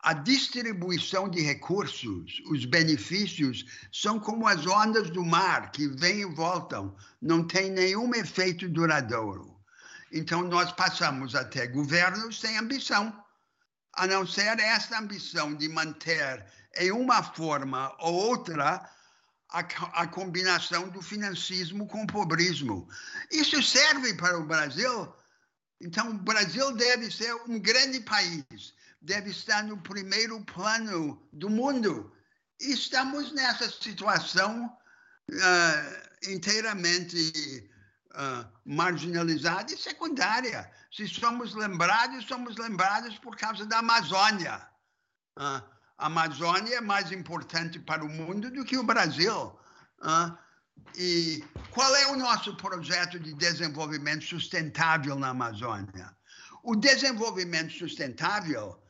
A 0.00 0.14
distribuição 0.14 1.28
de 1.28 1.42
recursos, 1.42 2.40
os 2.46 2.64
benefícios, 2.64 3.64
são 3.92 4.18
como 4.18 4.46
as 4.46 4.64
ondas 4.66 5.10
do 5.10 5.24
mar 5.24 5.72
que 5.72 5.88
vêm 5.88 6.20
e 6.20 6.24
voltam, 6.24 6.96
não 7.20 7.44
tem 7.44 7.70
nenhum 7.70 8.14
efeito 8.14 8.68
duradouro. 8.68 9.56
Então, 10.12 10.42
nós 10.42 10.72
passamos 10.72 11.34
a 11.34 11.44
ter 11.44 11.66
governos 11.68 12.40
sem 12.40 12.56
ambição, 12.56 13.12
a 13.98 14.06
não 14.06 14.26
ser 14.26 14.58
essa 14.60 14.98
ambição 14.98 15.54
de 15.54 15.68
manter, 15.68 16.46
em 16.76 16.92
uma 16.92 17.22
forma 17.22 17.94
ou 17.98 18.14
outra, 18.14 18.88
a, 19.50 19.60
a, 19.60 20.06
combinação 20.06 20.88
do 20.88 21.02
financismo 21.02 21.86
com 21.88 22.04
o 22.04 22.06
pobrismo. 22.06 22.88
Isso 23.30 23.60
serve 23.62 24.14
para 24.14 24.38
o 24.38 24.46
Brasil. 24.46 25.12
Então, 25.80 26.10
o 26.10 26.14
Brasil 26.14 26.72
deve 26.76 27.10
ser 27.10 27.34
um 27.48 27.58
grande 27.58 28.00
país, 28.00 28.74
deve 29.02 29.30
estar 29.30 29.64
no 29.64 29.78
primeiro 29.78 30.40
plano 30.44 31.20
do 31.32 31.50
mundo. 31.50 32.12
E 32.60 32.72
estamos 32.72 33.32
nessa 33.32 33.68
situação 33.70 34.66
uh, 35.30 36.30
inteiramente 36.30 37.68
uh, 38.18 38.46
marginalizada 38.64 39.72
e 39.72 39.76
secundária. 39.76 40.70
Se 40.92 41.06
somos 41.06 41.54
lembrados, 41.54 42.26
somos 42.26 42.56
lembrados 42.56 43.16
por 43.18 43.36
causa 43.36 43.64
da 43.64 43.78
Amazônia. 43.78 44.60
Uh, 45.38 45.62
a 45.96 46.06
Amazônia 46.06 46.76
é 46.76 46.80
mais 46.80 47.12
importante 47.12 47.78
para 47.78 48.04
o 48.04 48.08
mundo 48.08 48.50
do 48.50 48.64
que 48.64 48.76
o 48.76 48.82
Brasil. 48.82 49.58
Uh, 50.00 50.36
e 50.96 51.44
qual 51.70 51.94
é 51.96 52.06
o 52.08 52.16
nosso 52.16 52.54
projeto 52.56 53.18
de 53.18 53.34
desenvolvimento 53.34 54.24
sustentável 54.24 55.16
na 55.16 55.28
Amazônia? 55.28 56.16
O 56.62 56.74
desenvolvimento 56.74 57.72
sustentável 57.72 58.80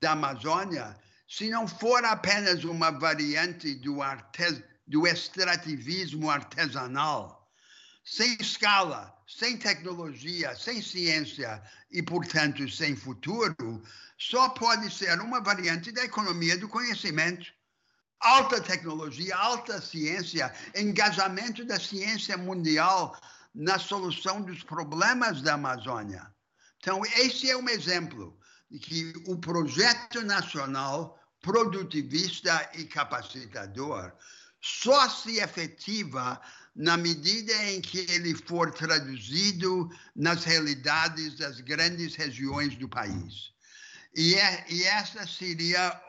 da 0.00 0.12
Amazônia, 0.12 0.96
se 1.28 1.48
não 1.50 1.66
for 1.66 2.04
apenas 2.04 2.64
uma 2.64 2.90
variante 2.90 3.74
do, 3.74 4.02
artes, 4.02 4.62
do 4.86 5.06
extrativismo 5.06 6.30
artesanal, 6.30 7.37
sem 8.10 8.36
escala, 8.40 9.14
sem 9.26 9.56
tecnologia, 9.56 10.56
sem 10.56 10.80
ciência 10.80 11.62
e, 11.90 12.02
portanto, 12.02 12.68
sem 12.70 12.96
futuro, 12.96 13.82
só 14.16 14.48
pode 14.48 14.90
ser 14.90 15.20
uma 15.20 15.40
variante 15.40 15.92
da 15.92 16.04
economia 16.04 16.56
do 16.56 16.68
conhecimento 16.68 17.46
alta 18.20 18.60
tecnologia, 18.60 19.36
alta 19.36 19.80
ciência, 19.80 20.52
engajamento 20.74 21.64
da 21.64 21.78
ciência 21.78 22.36
mundial 22.36 23.16
na 23.54 23.78
solução 23.78 24.42
dos 24.42 24.62
problemas 24.62 25.42
da 25.42 25.54
Amazônia. 25.54 26.26
Então, 26.78 27.04
esse 27.04 27.50
é 27.50 27.56
um 27.56 27.68
exemplo 27.68 28.38
de 28.70 28.78
que 28.78 29.12
o 29.26 29.36
projeto 29.36 30.22
nacional 30.22 31.18
produtivista 31.40 32.68
e 32.74 32.84
capacitador 32.84 34.12
só 34.60 35.08
se 35.08 35.38
efetiva 35.38 36.40
na 36.78 36.96
medida 36.96 37.52
em 37.64 37.80
que 37.80 38.06
ele 38.08 38.36
for 38.36 38.70
traduzido 38.70 39.90
nas 40.14 40.44
realidades 40.44 41.34
das 41.36 41.60
grandes 41.60 42.14
regiões 42.14 42.76
do 42.76 42.88
país. 42.88 43.52
E, 44.14 44.36
é, 44.36 44.64
e 44.70 44.84
essa 44.84 45.26
seria, 45.26 46.00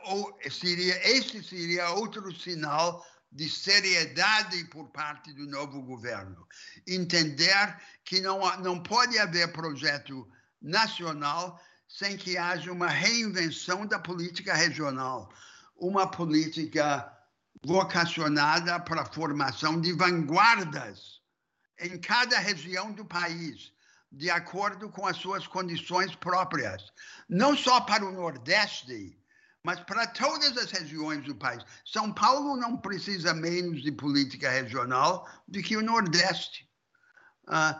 seria, 0.48 1.08
esse 1.10 1.42
seria 1.42 1.90
outro 1.90 2.32
sinal 2.32 3.04
de 3.32 3.50
seriedade 3.50 4.62
por 4.66 4.88
parte 4.90 5.32
do 5.32 5.44
novo 5.48 5.82
governo. 5.82 6.46
Entender 6.86 7.76
que 8.04 8.20
não, 8.20 8.40
não 8.58 8.80
pode 8.80 9.18
haver 9.18 9.52
projeto 9.52 10.26
nacional 10.62 11.60
sem 11.88 12.16
que 12.16 12.38
haja 12.38 12.70
uma 12.70 12.88
reinvenção 12.88 13.84
da 13.86 13.98
política 13.98 14.54
regional, 14.54 15.34
uma 15.76 16.08
política 16.08 17.12
vocacionada 17.62 18.80
para 18.80 19.02
a 19.02 19.12
formação 19.12 19.80
de 19.80 19.92
vanguardas 19.92 21.20
em 21.78 21.98
cada 21.98 22.38
região 22.38 22.92
do 22.92 23.04
país, 23.04 23.72
de 24.10 24.30
acordo 24.30 24.88
com 24.88 25.06
as 25.06 25.16
suas 25.16 25.46
condições 25.46 26.14
próprias, 26.16 26.82
não 27.28 27.56
só 27.56 27.80
para 27.80 28.04
o 28.04 28.12
Nordeste, 28.12 29.16
mas 29.62 29.78
para 29.80 30.06
todas 30.06 30.56
as 30.56 30.70
regiões 30.70 31.24
do 31.24 31.34
país. 31.34 31.62
São 31.84 32.12
Paulo 32.12 32.56
não 32.56 32.76
precisa 32.76 33.34
menos 33.34 33.82
de 33.82 33.92
política 33.92 34.50
regional 34.50 35.28
do 35.46 35.62
que 35.62 35.76
o 35.76 35.82
Nordeste. 35.82 36.68
Uh, 37.46 37.78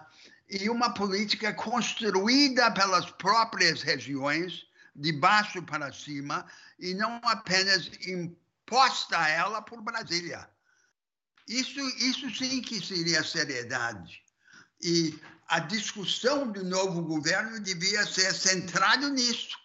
e 0.48 0.68
uma 0.68 0.92
política 0.92 1.54
construída 1.54 2.70
pelas 2.72 3.10
próprias 3.12 3.82
regiões, 3.82 4.66
de 4.94 5.12
baixo 5.12 5.62
para 5.62 5.92
cima, 5.92 6.44
e 6.78 6.92
não 6.94 7.20
apenas 7.24 7.88
imposta 8.06 8.39
a 9.16 9.28
ela 9.28 9.62
por 9.62 9.83
Brasília. 9.83 10.48
Isso, 11.48 11.80
isso 11.98 12.30
sim 12.37 12.62
que 12.62 12.85
seria 12.85 13.24
seriedade. 13.24 14.22
E 14.80 15.18
a 15.48 15.59
discussão 15.59 16.50
do 16.50 16.64
novo 16.64 17.02
governo 17.02 17.59
devia 17.61 18.06
ser 18.06 18.33
centrada 18.33 19.09
nisso. 19.09 19.59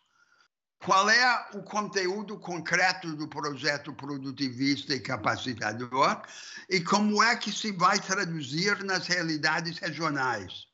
Qual 0.80 1.10
é 1.10 1.50
o 1.54 1.64
conteúdo 1.64 2.40
concreto 2.40 3.16
do 3.16 3.28
projeto 3.28 3.94
produtivista 3.94 4.94
e 4.94 5.00
capacitador 5.00 6.22
e 6.70 6.82
como 6.82 7.24
é 7.24 7.36
que 7.36 7.52
se 7.52 7.72
vai 7.72 8.00
traduzir 8.00 8.84
nas 8.84 9.08
realidades 9.08 9.78
regionais, 9.78 10.68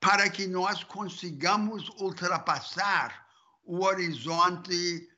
para 0.00 0.28
que 0.30 0.46
nós 0.46 0.84
consigamos 0.84 1.88
ultrapassar 2.00 3.26
o 3.64 3.84
horizonte 3.84 5.08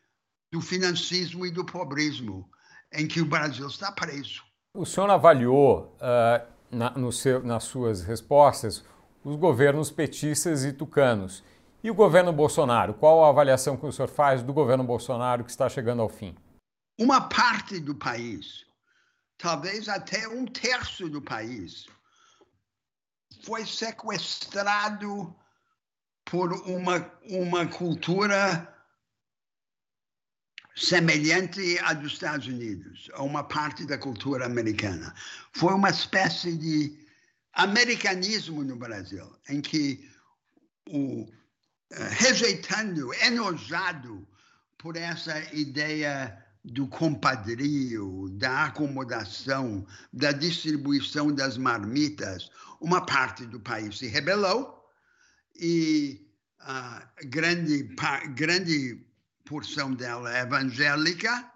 do 0.50 0.60
financismo 0.60 1.44
e 1.44 1.50
do 1.50 1.64
pobrismo 1.64 2.48
em 2.92 3.06
que 3.06 3.20
o 3.20 3.26
Brasil 3.26 3.66
está 3.66 3.90
preso. 3.92 4.42
O 4.74 4.84
senhor 4.84 5.10
avaliou 5.10 5.96
uh, 5.96 6.46
na, 6.70 6.92
seu, 7.12 7.42
nas 7.42 7.64
suas 7.64 8.02
respostas 8.02 8.84
os 9.24 9.36
governos 9.36 9.90
petistas 9.90 10.64
e 10.64 10.72
tucanos. 10.72 11.42
E 11.82 11.90
o 11.90 11.94
governo 11.94 12.32
Bolsonaro? 12.32 12.94
Qual 12.94 13.24
a 13.24 13.28
avaliação 13.28 13.76
que 13.76 13.86
o 13.86 13.92
senhor 13.92 14.08
faz 14.08 14.42
do 14.42 14.52
governo 14.52 14.84
Bolsonaro 14.84 15.44
que 15.44 15.50
está 15.50 15.68
chegando 15.68 16.02
ao 16.02 16.08
fim? 16.08 16.36
Uma 16.98 17.28
parte 17.28 17.78
do 17.78 17.94
país, 17.94 18.64
talvez 19.36 19.88
até 19.88 20.26
um 20.28 20.46
terço 20.46 21.08
do 21.08 21.20
país, 21.20 21.86
foi 23.44 23.66
sequestrado 23.66 25.34
por 26.24 26.52
uma, 26.68 27.12
uma 27.30 27.66
cultura 27.66 28.75
semelhante 30.76 31.78
à 31.80 31.94
dos 31.94 32.12
Estados 32.12 32.46
Unidos, 32.46 33.10
a 33.14 33.22
uma 33.22 33.42
parte 33.42 33.86
da 33.86 33.96
cultura 33.96 34.44
americana. 34.44 35.14
Foi 35.52 35.72
uma 35.72 35.88
espécie 35.88 36.56
de 36.56 36.96
americanismo 37.54 38.62
no 38.62 38.76
Brasil, 38.76 39.26
em 39.48 39.62
que 39.62 40.08
o 40.90 41.26
eh, 41.90 42.08
rejeitando, 42.10 43.12
enojado 43.14 44.28
por 44.76 44.96
essa 44.96 45.38
ideia 45.54 46.36
do 46.62 46.86
compadrio, 46.88 48.28
da 48.32 48.64
acomodação, 48.64 49.86
da 50.12 50.32
distribuição 50.32 51.32
das 51.32 51.56
marmitas, 51.56 52.50
uma 52.80 53.06
parte 53.06 53.46
do 53.46 53.60
país 53.60 53.98
se 53.98 54.08
rebelou 54.08 54.84
e 55.54 56.28
a 56.58 57.08
grande, 57.24 57.88
grande 58.34 59.06
porção 59.46 59.94
dela 59.94 60.36
evangélica, 60.38 61.50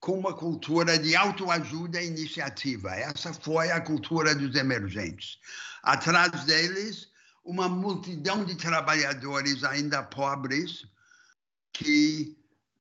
com 0.00 0.18
uma 0.18 0.32
cultura 0.34 0.98
de 0.98 1.16
autoajuda 1.16 2.00
e 2.00 2.06
iniciativa. 2.06 2.94
Essa 2.94 3.34
foi 3.34 3.70
a 3.70 3.80
cultura 3.80 4.34
dos 4.34 4.54
emergentes. 4.54 5.38
Atrás 5.82 6.44
deles, 6.44 7.08
uma 7.44 7.68
multidão 7.68 8.44
de 8.44 8.54
trabalhadores 8.54 9.64
ainda 9.64 10.02
pobres 10.02 10.86
que 11.72 12.38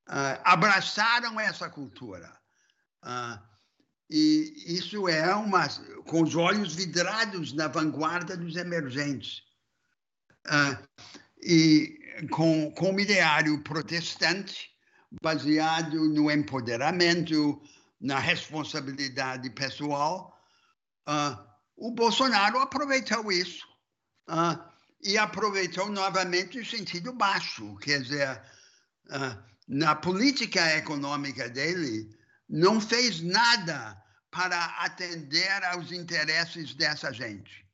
uh, 0.07 0.39
abraçaram 0.43 1.39
essa 1.39 1.69
cultura. 1.69 2.31
Uh, 3.03 3.39
e 4.09 4.53
isso 4.67 5.07
é 5.07 5.33
uma, 5.35 5.67
com 6.05 6.21
os 6.21 6.35
olhos 6.35 6.75
vidrados 6.75 7.51
na 7.53 7.67
vanguarda 7.67 8.37
dos 8.37 8.55
emergentes. 8.55 9.43
Uh, 10.45 10.87
e 11.49 11.97
com, 12.29 12.69
com 12.71 12.93
o 12.93 12.99
ideário 12.99 13.63
protestante, 13.63 14.69
baseado 15.21 16.09
no 16.09 16.29
empoderamento, 16.29 17.61
na 18.01 18.19
responsabilidade 18.19 19.49
pessoal. 19.51 20.37
Uh, 21.07 21.37
o 21.77 21.91
Bolsonaro 21.91 22.59
aproveitou 22.59 23.31
isso 23.31 23.65
uh, 24.29 24.61
e 25.01 25.17
aproveitou 25.17 25.89
novamente 25.89 26.59
o 26.59 26.65
sentido 26.65 27.13
baixo, 27.13 27.77
quer 27.77 28.01
dizer, 28.01 28.41
uh, 29.05 29.41
na 29.69 29.95
política 29.95 30.75
econômica 30.75 31.47
dele, 31.47 32.13
não 32.49 32.81
fez 32.81 33.21
nada 33.21 33.97
para 34.29 34.65
atender 34.81 35.63
aos 35.63 35.93
interesses 35.93 36.73
dessa 36.73 37.13
gente. 37.13 37.66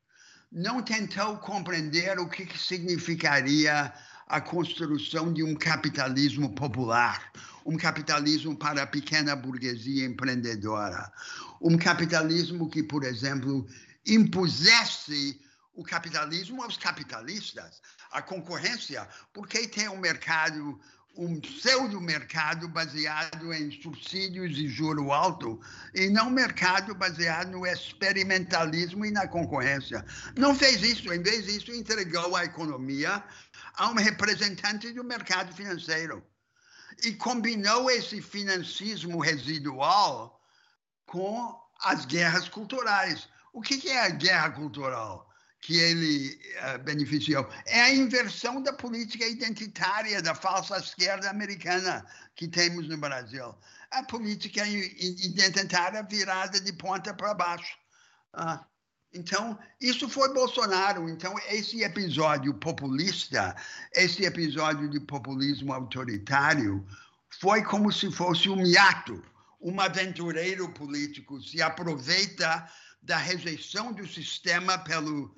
Não 0.56 0.84
tentou 0.84 1.36
compreender 1.40 2.20
o 2.20 2.30
que, 2.30 2.46
que 2.46 2.60
significaria 2.60 3.92
a 4.28 4.40
construção 4.40 5.34
de 5.34 5.42
um 5.42 5.56
capitalismo 5.56 6.54
popular, 6.54 7.32
um 7.66 7.76
capitalismo 7.76 8.56
para 8.56 8.84
a 8.84 8.88
pequena 8.88 9.36
burguesia 9.36 10.06
empreendedora, 10.06 11.12
um 11.60 11.76
capitalismo 11.76 12.70
que, 12.70 12.84
por 12.84 13.04
exemplo, 13.04 13.68
impusesse 14.06 15.42
o 15.74 15.84
capitalismo 15.84 16.62
aos 16.62 16.78
capitalistas, 16.78 17.82
a 18.12 18.22
concorrência, 18.22 19.08
porque 19.34 19.68
tem 19.68 19.90
um 19.90 19.98
mercado, 19.98 20.80
um 21.16 21.40
pseudo-mercado 21.40 22.68
baseado 22.68 23.54
em 23.54 23.72
subsídios 23.82 24.58
e 24.58 24.68
juro 24.68 25.12
alto, 25.12 25.60
e 25.94 26.10
não 26.10 26.30
mercado 26.30 26.96
baseado 26.96 27.52
no 27.52 27.68
experimentalismo 27.68 29.06
e 29.06 29.12
na 29.12 29.28
concorrência. 29.28 30.04
Não 30.36 30.56
fez 30.56 30.82
isso, 30.82 31.14
em 31.14 31.22
vez 31.22 31.46
disso, 31.46 31.72
entregou 31.72 32.36
a 32.36 32.46
economia 32.46 33.24
a 33.76 33.90
um 33.90 33.96
representante 33.96 34.92
do 34.92 35.04
mercado 35.04 35.54
financeiro. 35.54 36.24
E 37.04 37.14
combinou 37.14 37.90
esse 37.90 38.22
financismo 38.22 39.20
residual 39.20 40.42
com 41.06 41.60
as 41.84 42.06
guerras 42.06 42.48
culturais. 42.50 43.28
O 43.52 43.62
que 43.62 43.88
é 43.88 44.06
a 44.06 44.10
guerra 44.10 44.52
cultural 44.52 45.33
que 45.64 45.80
ele 45.80 46.40
uh, 46.58 46.84
beneficiou? 46.84 47.50
É 47.66 47.82
a 47.84 47.94
inversão 47.94 48.62
da 48.62 48.74
política 48.74 49.26
identitária 49.26 50.22
da 50.22 50.36
falsa 50.36 50.78
esquerda 50.78 51.30
americana 51.30 52.06
que 52.36 52.48
temos 52.48 52.90
no 52.90 52.98
Brasil. 52.98 53.56
a 53.92 54.04
política 54.04 54.66
identitária 54.68 56.04
virada 56.04 56.60
de 56.60 56.74
ponta 56.74 57.14
para 57.14 57.34
baixo. 57.34 57.78
Ah, 58.34 58.66
então, 59.14 59.58
isso 59.80 60.10
foi 60.10 60.34
Bolsonaro. 60.34 61.08
Então, 61.08 61.34
esse 61.48 61.82
episódio 61.84 62.54
populista, 62.56 63.56
esse 63.94 64.26
episódio 64.26 64.90
de 64.90 65.00
populismo 65.00 65.72
autoritário, 65.72 66.86
foi 67.40 67.64
como 67.64 67.92
se 67.92 68.12
fosse 68.12 68.50
um 68.50 68.66
hiato. 68.66 69.24
Um 69.62 69.80
aventureiro 69.80 70.68
político 70.74 71.42
se 71.42 71.62
aproveita 71.62 72.68
da 73.02 73.18
rejeição 73.18 73.94
do 73.94 74.06
sistema 74.08 74.78
pelo, 74.80 75.34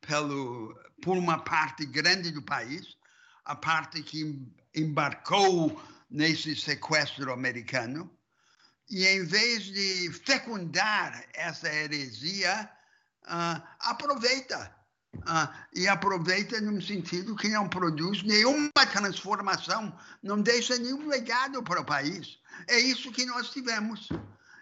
pelo, 0.00 0.74
por 1.02 1.16
uma 1.16 1.38
parte 1.38 1.86
grande 1.86 2.30
do 2.30 2.42
país, 2.42 2.96
a 3.44 3.54
parte 3.54 4.02
que 4.02 4.46
embarcou 4.74 5.80
nesse 6.10 6.56
sequestro 6.56 7.32
americano, 7.32 8.10
e 8.88 9.06
em 9.06 9.24
vez 9.24 9.64
de 9.64 10.12
fecundar 10.24 11.24
essa 11.32 11.72
heresia, 11.72 12.68
uh, 13.24 13.62
aproveita. 13.80 14.74
Uh, 15.14 15.48
e 15.74 15.88
aproveita 15.88 16.60
no 16.60 16.80
sentido 16.80 17.34
que 17.34 17.48
não 17.48 17.68
produz 17.68 18.22
nenhuma 18.22 18.70
transformação, 18.92 19.96
não 20.22 20.40
deixa 20.40 20.78
nenhum 20.78 21.08
legado 21.08 21.62
para 21.62 21.80
o 21.80 21.84
país. 21.84 22.38
É 22.68 22.78
isso 22.78 23.10
que 23.10 23.26
nós 23.26 23.50
tivemos. 23.50 24.08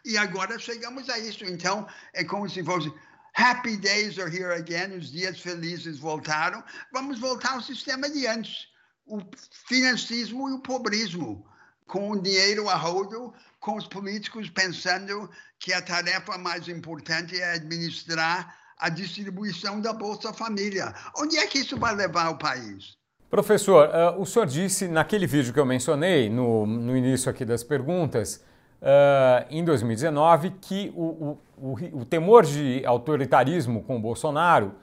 E 0.04 0.16
agora 0.16 0.58
chegamos 0.58 1.08
a 1.10 1.18
isso. 1.18 1.44
Então, 1.44 1.86
é 2.14 2.24
como 2.24 2.48
se 2.48 2.64
fosse 2.64 2.92
happy 3.38 3.76
days 3.76 4.18
are 4.18 4.28
here 4.28 4.52
again, 4.52 4.92
os 4.98 5.12
dias 5.12 5.38
felizes 5.38 6.00
voltaram. 6.00 6.62
Vamos 6.92 7.20
voltar 7.20 7.52
ao 7.52 7.62
sistema 7.62 8.10
de 8.10 8.26
antes, 8.26 8.66
o 9.06 9.20
financismo 9.68 10.48
e 10.48 10.54
o 10.54 10.58
pobrismo, 10.58 11.46
com 11.86 12.10
o 12.10 12.20
dinheiro 12.20 12.68
a 12.68 12.74
rodo, 12.74 13.32
com 13.60 13.76
os 13.76 13.86
políticos 13.86 14.50
pensando 14.50 15.30
que 15.60 15.72
a 15.72 15.80
tarefa 15.80 16.36
mais 16.36 16.66
importante 16.66 17.40
é 17.40 17.52
administrar 17.52 18.56
a 18.76 18.88
distribuição 18.88 19.80
da 19.80 19.92
Bolsa 19.92 20.32
Família. 20.32 20.92
Onde 21.16 21.38
é 21.38 21.46
que 21.46 21.58
isso 21.58 21.78
vai 21.78 21.94
levar 21.94 22.30
o 22.30 22.38
país? 22.38 22.96
Professor, 23.30 23.88
uh, 23.88 24.20
o 24.20 24.26
senhor 24.26 24.46
disse 24.46 24.88
naquele 24.88 25.26
vídeo 25.26 25.52
que 25.52 25.60
eu 25.60 25.66
mencionei, 25.66 26.28
no, 26.28 26.66
no 26.66 26.96
início 26.96 27.30
aqui 27.30 27.44
das 27.44 27.62
perguntas, 27.62 28.42
uh, 28.82 29.46
em 29.50 29.64
2019, 29.64 30.50
que 30.60 30.92
o, 30.94 31.02
o, 31.02 31.38
o, 31.56 32.00
o 32.00 32.04
temor 32.04 32.44
de 32.44 32.82
autoritarismo 32.84 33.82
com 33.82 34.00
Bolsonaro 34.00 34.74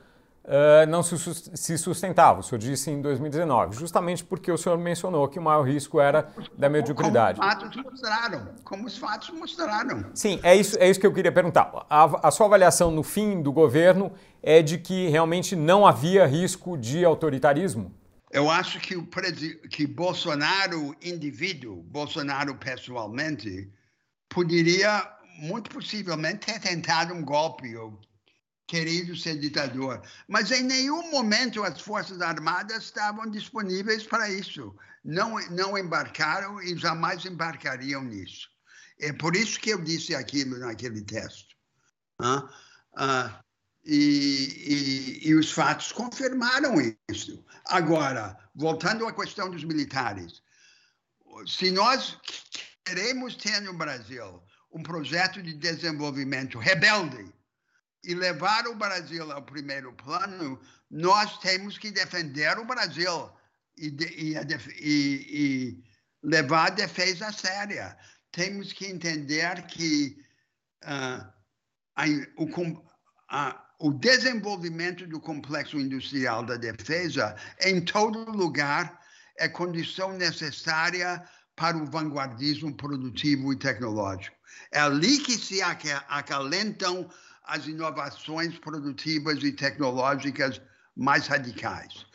uh, 0.46 0.90
não 0.90 1.04
se 1.04 1.78
sustentava. 1.78 2.40
O 2.40 2.44
senhor 2.44 2.60
disse 2.60 2.92
em 2.92 3.02
2019, 3.02 3.76
justamente 3.76 4.24
porque 4.24 4.52
o 4.52 4.58
senhor 4.58 4.78
mencionou 4.78 5.28
que 5.28 5.40
o 5.40 5.42
maior 5.42 5.64
risco 5.64 6.00
era 6.00 6.28
da 6.58 6.70
mediocridade. 6.70 7.40
Como 7.40 7.48
os 7.48 7.58
fatos 7.58 7.84
mostraram. 7.84 8.48
Como 8.64 8.88
os 8.88 8.98
fatos 8.98 9.30
mostraram. 9.32 10.06
Sim, 10.14 10.40
é 10.44 10.56
isso, 10.56 10.78
é 10.80 10.90
isso 10.90 11.00
que 11.00 11.08
eu 11.08 11.14
queria 11.14 11.32
perguntar. 11.32 11.86
A, 11.90 12.28
a 12.28 12.32
sua 12.32 12.48
avaliação 12.48 12.92
no 12.92 13.04
fim 13.04 13.42
do 13.42 13.52
governo 13.52 14.12
é 14.42 14.62
de 14.62 14.78
que 14.78 15.08
realmente 15.08 15.56
não 15.56 15.86
havia 15.86 16.26
risco 16.26 16.78
de 16.78 17.04
autoritarismo? 17.04 17.92
Eu 18.32 18.50
acho 18.50 18.80
que, 18.82 18.98
o 18.98 19.08
que 19.70 19.88
Bolsonaro, 19.88 20.94
indivíduo, 21.02 21.78
Bolsonaro 21.84 22.54
pessoalmente, 22.56 23.70
poderia 24.36 25.10
muito 25.40 25.70
possivelmente 25.70 26.48
ter 26.48 26.60
tentado 26.60 27.14
um 27.14 27.24
golpe 27.24 27.74
ou 27.78 27.98
querido 28.68 29.16
ser 29.16 29.40
ditador. 29.40 30.02
Mas 30.28 30.52
em 30.52 30.62
nenhum 30.62 31.10
momento 31.10 31.64
as 31.64 31.80
Forças 31.80 32.20
Armadas 32.20 32.84
estavam 32.84 33.32
disponíveis 33.32 34.04
para 34.04 34.30
isso. 34.30 34.76
Não, 35.06 35.40
não 35.52 35.78
embarcaram 35.78 36.62
e 36.62 36.78
jamais 36.78 37.24
embarcariam 37.26 38.04
nisso. 38.04 38.50
É 39.00 39.14
por 39.14 39.38
isso 39.38 39.58
que 39.58 39.70
eu 39.70 39.82
disse 39.82 40.14
aquilo 40.14 40.60
naquele 40.60 41.02
texto. 41.02 41.56
Ah, 42.20 42.50
ah, 42.98 43.40
e, 43.86 45.22
e, 45.24 45.30
e 45.30 45.36
os 45.36 45.52
fatos 45.52 45.94
confirmaram 45.94 46.76
isso. 47.10 47.42
Agora, 47.68 48.38
voltando 48.54 49.08
à 49.08 49.14
questão 49.14 49.50
dos 49.50 49.64
militares, 49.64 50.42
se 51.46 51.70
nós 51.72 52.18
queremos 52.86 53.36
ter 53.36 53.60
no 53.62 53.74
Brasil 53.74 54.42
um 54.72 54.84
projeto 54.84 55.42
de 55.42 55.54
desenvolvimento 55.54 56.60
rebelde, 56.60 57.34
e 58.06 58.14
levar 58.14 58.68
o 58.68 58.76
Brasil 58.76 59.32
ao 59.32 59.42
primeiro 59.42 59.92
plano, 59.94 60.62
nós 60.90 61.40
temos 61.40 61.78
que 61.78 61.92
defender 61.92 62.58
o 62.58 62.66
Brasil 62.66 63.32
e, 63.78 63.88
e, 63.88 64.36
e, 64.80 65.26
e 65.30 65.84
levar 66.24 66.68
a 66.68 66.76
defesa 66.76 67.32
séria. 67.32 67.98
Temos 68.32 68.72
que 68.72 68.86
entender 68.86 69.66
que 69.66 70.18
uh, 70.84 71.26
a, 71.96 72.06
o, 72.38 72.84
a, 73.30 73.66
o 73.80 73.92
desenvolvimento 73.94 75.08
do 75.08 75.20
complexo 75.20 75.80
industrial 75.80 76.44
da 76.46 76.58
defesa, 76.58 77.36
em 77.62 77.84
todo 77.84 78.32
lugar, 78.32 79.02
é 79.38 79.50
condição 79.50 80.14
necessária 80.14 81.28
para 81.56 81.78
o 81.78 81.86
vanguardismo 81.86 82.74
produtivo 82.76 83.54
e 83.54 83.56
tecnológico. 83.56 84.36
É 84.72 84.80
ali 84.80 85.20
que 85.20 85.38
se 85.38 85.62
acalentam 85.62 87.10
as 87.44 87.66
inovações 87.68 88.58
produtivas 88.60 89.44
e 89.44 89.52
tecnológicas 89.52 90.62
mais 90.96 91.28
radicais. 91.28 92.06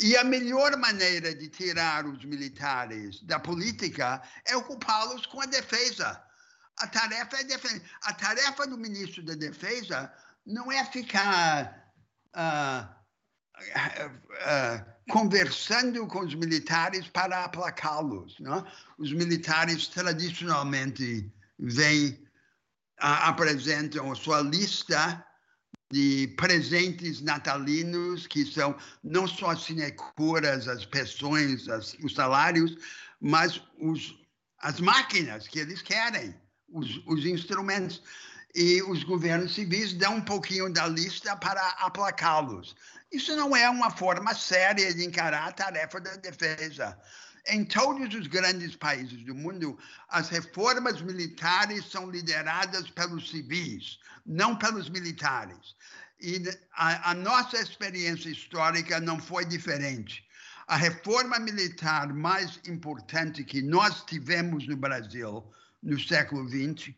E 0.00 0.16
a 0.16 0.24
melhor 0.24 0.76
maneira 0.76 1.34
de 1.34 1.48
tirar 1.48 2.06
os 2.06 2.24
militares 2.24 3.20
da 3.22 3.38
política 3.38 4.22
é 4.46 4.56
ocupá-los 4.56 5.26
com 5.26 5.40
a 5.40 5.46
defesa. 5.46 6.22
A 6.78 6.86
tarefa 6.86 7.36
é. 7.36 7.82
A 8.02 8.12
tarefa 8.14 8.66
do 8.66 8.78
ministro 8.78 9.22
da 9.24 9.34
Defesa 9.34 10.12
não 10.46 10.70
é 10.70 10.84
ficar 10.84 11.92
uh, 12.36 12.97
conversando 15.10 16.06
com 16.06 16.20
os 16.20 16.34
militares 16.34 17.08
para 17.08 17.44
aplacá-los. 17.44 18.36
Os 18.98 19.12
militares 19.12 19.88
tradicionalmente 19.88 21.32
vêm 21.58 22.28
apresentam 22.98 24.10
a 24.10 24.16
sua 24.16 24.40
lista 24.40 25.24
de 25.90 26.34
presentes 26.36 27.22
natalinos, 27.22 28.26
que 28.26 28.44
são 28.44 28.76
não 29.02 29.26
só 29.26 29.56
sineceras, 29.56 30.68
as 30.68 30.84
pensões, 30.84 31.68
as, 31.68 31.94
os 32.02 32.14
salários, 32.14 32.76
mas 33.20 33.62
os, 33.78 34.14
as 34.58 34.80
máquinas 34.80 35.48
que 35.48 35.58
eles 35.60 35.80
querem, 35.80 36.34
os, 36.68 37.00
os 37.06 37.24
instrumentos. 37.24 38.02
E 38.60 38.82
os 38.82 39.04
governos 39.04 39.54
civis 39.54 39.92
dão 39.92 40.16
um 40.16 40.20
pouquinho 40.20 40.68
da 40.68 40.84
lista 40.88 41.36
para 41.36 41.64
aplacá-los. 41.78 42.74
Isso 43.12 43.36
não 43.36 43.54
é 43.54 43.70
uma 43.70 43.88
forma 43.88 44.34
séria 44.34 44.92
de 44.92 45.04
encarar 45.04 45.46
a 45.46 45.52
tarefa 45.52 46.00
da 46.00 46.16
defesa. 46.16 46.98
Em 47.46 47.64
todos 47.64 48.12
os 48.12 48.26
grandes 48.26 48.74
países 48.74 49.24
do 49.24 49.32
mundo, 49.32 49.78
as 50.08 50.28
reformas 50.28 51.00
militares 51.00 51.88
são 51.88 52.10
lideradas 52.10 52.90
pelos 52.90 53.30
civis, 53.30 54.00
não 54.26 54.56
pelos 54.56 54.90
militares. 54.90 55.76
E 56.20 56.42
a, 56.72 57.12
a 57.12 57.14
nossa 57.14 57.58
experiência 57.58 58.28
histórica 58.28 58.98
não 58.98 59.20
foi 59.20 59.44
diferente. 59.44 60.26
A 60.66 60.74
reforma 60.74 61.38
militar 61.38 62.12
mais 62.12 62.58
importante 62.66 63.44
que 63.44 63.62
nós 63.62 64.02
tivemos 64.02 64.66
no 64.66 64.76
Brasil 64.76 65.48
no 65.80 65.96
século 66.00 66.48
XX 66.48 66.92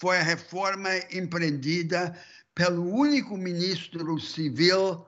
foi 0.00 0.16
a 0.16 0.22
reforma 0.22 0.88
empreendida 1.12 2.18
pelo 2.54 2.82
único 2.90 3.36
ministro 3.36 4.18
civil, 4.18 5.06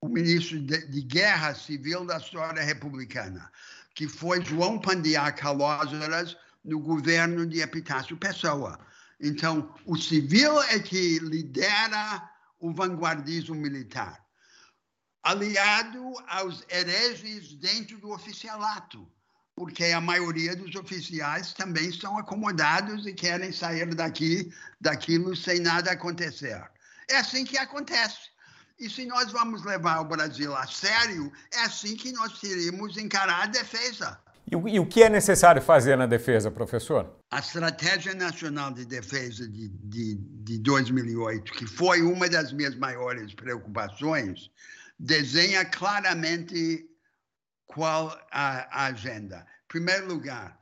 o 0.00 0.08
ministro 0.08 0.60
de, 0.60 0.86
de 0.88 1.02
guerra 1.02 1.54
civil 1.54 2.04
da 2.04 2.18
história 2.18 2.60
republicana, 2.62 3.48
que 3.94 4.08
foi 4.08 4.44
João 4.44 4.80
Pandiá 4.80 5.30
Calósaras 5.30 6.36
no 6.64 6.80
governo 6.80 7.46
de 7.46 7.60
Epitácio 7.60 8.16
Pessoa. 8.16 8.80
Então, 9.20 9.72
o 9.86 9.96
civil 9.96 10.60
é 10.64 10.80
que 10.80 11.20
lidera 11.20 12.28
o 12.58 12.72
vanguardismo 12.72 13.54
militar, 13.54 14.20
aliado 15.22 16.12
aos 16.26 16.64
hereges 16.68 17.54
dentro 17.54 17.98
do 17.98 18.10
oficialato, 18.10 19.08
porque 19.58 19.86
a 19.86 20.00
maioria 20.00 20.54
dos 20.54 20.76
oficiais 20.76 21.52
também 21.52 21.90
são 21.92 22.16
acomodados 22.16 23.04
e 23.06 23.12
querem 23.12 23.50
sair 23.50 23.92
daqui, 23.92 24.52
daquilo 24.80 25.34
sem 25.34 25.58
nada 25.58 25.90
acontecer. 25.90 26.62
É 27.10 27.16
assim 27.16 27.44
que 27.44 27.58
acontece. 27.58 28.30
E 28.78 28.88
se 28.88 29.04
nós 29.04 29.32
vamos 29.32 29.64
levar 29.64 30.00
o 30.00 30.04
Brasil 30.04 30.54
a 30.54 30.64
sério, 30.68 31.32
é 31.52 31.62
assim 31.62 31.96
que 31.96 32.12
nós 32.12 32.38
teríamos 32.38 32.96
encarar 32.96 33.42
a 33.42 33.46
defesa. 33.46 34.16
E 34.48 34.54
o, 34.54 34.68
e 34.68 34.78
o 34.78 34.86
que 34.86 35.02
é 35.02 35.10
necessário 35.10 35.60
fazer 35.60 35.96
na 35.96 36.06
defesa, 36.06 36.52
professor? 36.52 37.18
A 37.32 37.40
Estratégia 37.40 38.14
Nacional 38.14 38.70
de 38.70 38.84
Defesa 38.84 39.48
de, 39.48 39.68
de, 39.68 40.14
de 40.14 40.58
2008, 40.60 41.52
que 41.52 41.66
foi 41.66 42.00
uma 42.00 42.28
das 42.28 42.52
minhas 42.52 42.76
maiores 42.76 43.34
preocupações, 43.34 44.50
desenha 44.96 45.64
claramente 45.64 46.87
qual 47.68 48.08
a, 48.32 48.82
a 48.82 48.86
agenda. 48.86 49.46
Em 49.64 49.68
primeiro 49.68 50.08
lugar, 50.08 50.58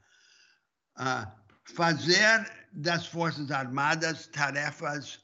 uh, 0.99 1.27
fazer 1.75 2.53
das 2.73 3.07
Forças 3.07 3.51
Armadas 3.51 4.27
tarefas, 4.27 5.21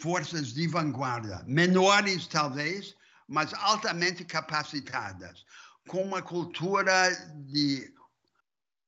forças 0.00 0.52
de 0.54 0.68
vanguarda, 0.68 1.42
menores 1.46 2.26
talvez, 2.28 2.94
mas 3.26 3.52
altamente 3.54 4.24
capacitadas, 4.24 5.44
com 5.88 6.02
uma 6.02 6.22
cultura 6.22 7.10
de 7.50 7.92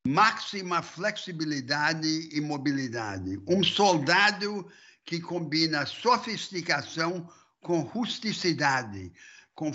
máxima 0.07 0.81
flexibilidade 0.81 2.29
e 2.31 2.39
mobilidade. 2.39 3.41
Um 3.47 3.63
soldado 3.63 4.71
que 5.05 5.19
combina 5.19 5.85
sofisticação 5.85 7.29
com 7.61 7.81
rusticidade, 7.81 9.11
com, 9.53 9.71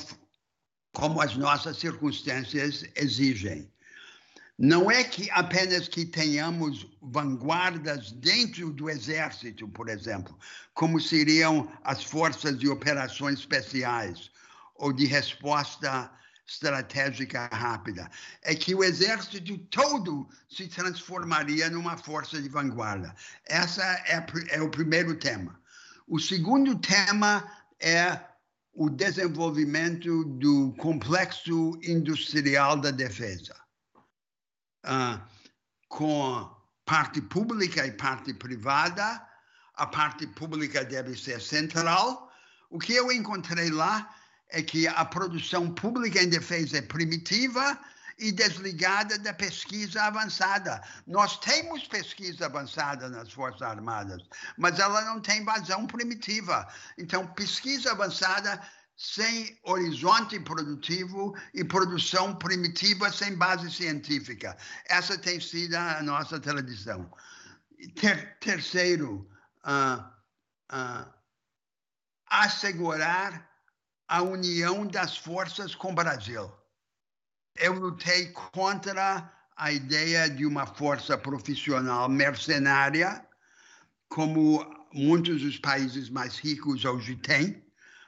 como 0.97 1.21
as 1.21 1.37
nossas 1.37 1.77
circunstâncias 1.77 2.87
exigem. 2.95 3.71
Não 4.59 4.91
é 4.91 5.05
que 5.05 5.31
apenas 5.31 5.89
que 5.89 6.07
tenhamos 6.07 6.87
vanguardas 7.03 8.13
dentro 8.13 8.73
do 8.73 8.89
exército, 8.89 9.69
por 9.69 9.91
exemplo, 9.91 10.35
como 10.73 10.99
seriam 10.99 11.71
as 11.85 12.03
forças 12.03 12.59
de 12.59 12.67
operações 12.67 13.41
especiais 13.41 14.31
ou 14.77 14.91
de 14.91 15.05
resposta 15.05 16.11
estratégica 16.47 17.47
rápida. 17.53 18.11
É 18.41 18.55
que 18.55 18.75
o 18.75 18.83
exército 18.83 19.59
todo 19.69 20.27
se 20.49 20.67
transformaria 20.67 21.69
numa 21.69 21.99
força 21.99 22.41
de 22.41 22.49
vanguarda. 22.49 23.15
Essa 23.45 23.85
é, 24.07 24.27
é 24.49 24.63
o 24.63 24.71
primeiro 24.71 25.15
tema. 25.17 25.61
O 26.09 26.19
segundo 26.19 26.75
tema 26.79 27.47
é 27.79 28.19
o 28.77 28.91
desenvolvimento 28.91 30.23
do 30.25 30.75
complexo 30.79 31.79
industrial 31.83 32.77
da 32.79 32.91
defesa, 32.91 33.57
uh, 34.85 35.19
com 35.89 36.55
parte 36.85 37.23
pública 37.23 37.87
e 37.87 37.93
parte 37.93 38.35
privada. 38.35 39.27
A 39.75 39.87
parte 39.87 40.27
pública 40.27 40.85
deve 40.85 41.17
ser 41.17 41.41
central. 41.41 42.31
O 42.71 42.79
que 42.79 42.95
eu 42.95 43.11
encontrei 43.11 43.71
lá 43.71 44.15
é 44.51 44.63
que 44.63 44.87
a 44.87 45.05
produção 45.05 45.73
pública 45.75 46.23
em 46.23 46.29
defesa 46.29 46.79
é 46.79 46.83
primitiva 46.83 47.79
e 48.19 48.33
desligada 48.33 49.19
da 49.19 49.33
pesquisa 49.33 50.03
avançada. 50.03 50.83
Nós 51.07 51.39
temos 51.39 51.87
pesquisa 51.87 52.47
avançada 52.47 53.09
nas 53.09 53.33
Forças 53.33 53.63
Armadas, 53.63 54.23
mas 54.57 54.79
ela 54.79 55.03
não 55.03 55.21
tem 55.21 55.45
vazão 55.45 55.87
primitiva. 55.87 56.67
Então, 56.97 57.27
pesquisa 57.29 57.93
avançada 57.93 58.61
sem 58.97 59.59
horizonte 59.63 60.41
produtivo 60.41 61.37
e 61.53 61.63
produção 61.63 62.35
primitiva 62.35 63.13
sem 63.13 63.37
base 63.37 63.71
científica. 63.71 64.57
Essa 64.89 65.19
tem 65.19 65.39
sido 65.39 65.75
a 65.75 66.03
nossa 66.03 66.41
tradição. 66.41 67.11
Ter, 67.95 68.39
terceiro, 68.39 69.29
uh, 69.67 70.03
uh, 70.73 71.13
assegurar 72.27 73.47
a 74.09 74.23
união 74.23 74.87
das 74.87 75.19
forças 75.19 75.75
com 75.75 75.93
o 75.93 75.95
Brasil. 75.95 76.51
Eu 77.59 77.75
lutei 77.75 78.27
contra 78.33 79.33
a 79.57 79.73
ideia 79.73 80.29
de 80.29 80.45
uma 80.45 80.67
força 80.67 81.17
profissional 81.17 82.09
mercenária, 82.09 83.25
como 84.09 84.65
muitos 84.93 85.43
dos 85.43 85.59
países 85.59 86.11
mais 86.11 86.39
ricos 86.39 86.85
hoje 86.85 87.17
têm, 87.17 87.65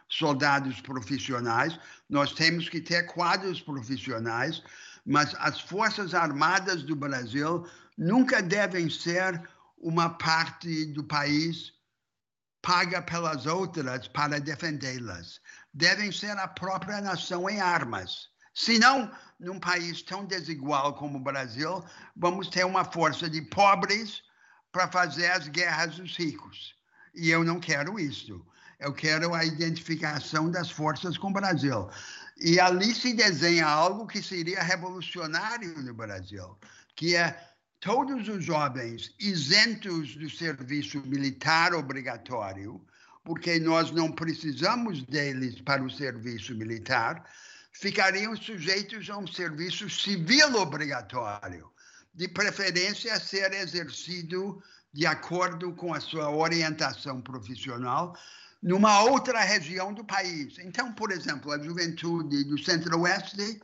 soldados 0.09 0.81
profissionais. 0.81 1.79
Nós 2.09 2.33
temos 2.33 2.69
que 2.69 2.81
ter 2.81 3.05
quadros 3.05 3.61
profissionais, 3.61 4.63
mas 5.05 5.35
as 5.39 5.61
Forças 5.61 6.15
Armadas 6.15 6.83
do 6.83 6.95
Brasil 6.95 7.67
nunca 7.97 8.43
devem 8.43 8.91
ser 8.91 9.43
uma 9.79 10.11
parte 10.11 10.87
do 10.87 11.05
país 11.05 11.73
paga 12.61 13.01
pelas 13.01 13.47
outras 13.47 14.09
para 14.09 14.41
defendê-las 14.41 15.41
devem 15.79 16.11
ser 16.11 16.37
a 16.37 16.49
própria 16.49 17.01
nação 17.01 17.49
em 17.49 17.61
armas. 17.61 18.29
Senão, 18.59 19.09
num 19.39 19.61
país 19.61 20.03
tão 20.03 20.25
desigual 20.25 20.95
como 20.95 21.19
o 21.19 21.23
Brasil, 21.23 21.81
vamos 22.17 22.49
ter 22.49 22.67
uma 22.67 22.85
força 22.85 23.31
de 23.31 23.41
pobres 23.41 24.21
para 24.73 24.89
fazer 24.89 25.31
as 25.31 25.47
guerras 25.47 25.95
dos 25.95 26.17
ricos. 26.17 26.75
E 27.15 27.31
eu 27.31 27.45
não 27.45 27.61
quero 27.61 28.01
isso. 28.01 28.45
Eu 28.81 28.93
quero 28.93 29.33
a 29.33 29.45
identificação 29.45 30.51
das 30.51 30.73
forças 30.73 31.17
com 31.17 31.29
o 31.29 31.33
Brasil. 31.33 31.89
E 32.37 32.59
ali 32.59 32.93
se 32.93 33.15
desenha 33.15 33.65
algo 33.65 34.09
que 34.09 34.21
seria 34.21 34.61
revolucionário 34.61 35.81
no 35.81 35.95
Brasil, 35.95 36.59
que 36.97 37.15
é 37.15 37.41
todos 37.79 38.27
os 38.27 38.45
jovens 38.45 39.15
isentos 39.21 40.17
do 40.17 40.29
serviço 40.29 41.01
militar 41.07 41.75
obrigatório, 41.75 42.85
porque 43.23 43.61
nós 43.61 43.93
não 43.93 44.11
precisamos 44.11 45.05
deles 45.05 45.61
para 45.61 45.85
o 45.85 45.91
serviço 45.91 46.57
militar, 46.57 47.25
ficariam 47.81 48.35
sujeitos 48.37 49.09
a 49.09 49.17
um 49.17 49.27
serviço 49.27 49.89
civil 49.89 50.53
obrigatório, 50.57 51.71
de 52.13 52.27
preferência 52.27 53.15
a 53.15 53.21
ser 53.21 53.53
exercido 53.53 54.61
de 54.93 55.07
acordo 55.07 55.73
com 55.75 55.95
a 55.95 56.01
sua 56.01 56.29
orientação 56.29 57.21
profissional 57.21 58.17
numa 58.61 59.03
outra 59.03 59.41
região 59.43 59.95
do 59.95 60.05
país. 60.05 60.59
Então, 60.59 60.93
por 60.93 61.13
exemplo, 61.13 61.53
a 61.53 61.63
juventude 61.63 62.43
do 62.43 62.59
centro-oeste, 62.59 63.61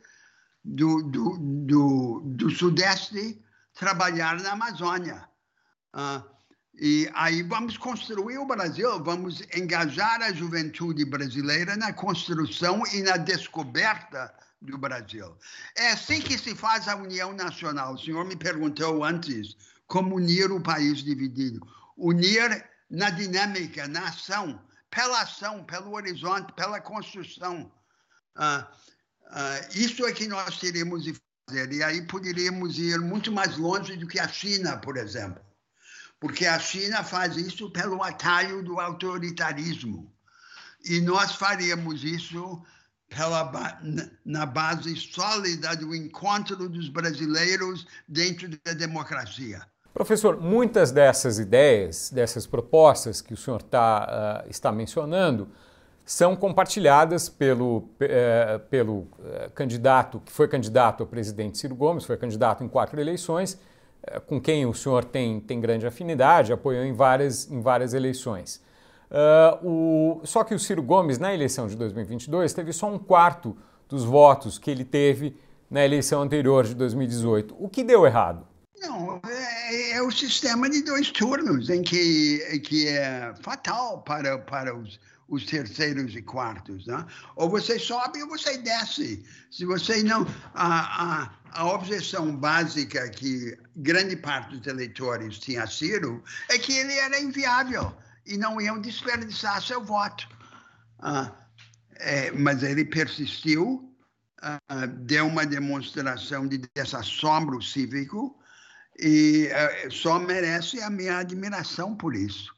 do, 0.63 1.03
do, 1.03 1.37
do, 1.37 2.21
do, 2.25 2.49
sudeste, 2.49 3.43
trabalhar 3.73 4.39
na 4.39 4.53
Amazônia. 4.53 5.27
Uh, 5.93 6.34
e 6.77 7.09
aí 7.13 7.41
vamos 7.41 7.77
construir 7.77 8.37
o 8.37 8.45
Brasil, 8.45 9.01
vamos 9.01 9.41
engajar 9.55 10.21
a 10.21 10.33
juventude 10.33 11.05
brasileira 11.05 11.77
na 11.77 11.93
construção 11.93 12.83
e 12.93 13.01
na 13.01 13.15
descoberta 13.15 14.33
do 14.61 14.77
Brasil. 14.77 15.37
É 15.77 15.91
assim 15.91 16.19
que 16.19 16.37
se 16.37 16.53
faz 16.53 16.89
a 16.89 16.97
união 16.97 17.31
nacional. 17.31 17.93
O 17.93 17.97
senhor 17.97 18.25
me 18.25 18.35
perguntou 18.35 19.05
antes 19.05 19.55
como 19.87 20.15
unir 20.15 20.51
o 20.51 20.59
país 20.59 20.97
dividido. 20.97 21.65
Unir 21.95 22.67
na 22.89 23.09
dinâmica, 23.09 23.87
na 23.87 24.09
ação, 24.09 24.61
pela 24.89 25.21
ação, 25.21 25.63
pelo 25.63 25.93
horizonte, 25.93 26.51
pela 26.53 26.81
construção. 26.81 27.71
Ah, 28.35 28.69
ah, 29.27 29.61
isso 29.73 30.05
é 30.05 30.11
que 30.11 30.27
nós 30.27 30.59
teríamos 30.59 31.05
de 31.05 31.15
fazer. 31.47 31.71
E 31.71 31.81
aí 31.81 32.05
poderíamos 32.05 32.77
ir 32.77 32.99
muito 32.99 33.31
mais 33.31 33.57
longe 33.57 33.95
do 33.95 34.07
que 34.07 34.19
a 34.19 34.27
China, 34.27 34.75
por 34.77 34.97
exemplo 34.97 35.44
porque 36.19 36.45
a 36.45 36.59
China 36.59 37.03
faz 37.03 37.37
isso 37.37 37.69
pelo 37.69 38.01
atalho 38.03 38.63
do 38.63 38.79
autoritarismo. 38.79 40.11
E 40.83 41.01
nós 41.01 41.35
faríamos 41.35 42.03
isso 42.03 42.61
pela, 43.09 43.79
na 44.25 44.45
base 44.45 44.95
sólida 44.95 45.75
do 45.75 45.95
encontro 45.95 46.69
dos 46.69 46.89
brasileiros 46.89 47.85
dentro 48.07 48.49
da 48.63 48.73
democracia. 48.73 49.61
Professor, 49.93 50.41
muitas 50.41 50.91
dessas 50.91 51.39
ideias, 51.39 52.09
dessas 52.09 52.45
propostas 52.45 53.21
que 53.21 53.33
o 53.33 53.37
senhor 53.37 53.61
tá, 53.61 54.43
uh, 54.45 54.49
está 54.49 54.69
mencionando, 54.69 55.47
são 56.05 56.35
compartilhadas 56.35 57.29
pelo, 57.29 57.77
uh, 57.77 58.59
pelo 58.69 58.93
uh, 58.93 59.49
candidato, 59.55 60.19
que 60.19 60.31
foi 60.31 60.47
candidato 60.47 61.01
a 61.01 61.05
presidente 61.05 61.57
Ciro 61.57 61.75
Gomes, 61.75 62.03
foi 62.03 62.17
candidato 62.17 62.63
em 62.63 62.67
quatro 62.67 62.99
eleições, 62.99 63.53
eh, 63.53 63.59
com 64.27 64.39
quem 64.39 64.65
o 64.65 64.73
senhor 64.73 65.03
tem, 65.03 65.39
tem 65.39 65.59
grande 65.59 65.85
afinidade, 65.85 66.53
apoiou 66.53 66.83
em 66.83 66.93
várias, 66.93 67.49
em 67.49 67.61
várias 67.61 67.93
eleições. 67.93 68.61
Uh, 69.09 69.67
o, 69.67 70.21
só 70.25 70.43
que 70.43 70.53
o 70.53 70.59
Ciro 70.59 70.81
Gomes, 70.81 71.19
na 71.19 71.33
eleição 71.33 71.67
de 71.67 71.75
2022, 71.75 72.53
teve 72.53 72.73
só 72.73 72.87
um 72.87 72.97
quarto 72.97 73.55
dos 73.87 74.03
votos 74.03 74.57
que 74.57 74.69
ele 74.69 74.83
teve 74.83 75.37
na 75.69 75.83
eleição 75.83 76.21
anterior 76.21 76.65
de 76.65 76.73
2018. 76.75 77.55
O 77.59 77.69
que 77.69 77.83
deu 77.83 78.05
errado? 78.05 78.47
Não, 78.81 79.19
é, 79.25 79.91
é 79.93 80.01
o 80.01 80.11
sistema 80.11 80.69
de 80.69 80.81
dois 80.81 81.09
turnos, 81.11 81.69
em 81.69 81.81
que, 81.81 82.59
que 82.59 82.87
é 82.87 83.33
fatal 83.41 84.01
para, 84.01 84.37
para 84.37 84.75
os, 84.75 84.99
os 85.29 85.45
terceiros 85.45 86.15
e 86.15 86.21
quartos. 86.21 86.85
Né? 86.85 87.05
Ou 87.35 87.49
você 87.49 87.79
sobe 87.79 88.21
ou 88.21 88.29
você 88.29 88.57
desce. 88.57 89.23
Se 89.49 89.65
você 89.65 90.03
não. 90.03 90.25
A 91.55 91.65
objeção 91.73 92.35
básica 92.35 93.09
que 93.09 93.57
grande 93.77 94.17
parte 94.17 94.57
dos 94.57 94.67
eleitores 94.67 95.39
tinha 95.39 95.65
sido 95.65 96.21
é 96.49 96.59
que 96.59 96.73
ele 96.73 96.93
era 96.93 97.19
inviável 97.19 97.95
e 98.25 98.37
não 98.37 98.59
iam 98.59 98.79
desperdiçar 98.79 99.61
seu 99.61 99.81
voto. 99.81 100.27
Ah, 100.99 101.31
é, 101.95 102.29
mas 102.31 102.61
ele 102.61 102.83
persistiu, 102.83 103.89
ah, 104.41 104.85
deu 104.85 105.27
uma 105.27 105.45
demonstração 105.45 106.45
de 106.45 106.61
desassombro 106.75 107.61
cívico 107.61 108.37
e 108.99 109.49
ah, 109.53 109.89
só 109.89 110.19
merece 110.19 110.81
a 110.81 110.89
minha 110.89 111.19
admiração 111.19 111.95
por 111.95 112.15
isso. 112.15 112.53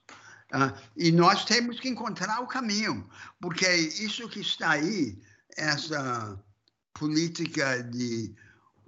Uh, 0.48 0.72
e 0.96 1.12
nós 1.12 1.44
temos 1.44 1.78
que 1.78 1.90
encontrar 1.90 2.40
o 2.40 2.48
caminho, 2.48 3.06
porque 3.42 3.68
isso 3.70 4.30
que 4.30 4.40
está 4.40 4.72
aí, 4.72 5.22
essa 5.58 6.42
política 6.94 7.84
de 7.84 8.34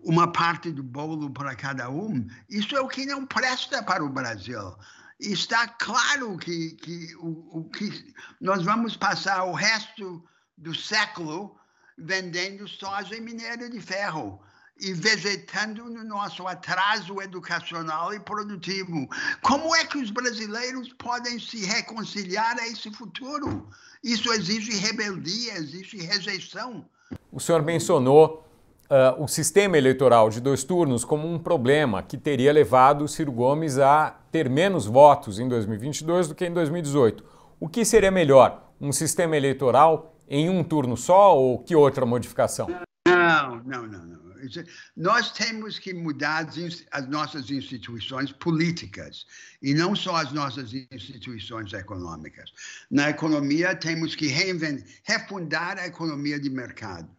uma 0.04 0.32
parte 0.32 0.72
do 0.72 0.84
bolo 0.84 1.30
para 1.30 1.56
cada 1.56 1.90
um, 1.90 2.28
isso 2.50 2.76
é 2.76 2.82
o 2.82 2.88
que 2.88 3.06
não 3.06 3.26
presta 3.26 3.84
para 3.84 4.04
o 4.04 4.10
Brasil. 4.10 4.76
Está 5.20 5.68
claro 5.68 6.38
que, 6.38 6.72
que, 6.72 7.16
o, 7.18 7.60
o 7.60 7.70
que 7.70 8.14
nós 8.40 8.64
vamos 8.64 8.96
passar 8.96 9.44
o 9.44 9.54
resto 9.54 10.24
do 10.58 10.74
século 10.74 11.58
vendendo 11.98 12.68
soja 12.68 13.16
e 13.16 13.22
minério 13.22 13.70
de 13.70 13.82
ferro 13.82 14.42
e 14.80 14.94
vegetando 14.94 15.86
no 15.90 16.04
nosso 16.06 16.48
atraso 16.48 17.22
educacional 17.22 18.14
e 18.14 18.20
produtivo. 18.20 19.10
Como 19.42 19.76
é 19.76 19.86
que 19.86 19.98
os 19.98 20.10
brasileiros 20.10 20.94
podem 20.94 21.38
se 21.38 21.66
reconciliar 21.66 22.58
a 22.58 22.68
esse 22.68 22.90
futuro? 22.92 23.70
Isso 24.02 24.32
exige 24.32 24.78
rebeldia, 24.78 25.58
exige 25.58 25.98
rejeição. 25.98 26.86
O 27.30 27.40
senhor 27.42 27.62
mencionou 27.62 28.49
uh, 28.90 29.24
o 29.24 29.28
sistema 29.28 29.78
eleitoral 29.78 30.30
de 30.30 30.42
dois 30.42 30.64
turnos 30.64 31.06
como 31.06 31.28
um 31.28 31.38
problema 31.38 32.02
que 32.02 32.18
teria 32.18 32.52
levado 32.52 33.08
Ciro 33.08 33.32
Gomes 33.32 33.78
a 33.78 34.12
ter 34.32 34.50
menos 34.50 34.86
votos 34.86 35.40
em 35.40 35.48
2022 35.48 36.28
do 36.28 36.36
que 36.36 36.46
em 36.46 36.54
2018. 36.54 37.24
O 37.60 37.68
que 37.70 37.86
seria 37.86 38.12
melhor? 38.12 38.74
Um 38.82 38.92
sistema 38.92 39.36
eleitoral 39.36 40.16
em 40.28 40.50
um 40.50 40.64
turno 40.64 40.96
só 40.96 41.38
ou 41.38 41.60
que 41.60 41.76
outra 41.76 42.06
modificação? 42.06 42.68
Não, 43.08 43.64
não, 43.64 43.88
não, 43.88 44.06
não. 44.06 44.20
Nós 44.96 45.32
temos 45.34 45.78
que 45.78 45.94
mudar 45.94 46.48
as 46.92 47.08
nossas 47.10 47.52
instituições 47.52 48.32
políticas 48.32 49.26
e 49.62 49.74
não 49.74 49.94
só 49.94 50.16
as 50.16 50.32
nossas 50.32 50.74
instituições 50.74 51.74
econômicas. 51.74 52.52
Na 52.90 53.10
economia, 53.10 53.76
temos 53.76 54.16
que 54.16 54.28
refundar 55.04 55.78
a 55.78 55.88
economia 55.88 56.40
de 56.40 56.50
mercado. 56.50 57.19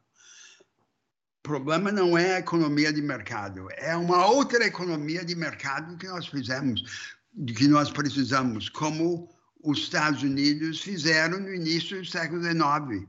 Problema 1.50 1.90
não 1.90 2.16
é 2.16 2.36
a 2.36 2.38
economia 2.38 2.92
de 2.92 3.02
mercado, 3.02 3.66
é 3.76 3.96
uma 3.96 4.24
outra 4.24 4.64
economia 4.64 5.24
de 5.24 5.34
mercado 5.34 5.96
que 5.96 6.06
nós 6.06 6.28
fizemos, 6.28 7.10
que 7.56 7.66
nós 7.66 7.90
precisamos, 7.90 8.68
como 8.68 9.28
os 9.60 9.80
Estados 9.80 10.22
Unidos 10.22 10.80
fizeram 10.80 11.40
no 11.40 11.52
início 11.52 11.98
do 11.98 12.06
século 12.06 12.40
XIX 12.40 13.04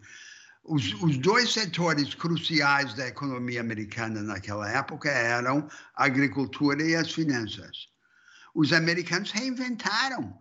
os, 0.64 0.92
os, 1.04 1.20
dois 1.20 1.54
setores 1.54 2.16
cruciais 2.16 2.96
da 2.96 3.08
economia 3.08 3.62
americana 3.62 4.24
naquela 4.24 4.68
época 4.72 5.12
eram 5.12 5.68
a 5.96 6.06
agricultura 6.06 6.82
e 6.82 6.96
as 6.96 7.12
finanças. 7.12 7.90
Os 8.56 8.74
americanos 8.74 9.30
reinventaram. 9.30 10.36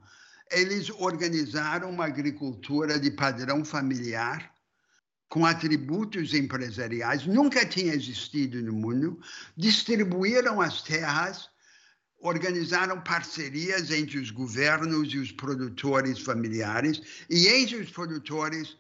Eles 0.51 0.89
organizaram 0.89 1.91
uma 1.91 2.07
agricultura 2.07 2.99
de 2.99 3.11
padrão 3.11 3.63
familiar, 3.63 4.50
com 5.31 5.47
atributos 5.47 6.35
empresariais, 6.35 7.25
nunca 7.25 7.65
tinha 7.65 7.95
existido 7.95 8.61
no 8.61 8.73
mundo, 8.73 9.19
distribuíram 9.57 10.61
as 10.61 10.83
terras, 10.83 11.49
organizaram 12.21 13.01
parcerias 13.01 13.93
entre 13.93 14.19
os 14.19 14.31
governos 14.33 15.15
e 15.15 15.19
os 15.19 15.31
produtores 15.31 16.19
familiares, 16.19 17.01
e 17.31 17.47
entre 17.47 17.77
os 17.77 17.91
produtores 17.91 18.77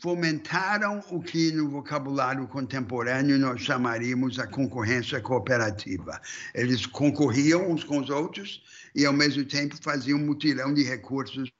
fomentaram 0.00 1.04
o 1.10 1.22
que 1.22 1.52
no 1.52 1.68
vocabulário 1.68 2.48
contemporâneo 2.48 3.38
nós 3.38 3.60
chamaríamos 3.60 4.38
a 4.38 4.46
concorrência 4.46 5.20
cooperativa. 5.20 6.20
Eles 6.54 6.86
concorriam 6.86 7.70
uns 7.70 7.84
com 7.84 7.98
os 7.98 8.08
outros 8.08 8.62
e, 8.94 9.04
ao 9.04 9.12
mesmo 9.12 9.44
tempo, 9.44 9.76
faziam 9.82 10.18
um 10.18 10.24
mutirão 10.26 10.72
de 10.72 10.82
recursos 10.82 11.50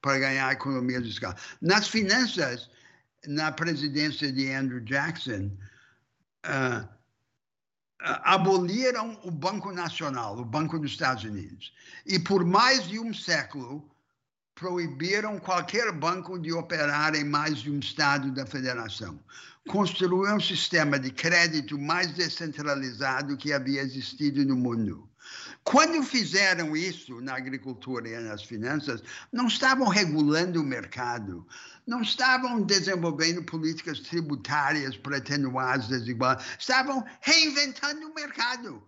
para 0.00 0.20
ganhar 0.20 0.48
a 0.48 0.52
economia 0.52 1.02
de 1.02 1.10
escala. 1.10 1.36
Nas 1.60 1.88
finanças, 1.88 2.70
na 3.26 3.52
presidência 3.52 4.32
de 4.32 4.50
Andrew 4.52 4.80
Jackson, 4.80 5.50
uh, 6.46 6.88
aboliram 8.00 9.18
o 9.22 9.30
Banco 9.30 9.72
Nacional, 9.72 10.38
o 10.38 10.44
Banco 10.44 10.78
dos 10.78 10.90
Estados 10.90 11.24
Unidos. 11.24 11.72
E 12.06 12.18
por 12.18 12.44
mais 12.44 12.88
de 12.88 12.98
um 12.98 13.14
século, 13.14 13.88
proibiram 14.54 15.38
qualquer 15.38 15.92
banco 15.92 16.38
de 16.38 16.52
operar 16.52 17.14
em 17.14 17.24
mais 17.24 17.58
de 17.58 17.70
um 17.70 17.78
estado 17.78 18.32
da 18.32 18.44
federação. 18.44 19.18
Construíram 19.68 20.36
um 20.36 20.40
sistema 20.40 20.98
de 20.98 21.10
crédito 21.12 21.78
mais 21.78 22.12
descentralizado 22.12 23.36
que 23.36 23.52
havia 23.52 23.80
existido 23.80 24.44
no 24.44 24.56
mundo. 24.56 25.08
Quando 25.64 26.02
fizeram 26.02 26.76
isso 26.76 27.20
na 27.20 27.36
agricultura 27.36 28.08
e 28.08 28.18
nas 28.18 28.42
finanças, 28.42 29.02
não 29.32 29.46
estavam 29.46 29.86
regulando 29.86 30.60
o 30.60 30.64
mercado, 30.64 31.46
não 31.86 32.02
estavam 32.02 32.62
desenvolvendo 32.62 33.44
políticas 33.44 34.00
tributárias 34.00 34.96
para 34.96 35.18
atenuar 35.18 35.78
as 35.78 35.88
desigualdades, 35.88 36.46
estavam 36.58 37.04
reinventando 37.20 38.08
o 38.08 38.14
mercado 38.14 38.82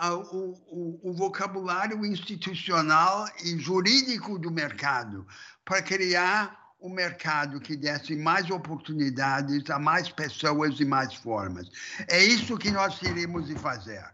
o, 0.00 0.56
o, 0.68 1.10
o 1.10 1.12
vocabulário 1.12 2.04
institucional 2.04 3.28
e 3.44 3.58
jurídico 3.58 4.38
do 4.38 4.50
mercado 4.50 5.26
para 5.64 5.82
criar 5.82 6.60
um 6.80 6.88
mercado 6.88 7.60
que 7.60 7.76
desse 7.76 8.16
mais 8.16 8.50
oportunidades 8.50 9.68
a 9.70 9.78
mais 9.78 10.08
pessoas 10.08 10.80
e 10.80 10.84
mais 10.84 11.14
formas. 11.14 11.68
É 12.08 12.22
isso 12.24 12.58
que 12.58 12.70
nós 12.70 12.98
teríamos 12.98 13.46
de 13.46 13.54
fazer. 13.54 14.04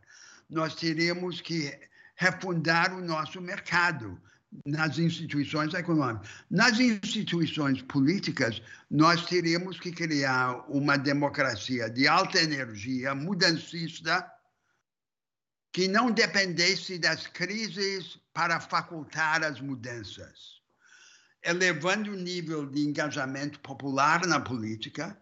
Nós 0.50 0.74
teríamos 0.74 1.40
que 1.40 1.87
refundar 2.18 2.92
o 2.92 3.00
nosso 3.00 3.40
mercado 3.40 4.20
nas 4.66 4.98
instituições 4.98 5.72
econômicas. 5.72 6.28
Nas 6.50 6.80
instituições 6.80 7.80
políticas, 7.82 8.60
nós 8.90 9.24
teríamos 9.26 9.78
que 9.78 9.92
criar 9.92 10.64
uma 10.68 10.96
democracia 10.96 11.88
de 11.88 12.08
alta 12.08 12.42
energia, 12.42 13.14
mudancista, 13.14 14.28
que 15.72 15.86
não 15.86 16.10
dependesse 16.10 16.98
das 16.98 17.28
crises 17.28 18.18
para 18.32 18.58
facultar 18.58 19.44
as 19.44 19.60
mudanças, 19.60 20.60
elevando 21.44 22.10
o 22.10 22.16
nível 22.16 22.66
de 22.66 22.80
engajamento 22.80 23.60
popular 23.60 24.26
na 24.26 24.40
política, 24.40 25.16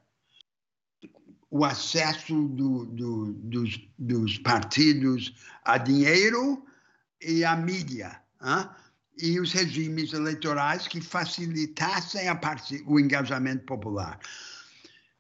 o 1.50 1.64
acesso 1.64 2.48
do, 2.48 2.86
do, 2.86 3.32
dos, 3.34 3.78
dos, 3.98 4.38
partidos 4.38 5.34
a 5.64 5.78
dinheiro 5.78 6.66
e 7.20 7.44
à 7.44 7.56
mídia, 7.56 8.20
e 9.18 9.40
os 9.40 9.52
regimes 9.52 10.12
eleitorais 10.12 10.86
que 10.86 11.00
facilitassem 11.00 12.26
o 12.86 13.00
engajamento 13.00 13.64
popular, 13.64 14.18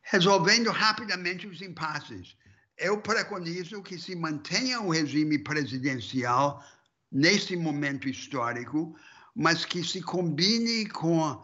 resolvendo 0.02 0.70
rapidamente 0.70 1.46
os 1.46 1.62
impasses. 1.62 2.36
Eu 2.76 3.00
preconizo 3.00 3.82
que 3.82 3.98
se 3.98 4.14
mantenha 4.14 4.80
o 4.80 4.90
regime 4.90 5.38
presidencial 5.38 6.62
nesse 7.10 7.56
momento 7.56 8.08
histórico, 8.08 8.94
mas 9.34 9.64
que 9.64 9.82
se 9.82 10.02
combine 10.02 10.86
com 10.86 11.42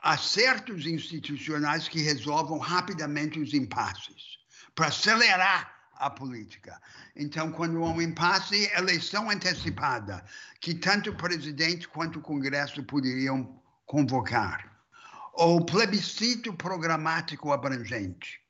acertos 0.00 0.86
institucionais 0.86 1.86
que 1.86 2.02
resolvam 2.02 2.58
rapidamente 2.58 3.38
os 3.38 3.54
impasses, 3.54 4.38
para 4.74 4.88
acelerar 4.88 5.81
a 6.02 6.10
política. 6.10 6.80
Então, 7.16 7.50
quando 7.52 7.82
há 7.84 7.90
um 7.90 8.02
impasse, 8.02 8.70
eleição 8.76 9.30
antecipada, 9.30 10.24
que 10.60 10.74
tanto 10.74 11.10
o 11.10 11.16
presidente 11.16 11.88
quanto 11.88 12.18
o 12.18 12.22
Congresso 12.22 12.82
poderiam 12.84 13.60
convocar, 13.86 14.70
ou 15.32 15.64
plebiscito 15.64 16.52
programático 16.52 17.52
abrangente. 17.52 18.40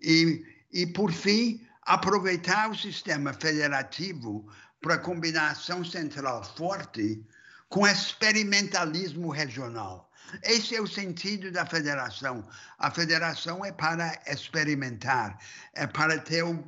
E 0.00 0.44
e, 0.72 0.86
por 0.86 1.12
fim, 1.12 1.66
aproveitar 1.82 2.70
o 2.70 2.76
sistema 2.76 3.32
federativo 3.32 4.46
para 4.80 4.98
combinação 4.98 5.84
central 5.84 6.44
forte 6.44 7.24
com 7.68 7.86
experimentalismo 7.86 9.30
regional. 9.30 10.07
Esse 10.42 10.76
é 10.76 10.80
o 10.80 10.86
sentido 10.86 11.50
da 11.50 11.64
federação. 11.64 12.46
A 12.78 12.90
federação 12.90 13.64
é 13.64 13.72
para 13.72 14.20
experimentar, 14.26 15.38
é 15.74 15.86
para 15.86 16.18
ter 16.18 16.44
um, 16.44 16.64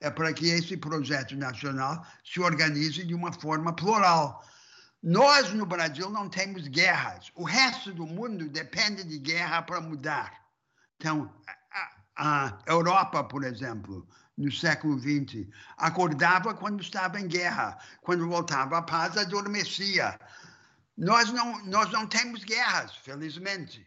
é 0.00 0.10
para 0.10 0.32
que 0.32 0.48
esse 0.48 0.76
projeto 0.76 1.36
nacional 1.36 2.06
se 2.24 2.40
organize 2.40 3.04
de 3.04 3.14
uma 3.14 3.32
forma 3.32 3.74
plural. 3.74 4.44
Nós 5.02 5.52
no 5.52 5.66
Brasil 5.66 6.10
não 6.10 6.28
temos 6.28 6.68
guerras. 6.68 7.30
O 7.34 7.44
resto 7.44 7.92
do 7.92 8.06
mundo 8.06 8.48
depende 8.48 9.04
de 9.04 9.18
guerra 9.18 9.62
para 9.62 9.80
mudar. 9.80 10.32
Então, 10.96 11.32
a 12.16 12.58
Europa, 12.66 13.24
por 13.24 13.44
exemplo, 13.44 14.06
no 14.36 14.52
século 14.52 14.98
XX, 14.98 15.46
acordava 15.76 16.54
quando 16.54 16.82
estava 16.82 17.18
em 17.18 17.26
guerra, 17.26 17.78
quando 18.02 18.28
voltava 18.28 18.78
à 18.78 18.82
paz, 18.82 19.16
adormecia. 19.16 20.18
Nós 21.00 21.32
não, 21.32 21.64
nós 21.64 21.90
não 21.90 22.06
temos 22.06 22.44
guerras, 22.44 22.94
felizmente. 22.96 23.86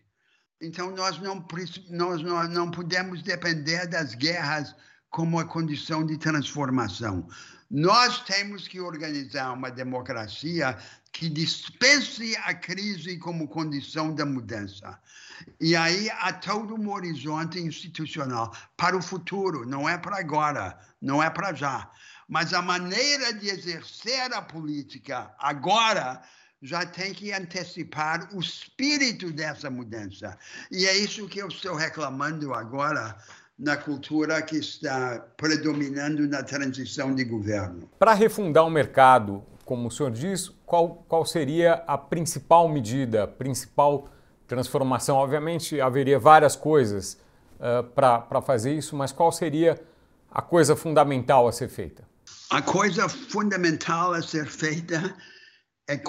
Então, 0.60 0.90
nós 0.90 1.20
não, 1.20 1.46
nós 1.92 2.24
não, 2.24 2.44
não 2.48 2.72
podemos 2.72 3.22
depender 3.22 3.86
das 3.86 4.16
guerras 4.16 4.76
como 5.12 5.40
a 5.40 5.46
condição 5.46 6.04
de 6.04 6.18
transformação. 6.18 7.28
Nós 7.70 8.24
temos 8.24 8.68
que 8.68 8.80
organizar 8.80 9.54
uma 9.54 9.70
democracia 9.70 10.76
que 11.12 11.30
dispense 11.30 12.36
a 12.38 12.54
crise 12.56 13.20
como 13.20 13.48
condição 13.48 14.16
da 14.16 14.26
mudança. 14.26 15.00
E 15.62 15.76
aí 15.76 16.10
há 16.10 16.34
todo 16.34 16.74
um 16.74 16.92
horizonte 16.92 17.60
institucional 17.60 18.52
para 18.76 18.98
o 18.98 19.02
futuro, 19.04 19.68
não 19.68 19.88
é 19.88 20.00
para 20.00 20.18
agora, 20.18 20.80
não 21.00 21.22
é 21.22 21.30
para 21.30 21.54
já. 21.54 21.92
Mas 22.28 22.54
a 22.54 22.62
maneira 22.64 23.34
de 23.34 23.50
exercer 23.50 24.34
a 24.34 24.42
política 24.42 25.32
agora 25.38 26.20
já 26.64 26.86
tem 26.86 27.14
que 27.14 27.34
antecipar 27.34 28.30
o 28.34 28.40
espírito 28.40 29.34
dessa 29.34 29.70
mudança. 29.70 30.38
E 30.72 30.86
é 30.86 30.96
isso 30.96 31.28
que 31.28 31.40
eu 31.40 31.50
estou 31.50 31.76
reclamando 31.76 32.54
agora 32.54 33.18
na 33.60 33.76
cultura 33.76 34.42
que 34.42 34.56
está 34.56 35.20
predominando 35.36 36.26
na 36.26 36.42
transição 36.42 37.14
de 37.14 37.26
governo. 37.26 37.90
Para 38.00 38.14
refundar 38.14 38.66
o 38.66 38.70
mercado, 38.70 39.44
como 39.66 39.90
o 39.90 39.92
senhor 39.92 40.12
diz, 40.12 40.50
qual, 40.66 41.04
qual 41.08 41.26
seria 41.26 41.84
a 41.86 41.98
principal 41.98 42.70
medida, 42.70 43.26
a 43.26 43.28
principal 43.28 44.08
transformação? 44.48 45.18
Obviamente 45.18 45.82
haveria 45.82 46.18
várias 46.18 46.56
coisas 46.56 47.20
uh, 47.60 47.84
para 47.84 48.42
fazer 48.42 48.74
isso, 48.74 48.96
mas 48.96 49.12
qual 49.12 49.34
seria 49.34 49.80
a 50.32 50.42
coisa 50.42 50.78
fundamental 50.78 51.46
a 51.46 51.52
ser 51.52 51.68
feita? 51.68 52.08
A 52.50 52.62
coisa 52.62 53.10
fundamental 53.10 54.14
a 54.14 54.22
ser 54.22 54.46
feita 54.46 55.14
é, 55.88 56.02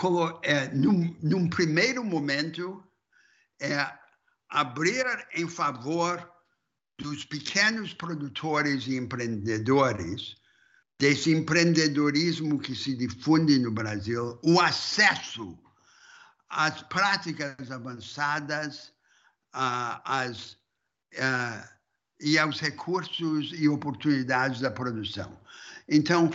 é 0.43 0.69
num, 0.69 1.17
num 1.23 1.49
primeiro 1.49 2.05
momento, 2.05 2.83
é 3.61 3.93
abrir 4.49 5.05
em 5.35 5.49
favor 5.49 6.31
dos 6.99 7.25
pequenos 7.25 7.93
produtores 7.93 8.87
e 8.87 8.97
empreendedores, 8.97 10.37
desse 10.99 11.33
empreendedorismo 11.33 12.59
que 12.59 12.75
se 12.75 12.95
difunde 12.95 13.59
no 13.59 13.73
Brasil, 13.73 14.39
o 14.43 14.61
acesso 14.61 15.59
às 16.49 16.83
práticas 16.85 17.71
avançadas 17.71 18.93
às, 19.53 20.53
uh, 20.53 21.69
e 22.21 22.39
aos 22.39 22.61
recursos 22.61 23.51
e 23.55 23.69
oportunidades 23.69 24.61
da 24.61 24.71
produção. 24.71 25.39
Então, 25.89 26.31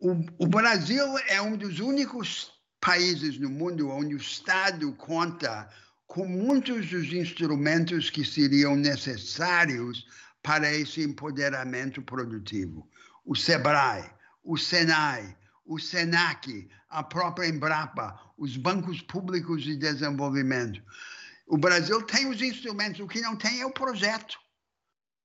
o, 0.00 0.12
o 0.38 0.46
Brasil 0.46 1.04
é 1.28 1.40
um 1.42 1.56
dos 1.56 1.80
únicos 1.80 2.52
países 2.80 3.38
no 3.38 3.50
mundo 3.50 3.90
onde 3.90 4.14
o 4.14 4.18
Estado 4.18 4.92
conta 4.94 5.68
com 6.06 6.26
muitos 6.26 6.88
dos 6.88 7.12
instrumentos 7.12 8.08
que 8.08 8.24
seriam 8.24 8.76
necessários 8.76 10.06
para 10.42 10.72
esse 10.72 11.02
empoderamento 11.02 12.00
produtivo. 12.00 12.88
O 13.24 13.34
SEBRAE, 13.34 14.10
o 14.42 14.56
SENAI, 14.56 15.36
o 15.66 15.78
SENAC, 15.78 16.68
a 16.88 17.02
própria 17.02 17.48
Embrapa, 17.48 18.18
os 18.38 18.56
bancos 18.56 19.02
públicos 19.02 19.62
de 19.62 19.76
desenvolvimento. 19.76 20.80
O 21.46 21.58
Brasil 21.58 22.00
tem 22.02 22.30
os 22.30 22.40
instrumentos, 22.40 23.00
o 23.00 23.08
que 23.08 23.20
não 23.20 23.36
tem 23.36 23.60
é 23.60 23.66
o 23.66 23.72
projeto. 23.72 24.38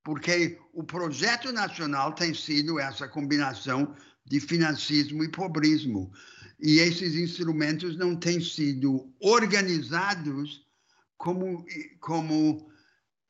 Porque 0.03 0.59
o 0.73 0.83
projeto 0.83 1.53
nacional 1.53 2.11
tem 2.11 2.33
sido 2.33 2.77
essa 2.79 3.07
combinação 3.07 3.95
de 4.25 4.39
financismo 4.39 5.23
e 5.23 5.29
pobrismo. 5.29 6.11
E 6.59 6.79
esses 6.79 7.15
instrumentos 7.15 7.97
não 7.97 8.15
têm 8.15 8.39
sido 8.39 9.13
organizados 9.19 10.65
como, 11.17 11.65
como 11.99 12.57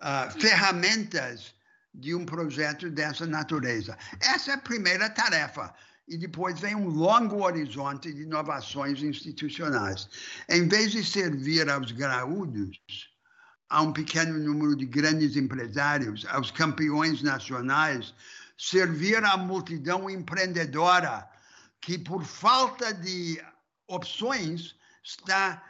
uh, 0.02 0.40
ferramentas 0.40 1.56
de 1.94 2.16
um 2.16 2.26
projeto 2.26 2.90
dessa 2.90 3.26
natureza. 3.26 3.98
Essa 4.20 4.52
é 4.52 4.54
a 4.56 4.60
primeira 4.60 5.10
tarefa. 5.10 5.74
E 6.08 6.18
depois 6.18 6.60
vem 6.60 6.76
um 6.76 6.90
longo 6.90 7.44
horizonte 7.44 8.12
de 8.12 8.24
inovações 8.24 9.02
institucionais. 9.02 10.10
Em 10.50 10.68
vez 10.68 10.92
de 10.92 11.04
servir 11.04 11.70
aos 11.70 11.92
graúdos, 11.92 12.78
a 13.70 13.82
um 13.82 13.94
pequeno 13.94 14.38
número 14.38 14.76
de 14.76 14.86
grandes 14.86 15.36
empresários, 15.36 16.26
aos 16.28 16.52
campeões 16.52 17.24
nacionais, 17.24 18.14
servir 18.58 19.24
à 19.24 19.36
multidão 19.38 20.10
empreendedora 20.10 21.28
que, 21.82 21.98
por 21.98 22.24
falta 22.24 22.94
de 22.94 23.42
opções, 23.88 24.76
está 25.04 25.62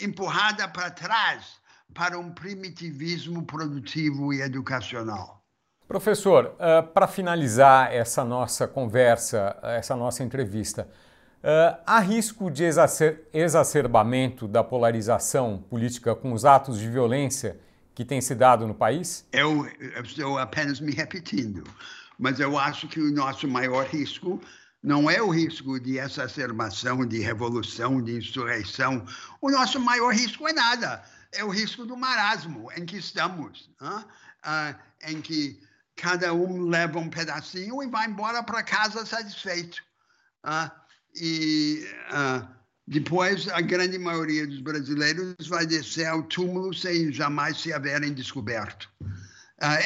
empurrada 0.00 0.66
para 0.68 0.90
trás 0.90 1.62
para 1.94 2.18
um 2.18 2.32
primitivismo 2.32 3.44
produtivo 3.44 4.32
e 4.32 4.40
educacional. 4.40 5.44
Professor, 5.86 6.56
uh, 6.56 6.86
para 6.92 7.06
finalizar 7.06 7.92
essa 7.92 8.24
nossa 8.24 8.66
conversa, 8.66 9.56
essa 9.62 9.94
nossa 9.94 10.24
entrevista, 10.24 10.88
uh, 11.40 11.78
há 11.86 12.00
risco 12.00 12.50
de 12.50 12.64
exacer 12.64 13.28
exacerbamento 13.32 14.48
da 14.48 14.64
polarização 14.64 15.58
política 15.68 16.14
com 16.14 16.32
os 16.32 16.44
atos 16.44 16.78
de 16.78 16.88
violência 16.88 17.60
que 17.94 18.04
tem 18.04 18.20
se 18.20 18.34
dado 18.34 18.66
no 18.66 18.74
país? 18.74 19.28
Eu 19.30 19.66
estou 20.02 20.38
apenas 20.38 20.80
me 20.80 20.92
repetindo 20.92 21.62
mas 22.18 22.40
eu 22.40 22.58
acho 22.58 22.88
que 22.88 23.00
o 23.00 23.12
nosso 23.12 23.48
maior 23.48 23.86
risco 23.86 24.40
não 24.84 25.10
é 25.10 25.22
o 25.22 25.30
risco 25.30 25.80
de 25.80 25.98
exacerbação, 25.98 27.06
de 27.06 27.18
revolução, 27.18 28.02
de 28.02 28.18
insurreição. 28.18 29.04
O 29.40 29.50
nosso 29.50 29.80
maior 29.80 30.12
risco 30.12 30.46
é 30.46 30.52
nada. 30.52 31.02
É 31.32 31.42
o 31.42 31.48
risco 31.48 31.86
do 31.86 31.96
marasmo 31.96 32.70
em 32.76 32.84
que 32.84 32.98
estamos, 32.98 33.70
ah, 33.80 34.76
em 35.08 35.20
que 35.22 35.58
cada 35.96 36.34
um 36.34 36.68
leva 36.68 36.98
um 36.98 37.08
pedacinho 37.08 37.82
e 37.82 37.88
vai 37.88 38.06
embora 38.06 38.42
para 38.42 38.62
casa 38.62 39.06
satisfeito. 39.06 39.82
Ah, 40.42 40.70
e 41.14 41.82
ah, 42.10 42.46
depois 42.86 43.48
a 43.48 43.62
grande 43.62 43.98
maioria 43.98 44.46
dos 44.46 44.60
brasileiros 44.60 45.48
vai 45.48 45.64
descer 45.64 46.06
ao 46.06 46.22
túmulo 46.24 46.74
sem 46.74 47.10
jamais 47.10 47.58
se 47.58 47.72
haverem 47.72 48.12
descoberto. 48.12 48.88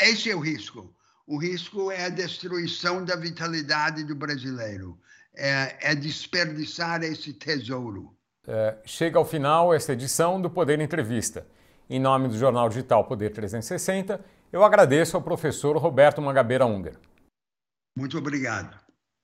esse 0.02 0.28
é 0.28 0.34
o 0.34 0.40
risco 0.40 0.92
o 1.28 1.36
risco 1.36 1.90
é 1.90 2.06
a 2.06 2.08
destruição 2.08 3.04
da 3.04 3.14
vitalidade 3.14 4.02
do 4.02 4.16
brasileiro, 4.16 4.98
é, 5.36 5.90
é 5.90 5.94
desperdiçar 5.94 7.02
esse 7.02 7.34
tesouro. 7.34 8.16
É, 8.46 8.78
chega 8.86 9.18
ao 9.18 9.26
final 9.26 9.74
esta 9.74 9.92
edição 9.92 10.40
do 10.40 10.48
Poder 10.48 10.80
Entrevista. 10.80 11.46
Em 11.88 12.00
nome 12.00 12.28
do 12.28 12.38
Jornal 12.38 12.70
Digital 12.70 13.04
Poder 13.04 13.30
360, 13.30 14.24
eu 14.50 14.64
agradeço 14.64 15.18
ao 15.18 15.22
professor 15.22 15.76
Roberto 15.76 16.22
Mangabeira 16.22 16.64
Unger. 16.64 16.96
Muito 17.94 18.16
obrigado. 18.16 18.74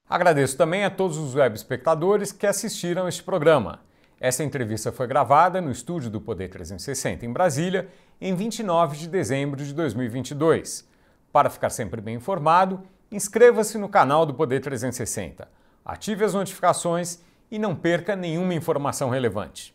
Agradeço 0.07 0.59
também 0.59 0.85
a 0.85 0.91
todos 0.91 1.17
os 1.17 1.35
web 1.35 1.57
espectadores 1.57 2.33
que 2.33 2.47
assistiram 2.47 3.09
este 3.09 3.23
programa. 3.23 3.81
Essa 4.21 4.45
entrevista 4.45 4.93
foi 4.93 5.07
gravada 5.07 5.59
no 5.59 5.71
estúdio 5.71 6.11
do 6.11 6.21
Poder 6.21 6.51
360 6.51 7.25
em 7.25 7.33
Brasília, 7.33 7.89
em 8.21 8.35
29 8.35 8.99
de 8.99 9.09
dezembro 9.09 9.65
de 9.65 9.73
2022. 9.73 10.93
Para 11.35 11.51
ficar 11.51 11.71
sempre 11.71 12.01
bem 12.01 12.15
informado, 12.15 12.85
inscreva-se 13.11 13.77
no 13.77 13.89
canal 13.89 14.25
do 14.25 14.33
Poder 14.33 14.61
360, 14.61 15.49
ative 15.85 16.25
as 16.25 16.33
notificações 16.33 17.19
e 17.51 17.59
não 17.59 17.75
perca 17.75 18.15
nenhuma 18.15 18.55
informação 18.55 19.11
relevante. 19.11 19.75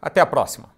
Até 0.00 0.20
a 0.20 0.26
próxima! 0.26 0.68